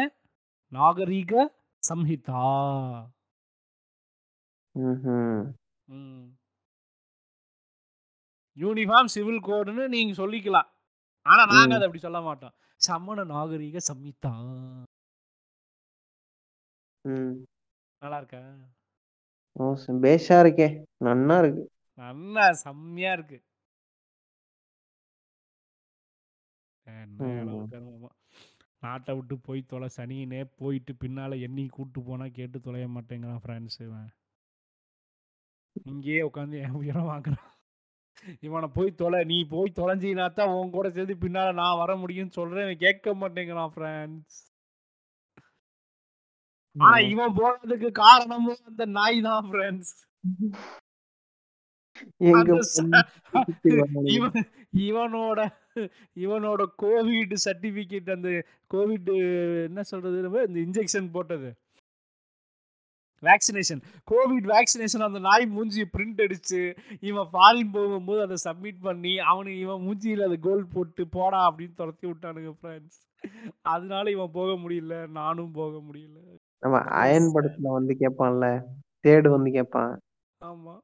நாகரீக 0.72 1.32
சம்ஹிதா. 1.82 2.42
ம்ஹும். 4.74 5.38
யூனிஃபார்ம் 8.56 9.14
சிவில் 9.14 9.42
கோடுன்னு 9.42 9.88
நீங்க 9.88 10.12
சொல்லிக்கலாம். 10.22 10.68
ஆனா 11.26 11.42
நாங்க. 11.46 11.74
அதை 11.74 11.84
அப்படி 11.86 11.98
சொல்ல 11.98 12.20
மாட்டோம். 12.20 12.54
சமண 12.80 13.24
நாகரீக 13.24 13.80
சம்ஹிதா 13.88 14.32
ம். 17.04 17.34
நல்லா 18.02 18.16
இருக்கா? 18.16 18.40
ஓ 19.52 19.64
பேஷா 19.86 20.36
இருக்கே. 20.44 20.68
நன்னா 21.04 21.38
இருக்கு. 21.38 21.62
நல்லா 21.98 22.52
செம்மையா 22.52 23.12
இருக்கு. 23.12 23.38
என்ன 26.86 28.08
நாட்டை 28.80 29.14
விட்டு 29.14 29.38
போய் 29.38 29.60
தொலை 29.62 29.88
சனினே 29.96 30.50
போயிட்டு 30.56 30.92
பின்னால 30.92 31.40
என்னையும் 31.40 31.76
கூட்டு 31.76 32.00
போனா 32.02 32.26
கேட்டு 32.28 32.58
தொலைய 32.58 32.86
மாட்டேங்கிறான் 32.88 33.42
ஃப்ரெண்ட்ஸ் 33.44 33.78
இவன். 33.78 34.08
இங்கேயே 35.84 36.20
உட்காந்து 36.20 36.62
என் 36.62 36.78
உயிரம் 36.80 37.08
வாங்குறான். 37.08 37.55
இவனை 38.46 38.68
போய் 38.76 38.90
தொலை 39.00 39.20
நீ 39.32 39.38
போய் 39.54 39.76
தொலைஞ்சினா 39.78 40.26
தான் 40.32 40.54
உன் 40.56 40.74
கூட 40.76 40.88
சேர்ந்து 40.96 41.16
பின்னால 41.24 41.54
நான் 41.62 41.80
வர 41.82 41.92
முடியும்னு 42.02 42.38
சொல்றேன். 42.40 42.72
கேட்க 42.84 43.14
மாட்டேங்கிறான் 43.22 43.72
ஃப்ரெண்ட்ஸ் 43.76 44.38
ஆனா. 46.76 46.96
இவன் 47.12 47.36
போனதுக்கு 47.40 47.90
காரணமும் 48.04 48.62
அந்த 48.70 48.84
நாய் 48.98 49.20
தான் 49.28 49.46
ஃப்ரெண்ட்ஸ் 49.50 49.94
இவனோட 54.86 55.40
இவனோட 56.24 56.62
கோவிட் 56.82 57.34
சர்டிபிகேட் 57.46 58.10
அந்த 58.16 58.30
கோவிட் 58.74 59.10
என்ன 59.68 59.82
சொல்றது 59.92 60.18
இந்த 60.48 60.60
இன்ஜெக்ஷன் 60.66 61.08
போட்டது. 61.16 61.50
வேக்சினேஷன் 63.26 63.80
கோவிட் 64.08 64.48
வேக்சினேஷன் 64.52 65.06
அந்த 65.06 65.20
நாய் 65.20 65.46
மூஞ்சி 65.48 65.84
பிரிண்ட் 65.94 66.22
அடிச்சு 66.24 66.60
இவன் 67.02 67.28
ஃபாரின் 67.32 67.72
போகும்போது 67.72 68.20
அதை 68.22 68.38
சப்மிட் 68.44 68.80
பண்ணி 68.82 69.14
அவனுக்கு 69.26 69.60
இவன் 69.60 69.84
மூஞ்சியில் 69.86 70.26
அதை 70.26 70.38
கோல் 70.40 70.72
போட்டு 70.74 71.04
போடா 71.08 71.40
அப்படின்னு 71.48 71.74
துரத்தி 71.74 72.06
விட்டானுங்க 72.06 72.52
ஃப்ரெண்ட்ஸ் 72.58 72.98
அதனால 73.68 74.10
இவன் 74.10 74.32
போக 74.32 74.50
முடியல 74.62 74.96
நானும் 75.12 75.52
போக 75.52 75.76
முடியல. 75.86 76.18
நம்ம 76.62 76.76
அயன் 76.96 77.32
படத்துல 77.34 77.72
வந்து 77.72 77.94
கேட்பான்ல 78.02 78.46
தேடு 79.04 79.28
வந்து 79.28 79.50
கேட்பான் 79.50 79.92
ஆமா. 80.40 80.74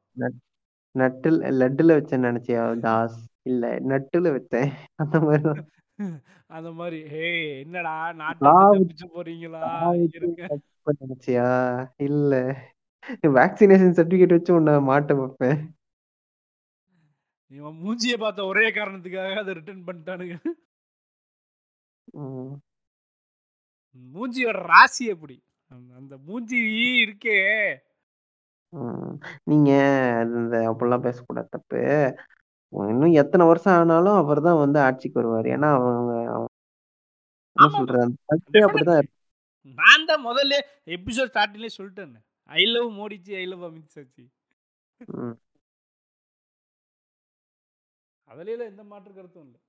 நட்டில் 0.94 1.38
லட்டுல 1.60 1.96
வச்சேன் 1.98 2.26
நினைச்சியா 2.26 2.62
தாஸ்? 2.80 3.18
இல்ல 3.42 3.64
நட்டுல 3.90 4.26
வச்சேன். 4.34 4.70
அந்த 4.98 5.16
மாதிரி 5.20 5.62
அந்த 6.50 6.70
மாதிரி. 6.72 6.98
ஹே 7.08 7.26
என்னடா 7.60 7.94
நாட்டை 8.12 8.50
போறீங்களா? 9.14 9.62
இருங்க. 10.10 10.42
தப்பு 10.82 11.06
நினைச்சியா? 11.06 11.88
இல்ல. 11.96 12.38
வேக்சினேஷன் 13.26 13.94
சர்டிபிகேட் 13.94 14.28
வச்சு 14.28 14.54
உன்னை 14.54 14.74
மாட்ட 14.74 15.16
வைப்பேன். 15.16 15.76
இவன் 17.46 17.72
மூஞ்சியை 17.72 18.18
பார்த்த 18.18 18.44
ஒரே 18.44 18.70
காரணத்துக்காக 18.70 19.38
அதை 19.38 19.54
ரிட்டர்ன் 19.54 19.84
பண்ணிட்டானுங்க. 19.84 20.38
மூஞ்சியோட 24.14 24.62
ராசி 24.62 25.06
எப்படி? 25.06 25.42
அந்த- 25.68 25.94
அந்த 25.94 26.16
மூஞ்சி 26.16 26.58
இருக்கே. 27.04 27.76
நீங்க 29.44 29.82
அது 30.20 30.34
இந்த 30.34 30.70
அப்படிலாம் 30.70 31.00
பேசக்கூடாது 31.00 31.48
தப்பு. 31.50 32.14
இன்னும் 32.68 33.12
எத்தனை 33.12 33.46
வருஷம் 33.46 33.72
ஆனாலும் 33.72 34.12
அவர் 34.12 34.40
தான் 34.40 34.56
வந்து 34.56 34.80
ஆட்சிக்கு 34.80 35.20
வருவார். 35.20 35.44
ஏன்னா 35.44 35.74
அவங்க 35.74 36.14
என்ன 37.52 38.02
அந்த 38.02 38.08
கட்சி 38.24 38.58
அப்படிதான். 38.58 39.02
நான் 39.78 40.04
தான் 40.04 40.26
முதல்ல 40.26 40.54
எபிசோட் 40.86 41.32
ஸ்டார்டிங்லேயே 41.32 41.76
சொல்லிட்டேன் 41.76 42.14
I 42.48 42.64
love 42.66 42.88
Modiji 42.98 43.34
I 43.36 43.44
love 43.46 43.64
Amit 43.64 43.98
ம். 45.16 45.36
அதுல 48.28 48.64
எந்த 48.64 48.82
மாற்று 48.84 49.12
கருத்தும் 49.12 49.46
இல்லை. 49.46 49.60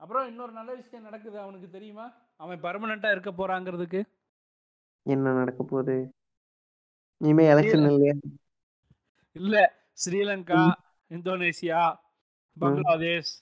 அப்புறம் 0.00 0.26
இன்னொரு 0.28 0.52
நல்ல 0.52 0.74
விஷயம் 0.74 1.02
நடக்குது 1.02 1.40
அவனுக்கு 1.40 1.70
தெரியுமா? 1.70 2.06
அவன் 2.36 2.62
பர்மனண்டா 2.62 3.10
இருக்க 3.10 3.30
போறாங்கிறதுக்கு. 3.32 4.00
என்ன 5.06 5.32
நடக்க 5.32 5.62
போகுது? 5.62 5.96
இனிமே 7.20 7.44
எலெக்ஷன் 7.52 7.86
இல்லையா? 7.90 8.14
இல்ல 9.36 9.56
ஸ்ரீலங்கா 9.98 10.60
இந்தோனேசியா 11.10 11.80
பங்களாதேஷ் 12.56 13.32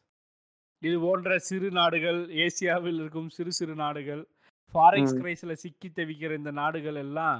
இது 0.82 0.96
போன்ற 1.00 1.38
சிறு 1.48 1.68
நாடுகள் 1.78 2.20
ஏசியாவில் 2.44 2.98
இருக்கும் 3.02 3.28
சிறு 3.36 3.52
சிறு 3.58 3.74
நாடுகள் 3.82 4.22
ஃபாரெக்ஸ். 4.72 5.14
கிரைஸ்ல 5.20 5.52
சிக்கி 5.62 5.88
தவிக்கிற 5.96 6.32
இந்த 6.40 6.50
நாடுகள் 6.60 6.98
எல்லாம் 7.04 7.38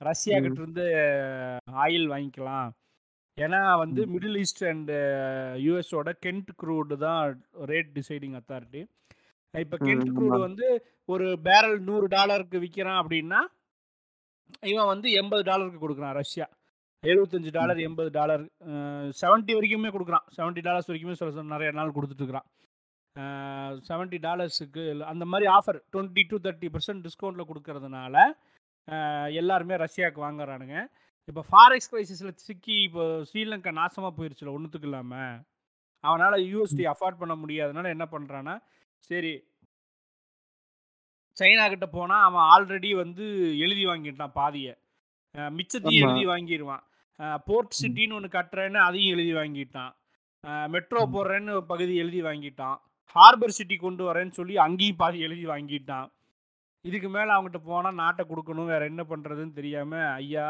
ரஷ்யா 0.00 0.36
ம். 0.38 0.44
கிட்ட 0.44 0.60
இருந்து 0.62 0.84
ஆயில் 1.84 2.06
வாங்கிக்கலாம். 2.12 2.70
ஏன்னா 3.38 3.60
வந்து 3.82 4.00
மிடில் 4.14 4.38
ஈஸ்ட் 4.42 4.64
அண்ட் 4.70 4.90
யூஎஸோட 5.66 6.10
கென்ட் 6.24 6.50
க்ரூடு 6.62 6.96
தான் 7.04 7.20
ரேட் 7.70 7.92
டிசைடிங் 7.98 8.34
அத்தாரிட்டி 8.40 8.82
இப்போ 9.54 9.76
கென்ட் 9.86 10.10
க்ரூடு. 10.16 10.38
வந்து 10.46 10.66
ஒரு 11.08 11.26
பேரல் 11.46 11.78
நூறு 11.88 12.06
டாலருக்கு 12.16 12.58
விற்கிறான் 12.64 13.00
அப்படின்னா 13.02 13.40
இவன் 14.72 14.90
வந்து 14.92 15.08
எண்பது 15.20 15.42
டாலருக்கு 15.50 15.82
கொடுக்குறான் 15.84 16.16
ரஷ்யா. 16.20 16.46
எழுபத்தஞ்சு 17.02 17.50
டாலர் 17.58 17.78
எண்பது 17.86 18.10
டாலர் 18.18 18.42
செவன்ட்டி 19.20 19.52
வரைக்குமே 19.56 19.92
கொடுக்குறான். 19.94 20.26
செவன்ட்டி 20.36 20.62
டாலர்ஸ் 20.68 20.90
வரைக்குமே 20.90 21.14
சில 21.20 21.44
நிறைய 21.54 21.70
நாள் 21.78 21.96
கொடுத்துட்டு 21.96 22.22
இருக்கிறான். 22.22 22.48
செவன்ட்டி 23.88 24.18
டாலர்ஸுக்கு 24.26 24.82
அந்த 25.12 25.24
மாதிரி 25.32 25.46
offer 25.58 25.78
twenty 25.92 26.22
to 26.30 26.36
thirty 26.46 26.68
percent 26.74 27.04
டிஸ்கவுண்ட்டில் 27.06 27.48
கொடுக்கறதுனால 27.50 28.16
எல்லாருமே 29.40 29.74
ரஷ்யாவுக்கு 29.84 30.20
வாங்குறானுங்க. 30.26 30.76
இப்போ 31.30 31.42
ஃபாரெக்ஸ் 31.48 31.90
கிரைசிஸில் 31.92 32.36
சிக்கி 32.46 32.76
இப்போ 32.88 33.02
ஸ்ரீலங்கா 33.28 33.72
நாசமாக 33.80 34.12
போயிருச்சுல 34.18 34.52
ஒன்றுத்துக்கு 34.56 34.88
இல்லாமல் 34.90 35.34
அவனால் 36.04 36.44
யூஎஸ்டி 36.52 36.84
அஃபோர்ட் 36.92 37.20
பண்ண 37.22 37.34
முடியாதனால 37.42 37.90
என்ன 37.96 38.06
பண்ணுறான்னா 38.14 38.54
சரி. 39.10 39.34
சைனா 41.40 41.64
கிட்ட 41.72 41.86
போனால் 41.96 42.24
அவன் 42.28 42.46
ஆல்ரெடி 42.54 42.90
வந்து 43.02 43.24
எழுதி 43.66 43.84
வாங்கிட்டான் 43.90 44.34
பாதியை. 44.40 44.72
மிச்சத்தையும். 45.58 46.06
எழுதி 46.06 46.24
வாங்கிடுவான் 46.32 46.82
போர்ட் 47.48 47.78
சிட்டின்னு 47.80 48.16
ஒன்று 48.16 48.36
கட்டுறேன்னு 48.38 48.80
அதையும் 48.86 49.14
எழுதி 49.16 49.32
வாங்கிட்டான். 49.38 49.92
மெட்ரோ 50.74 51.02
போடுறேன்னு 51.14 51.54
பகுதி 51.70 51.94
எழுதி 52.02 52.20
வாங்கிட்டான். 52.28 52.78
ஹார்பர் 53.16 53.56
சிட்டி 53.58 53.76
கொண்டு 53.76 54.02
வரேன்னு 54.08 54.38
சொல்லி 54.38 54.54
அங்கேயும் 54.66 55.00
பாதி 55.02 55.18
எழுதி 55.26 55.44
வாங்கிட்டான். 55.52 56.08
இதுக்கு 56.88 57.08
மேலே 57.16 57.30
அவங்ககிட்ட 57.34 57.60
போனால் 57.70 58.00
நாட்டை 58.02 58.22
கொடுக்கணும் 58.30 58.70
வேற 58.72 58.84
என்ன 58.92 59.02
பண்ணுறதுன்னு 59.10 59.58
தெரியாமல் 59.58 60.10
ஐயா 60.20 60.46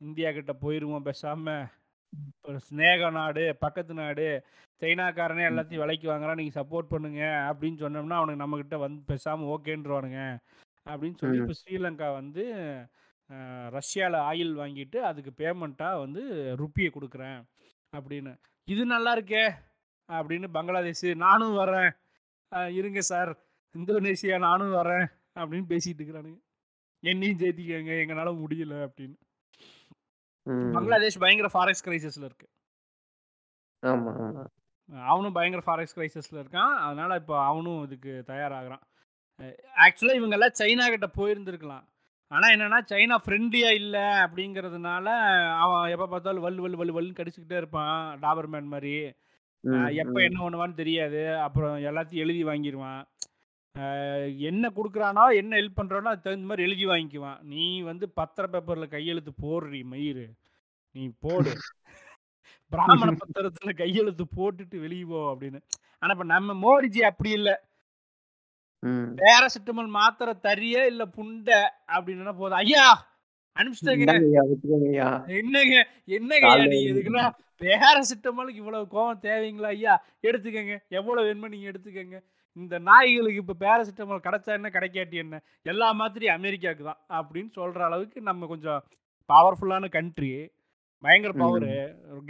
இந்தியா 0.00 0.30
கிட்ட 0.38 0.52
போயிடுவோம் 0.62 1.06
பேசாமல் 1.08 1.64
இப்போ 2.12 2.50
ஸ்நேக 2.68 3.10
நாடு 3.18 3.44
பக்கத்து 3.64 3.92
நாடு 4.00 4.26
சைனாக்காரனே 4.82 5.44
எல்லாத்தையும் 5.50 5.82
விலைக்கு 5.82 6.06
வாங்குறான் 6.10 6.38
நீங்கள் 6.40 6.58
சப்போர்ட் 6.58 6.92
பண்ணுங்க 6.92 7.22
அப்படின்னு 7.50 7.78
சொன்னோம்னா 7.84 8.18
அவனுக்கு 8.20 8.42
நம்மக்கிட்ட 8.42 8.76
வந்து 8.84 9.00
பேசாமல் 9.12 9.50
ஓகேன்றவானுங்க. 9.54 10.20
அப்படின்னு 10.90 11.18
சொல்லி. 11.20 11.38
இப்போ 11.42 11.56
ஸ்ரீலங்கா 11.60 12.08
வந்து 12.20 12.44
ரஷ்யாவில் 13.76 14.18
ஆயில் 14.28 14.52
வாங்கிட்டு 14.62 14.98
அதுக்கு 15.10 15.30
பேமெண்ட்டாக 15.40 16.02
வந்து 16.04 16.22
ருப்பியை 16.60 16.90
கொடுக்குறேன் 16.96 17.40
அப்படின்னு. 17.92 18.34
இது 18.68 18.82
நல்லா 18.94 19.12
இருக்கே. 19.16 19.44
அப்படின்னு 20.08 20.48
பங்களாதேஷ் 20.56 21.04
நானும் 21.24 21.56
வரேன் 21.58 21.90
இருங்க 22.78 23.00
சார். 23.00 23.30
இந்தோனேசியா 23.74 24.36
நானும் 24.48 24.74
வரேன் 24.74 25.06
அப்படின்னு 25.38 25.70
பேசிட்டு 25.72 26.00
இருக்கிறானுங்க. 26.00 26.40
என்னையும் 27.00 27.38
சேர்த்திக்கங்க. 27.38 27.94
எங்களால 28.02 28.30
முடியல 28.42 28.74
அப்படின்னு. 28.86 29.16
பங்களாதேஷ் 30.76 31.22
பயங்கர 31.24 31.48
ஃபாரெக்ஸ் 31.54 31.84
கிரைசிஸ்ல 31.86 32.28
இருக்கு. 32.30 32.46
அவனும் 35.12 35.36
பயங்கர 35.36 35.62
ஃபாரெக்ஸ் 35.66 35.96
கிரைசிஸில் 35.96 36.40
இருக்கான். 36.42 36.72
அதனால 36.86 37.14
இப்போ 37.22 37.36
அவனும் 37.46 37.82
இதுக்கு 37.86 38.12
தயாராகிறான். 38.32 38.84
ஆக்சுவலாக 39.84 40.18
இவங்கெல்லாம் 40.20 40.58
சைனா 40.60 40.84
கிட்ட 40.92 41.08
போயிருந்துருக்கலாம். 41.18 41.84
ஆனால் 42.30 42.52
என்னன்னா 42.54 42.78
சைனா 42.90 43.16
ஃப்ரெண்ட்லியாக 43.24 43.78
இல்லை 43.80 44.06
அப்படிங்கிறதுனால 44.22 45.06
அவன் 45.64 45.90
எப்போ 45.94 46.06
பார்த்தாலும் 46.12 46.44
வல் 46.46 46.60
வல் 46.64 46.78
வல் 46.80 46.94
வல்னு 46.96 47.18
கடிச்சிக்கிட்டே 47.18 47.60
இருப்பான். 47.62 47.98
டாபர்மேன் 48.24 48.72
மாதிரி. 48.74 48.94
எப்போ. 49.94 50.22
என்ன 50.22 50.38
பண்ணுவான்னு 50.42 50.74
தெரியாது. 50.74 51.38
அப்புறம் 51.38 51.78
எல்லாத்தையும் 51.78 52.24
எழுதி 52.24 52.44
வாங்கிடுவான் 52.44 53.02
என்ன 54.38 54.70
கொடுக்குறானோ 54.76 55.34
என்ன 55.34 55.56
ஹெல்ப் 55.56 55.78
பண்ணுறானோ 55.80 56.10
அதுக்கு 56.10 56.22
தகுந்த 56.22 56.46
மாதிரி 56.46 56.62
எழுதி 56.62 56.86
வாங்கிக்குவான். 56.86 57.42
நீ 57.42 57.80
வந்து 57.80 58.08
பத்திர 58.08 58.46
பேப்பரில் 58.46 58.88
கையெழுத்து 58.88 59.32
போடுறி 59.42 59.82
மயிறு. 59.82 60.26
நீ 60.94 61.10
போடு. 61.20 61.50
பிராமண 62.72 63.10
பத்திரத்துல 63.12 63.74
கையெழுத்து 63.74 64.24
போட்டுட்டு 64.36 64.78
வெளியே 64.78 65.02
போ 65.02 65.34
அப்படின்னு. 65.34 65.60
ஆனா 65.98 66.12
இப்ப 66.12 66.24
நம்ம 66.24 66.54
மோடிஜி 66.54 67.02
அப்படி 67.02 67.30
இல்ல. 67.30 67.50
பேராசிட்டமல் 69.18 69.86
மாத்திரை 69.86 70.40
தரிய 70.40 70.86
இல்ல 70.86 71.04
புண்டை 71.04 71.60
அப்படின்னா 71.88 72.34
போதும். 72.36 72.58
ஐயா 72.58 72.86
அனுப்பிச்சிட்டேங்க. 73.56 74.06
என்னங்க 75.26 75.76
என்னங்க 76.04 76.48
நீங்க 76.66 76.90
எதுக்குன்னா? 76.92 77.26
பேராசிட்டமாலுக்கு 77.60 78.62
இவ்வளவு 78.62 78.86
கோவம் 78.94 79.22
தேவைங்களா? 79.26 79.70
ஐயா 79.76 79.94
எடுத்துக்கங்க. 80.28 80.74
எவ்வளவு 80.98 81.26
வேணுமோ 81.28 81.48
நீங்க 81.54 81.68
எடுத்துக்கங்க. 81.72 82.18
இந்த 82.56 82.74
நாய்களுக்கு 82.88 83.42
இப்ப 83.42 83.56
பேராசிட்டமால் 83.64 84.26
கிடைச்சா 84.26 84.52
என்ன 84.58 84.68
கிடைக்காட்டி 84.76 85.16
என்ன? 85.24 85.40
எல்லா 85.72 85.88
மாத்திரையும் 86.00 86.38
அமெரிக்காவுக்கு 86.38 86.84
தான் 86.90 87.00
அப்படின்னு 87.18 87.50
சொல்ற 87.58 87.80
அளவுக்கு 87.88 88.18
நம்ம 88.28 88.46
கொஞ்சம் 88.52 88.80
பவர்ஃபுல்லான 89.30 89.88
கண்ட்ரி 89.96 90.30
பயங்கர. 91.02 91.32
பவர் 91.42 91.68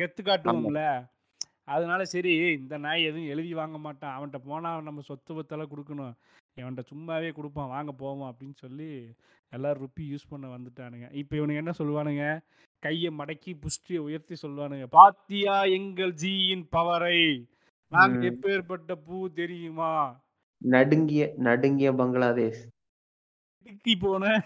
கெத்து 0.01 0.23
காட்டுவோம்ல. 0.23 0.83
அதனால 1.75 2.01
சரி 2.15 2.33
இந்த 2.59 2.75
நாய் 2.87 3.07
எதுவும் 3.09 3.31
எழுதி 3.35 3.53
வாங்க 3.61 3.77
மாட்டான். 3.87 4.15
அவன்கிட்ட 4.17 4.41
போனா 4.51 4.71
நம்ம 4.89 5.05
சொத்து 5.11 5.35
பத்தெல்லாம் 5.37 5.73
கொடுக்கணும். 5.73 6.15
இவன்கிட்ட 6.61 6.85
சும்மாவே 6.95 7.33
கொடுப்பான் 7.33 7.69
வாங்க 7.69 7.93
போவோம் 7.93 8.35
அப்படின்னு 8.35 8.55
சொல்லி 8.55 9.15
எல்லாரும் 9.51 9.89
ருப்பி 9.89 10.01
யூஸ் 10.01 10.29
பண்ண 10.29 10.59
வந்துட்டானுங்க. 10.59 11.13
இப்போ 11.13 11.37
இவனுங்க 11.37 11.57
என்ன 11.57 11.73
சொல்லுவானுங்க? 11.79 12.41
கையை 12.79 13.13
மடக்கி 13.19 13.53
புஷ்டியை 13.55 13.99
உயர்த்தி 13.99 14.35
சொல்லுவானுங்க. 14.43 14.87
பாத்தியா 14.91 15.63
எங்கள் 15.63 16.15
ஜியின் 16.15 16.67
பவரை? 16.77 17.49
நாங்க. 17.89 18.27
எப்பேற்பட்ட 18.27 18.95
பூ 19.05 19.29
தெரியுமா? 19.29 20.25
நடுங்கிய 20.59 21.35
நடுங்கிய 21.37 21.93
பங்களாதேஷ். 21.93 22.67
போன. 24.01 24.43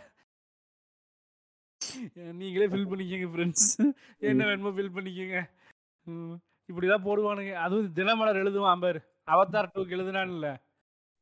நீங்களே 2.12 2.66
ஃபில் 2.66 2.88
பண்ணிக்கங்க 2.90 3.28
ஃப்ரெண்ட்ஸ் 3.32 3.92
என்ன 4.18 4.44
வேணுமோ 4.44 4.68
ஃபில் 4.68 4.96
பண்ணிக்கங்க. 4.96 5.50
இப்படிதான் 6.72 7.04
போடுவானுங்க. 7.04 7.52
அதுவும் 7.52 7.92
தினமலர் 7.92 8.36
எழுதுவான் 8.36 8.80
பாரு. 8.80 9.00
அவதார் 9.26 9.70
டூக்கு 9.74 9.94
எழுதுனான்ல. 9.96 10.56
ம். 10.56 10.69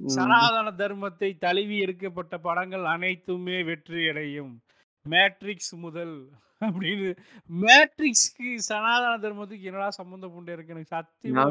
சனாதன 0.00 0.72
தர்மத்தை 0.82 1.30
தழுவி 1.38 1.78
எடுக்கப்பட்ட 1.78 2.34
படங்கள் 2.38 2.84
அனைத்துமே 2.94 3.56
வெற்றி 3.62 4.02
அடையும் 4.08 4.52
மேட்ரிக்ஸ் 5.06 5.74
முதல் 5.84 6.16
அப்படின்னு. 6.66 7.10
மேட்ரிக்ஸ்க்கு 7.64 8.50
சனாதன 8.70 9.12
தர்மத்துக்கு 9.24 9.68
என்னடா 9.70 9.90
சம்பந்தம் 10.00 10.34
புண்டை 10.36 10.54
இருக்கு 10.56 10.74
எனக்கு 10.74 10.94
சத்தியமா 10.96 11.44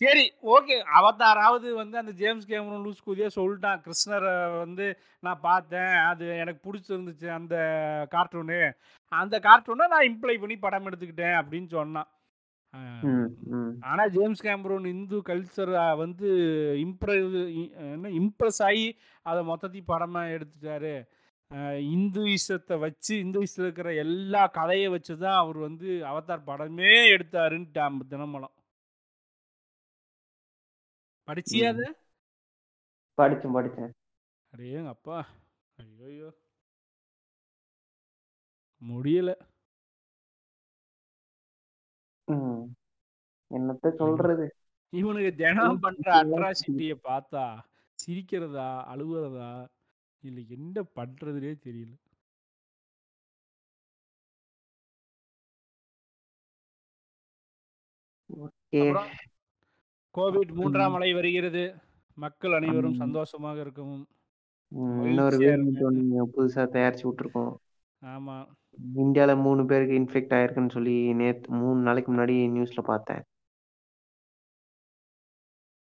சரி 0.00 0.24
ஓகே. 0.54 0.76
அவதாராவது 0.98 1.68
வந்து 1.74 1.96
அந்த 1.98 2.12
ஜேம்ஸ் 2.20 2.48
கேமரன் 2.48 2.84
லூஸ் 2.86 3.04
கூதியா 3.06 3.28
சொல்லிட்டான். 3.36 3.82
கிருஷ்ணரை 3.84 4.32
வந்து 4.58 4.86
நான் 5.20 5.40
பார்த்தேன். 5.40 5.94
அது 6.10 6.24
எனக்கு 6.42 6.60
பிடிச்சிருந்துச்சு 6.66 7.28
அந்த 7.36 7.56
கார்ட்டூனு. 8.14 8.72
அந்த 9.12 9.38
கார்ட்டூனை 9.38 9.86
நான் 9.94 10.08
இம்ப்ளை 10.10 10.36
பண்ணி 10.40 10.56
படம் 10.56 10.86
எடுத்துக்கிட்டேன் 10.86 11.38
அப்படின்னு 11.40 11.66
சொன்னான். 11.66 12.08
ஆனா 13.90 14.02
ஜேம்ஸ் 14.16 14.42
கேமரூன் 14.46 14.86
இந்து 14.94 15.18
கல்ச்சர் 15.28 15.72
வந்து 16.02 16.28
இம்ப்ரெஸ் 16.84 17.36
என்ன 17.92 18.10
இம்ப்ரெஸ் 18.20 18.60
ஆகி 18.68 18.86
அதை 19.26 19.40
மொத்தத்தையும் 19.50 19.90
படமா 19.92 20.22
எடுத்துட்டாரு. 20.34 20.94
இந்துயிசத்தை 21.94 22.76
வச்சு 22.84 23.12
இந்துயிசத்தில் 23.24 23.66
இருக்கிற 23.66 23.90
எல்லா 24.04 24.42
கதையை 24.58 24.88
வச்சு 24.94 25.14
தான் 25.24 25.38
அவர் 25.42 25.58
வந்து 25.66 25.88
அவதார் 26.10 26.48
படமே 26.50 26.90
எடுத்தாருன்னு 27.14 27.70
தினமலம். 28.12 28.54
படிச்சியா 31.28 31.68
அது? 31.74 31.86
படிச்சேன் 33.18 33.56
படிச்சேன். 33.56 33.90
அடேங்க 34.52 34.90
அப்பா 34.96 35.16
ஐயோ 35.78 36.28
முடியல. 38.82 39.30
என்னத்த 43.50 43.90
சொல்றது? 43.94 44.46
இவனுக்கு 44.92 45.30
தினம் 45.34 45.80
பண்ற 45.80 46.06
அட்ராசிட்டியை 46.22 46.96
பார்த்தா 47.04 47.44
சிரிக்கிறதா 47.98 48.68
அழுகுறதா 48.92 49.50
இல்லை 50.22 50.44
என்ன 50.48 50.82
பண்றதுனே 50.96 51.52
தெரியல. 51.66 51.92
கோவிட் 60.14 60.52
மூன்றாம். 60.52 60.94
அலை 60.94 61.10
வருகிறது. 61.12 61.62
மக்கள் 62.18 62.52
அனைவரும். 62.52 62.94
சந்தோஷமாக 62.94 63.60
இருக்கவும் 63.60 64.04
இன்னொரு 65.04 65.36
புதுசா 66.34 66.64
தயாரிச்சு 66.72 67.04
விட்டுருக்கோம். 67.08 67.52
ஆமா. 68.02 68.36
இந்தியால 68.96 69.42
மூணு 69.42 69.66
பேருக்கு 69.66 69.94
இன்ஃபெக்ட் 69.94 70.34
ஆயிருக்குன்னு 70.36 70.70
சொல்லி 70.70 71.12
நேத்து 71.12 71.52
மூணு 71.52 71.80
நாளைக்கு 71.80 72.12
முன்னாடி 72.12 72.36
நியூஸ்ல 72.56 72.82
பார்த்தேன். 72.82 73.22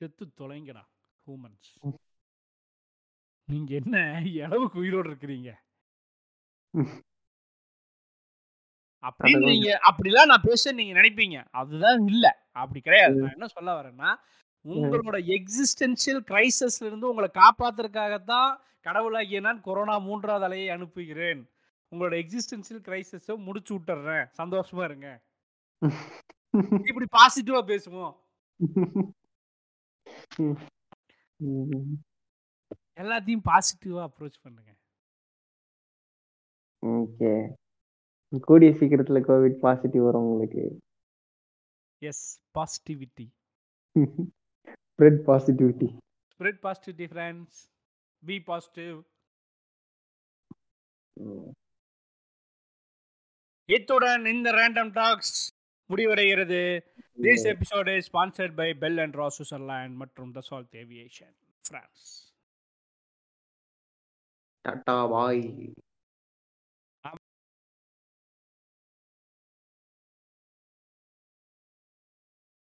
செத்து 0.00 0.26
தொலைங்கடா 0.38 0.82
ஹூமன்ஸ் 1.26 1.70
நீங்க 3.44 3.74
என்ன 3.74 3.96
அளவுக்கு 4.44 4.78
உயிரோடு 4.78 5.10
இருக்கிறீங்க? 5.10 5.50
அதான் 9.02 9.38
நீங்க 9.38 9.80
அப்படிலாம் 9.90 10.26
நான் 10.26 10.40
பேச 10.42 10.72
நீங்க 10.72 11.00
நினைப்பீங்க. 11.00 11.44
அதுதான் 11.50 12.06
இல்ல. 12.06 12.48
அப்படி 12.52 12.80
கிடையாது. 12.80 13.20
நான் 13.20 13.30
என்ன 13.30 13.46
சொல்ல 13.46 13.70
வரேன்னா 13.80 14.10
உங்களோட 14.64 15.18
எக்ஸிஸ்டென்ஷியல் 15.36 16.22
கிரைசஸ்ல 16.30 16.84
இருந்து 16.84 17.08
உங்களை 17.08 17.30
காப்பாத்துறதுக்காகத்தான் 17.34 18.58
கடவுளாகிய 18.80 19.40
நான் 19.40 19.60
கொரோனா 19.60 19.98
மூன்றாவது 19.98 20.46
அலையை 20.48 20.68
அனுப்புகிறேன். 20.68 21.50
உங்களோட 21.92 22.14
எக்ஸிஸ்டென்ஷியல் 22.22 22.82
கிரைசஸை 22.86 23.36
முடிச்சு 23.38 23.72
விட்டுறேன். 23.74 24.26
சந்தோஷமா 24.38 24.84
இருங்க. 24.84 25.08
இப்படி 26.90 27.06
பாசிட்டிவா 27.18 27.60
பேசுவோம். 27.72 28.14
எல்லாத்தையும் 33.00 33.44
பாசிட்டிவா 33.48 34.00
அப்ரோச் 34.08 34.42
பண்ணுங்க. 34.42 34.70
ஓகே. 36.82 37.32
கூடிய 38.32 38.70
சீக்கிரத்துல 38.70 39.20
கோவிட் 39.28 39.58
பாசிட்டிவ் 39.58 40.02
வரும் 40.02 40.24
உங்களுக்கு. 40.24 40.64
Yes 42.02 42.24
positivity 42.58 43.26
spread 44.90 45.20
positivity 45.28 45.88
spread 46.32 46.60
positivity 46.64 47.06
friends 47.12 47.58
be 48.22 48.36
positive 48.40 48.96
இத்துடன் 53.70 54.24
இந்த 54.26 54.48
ரேண்டம் 54.52 54.92
டாக்ஸ் 54.92 55.34
முடிவடைகிறது. 55.90 56.60
This 57.18 57.46
episode 57.52 57.88
is 57.96 58.08
sponsored 58.10 58.54
by 58.54 58.68
Bell 58.82 58.98
and 58.98 59.16
Ross 59.16 59.26
Switzerland 59.36 59.98
மற்றும் 60.02 60.30
Dassault 60.34 60.74
Aviation 60.82 61.34
France 61.64 62.06
tata 64.64 64.96
bye 65.06 65.42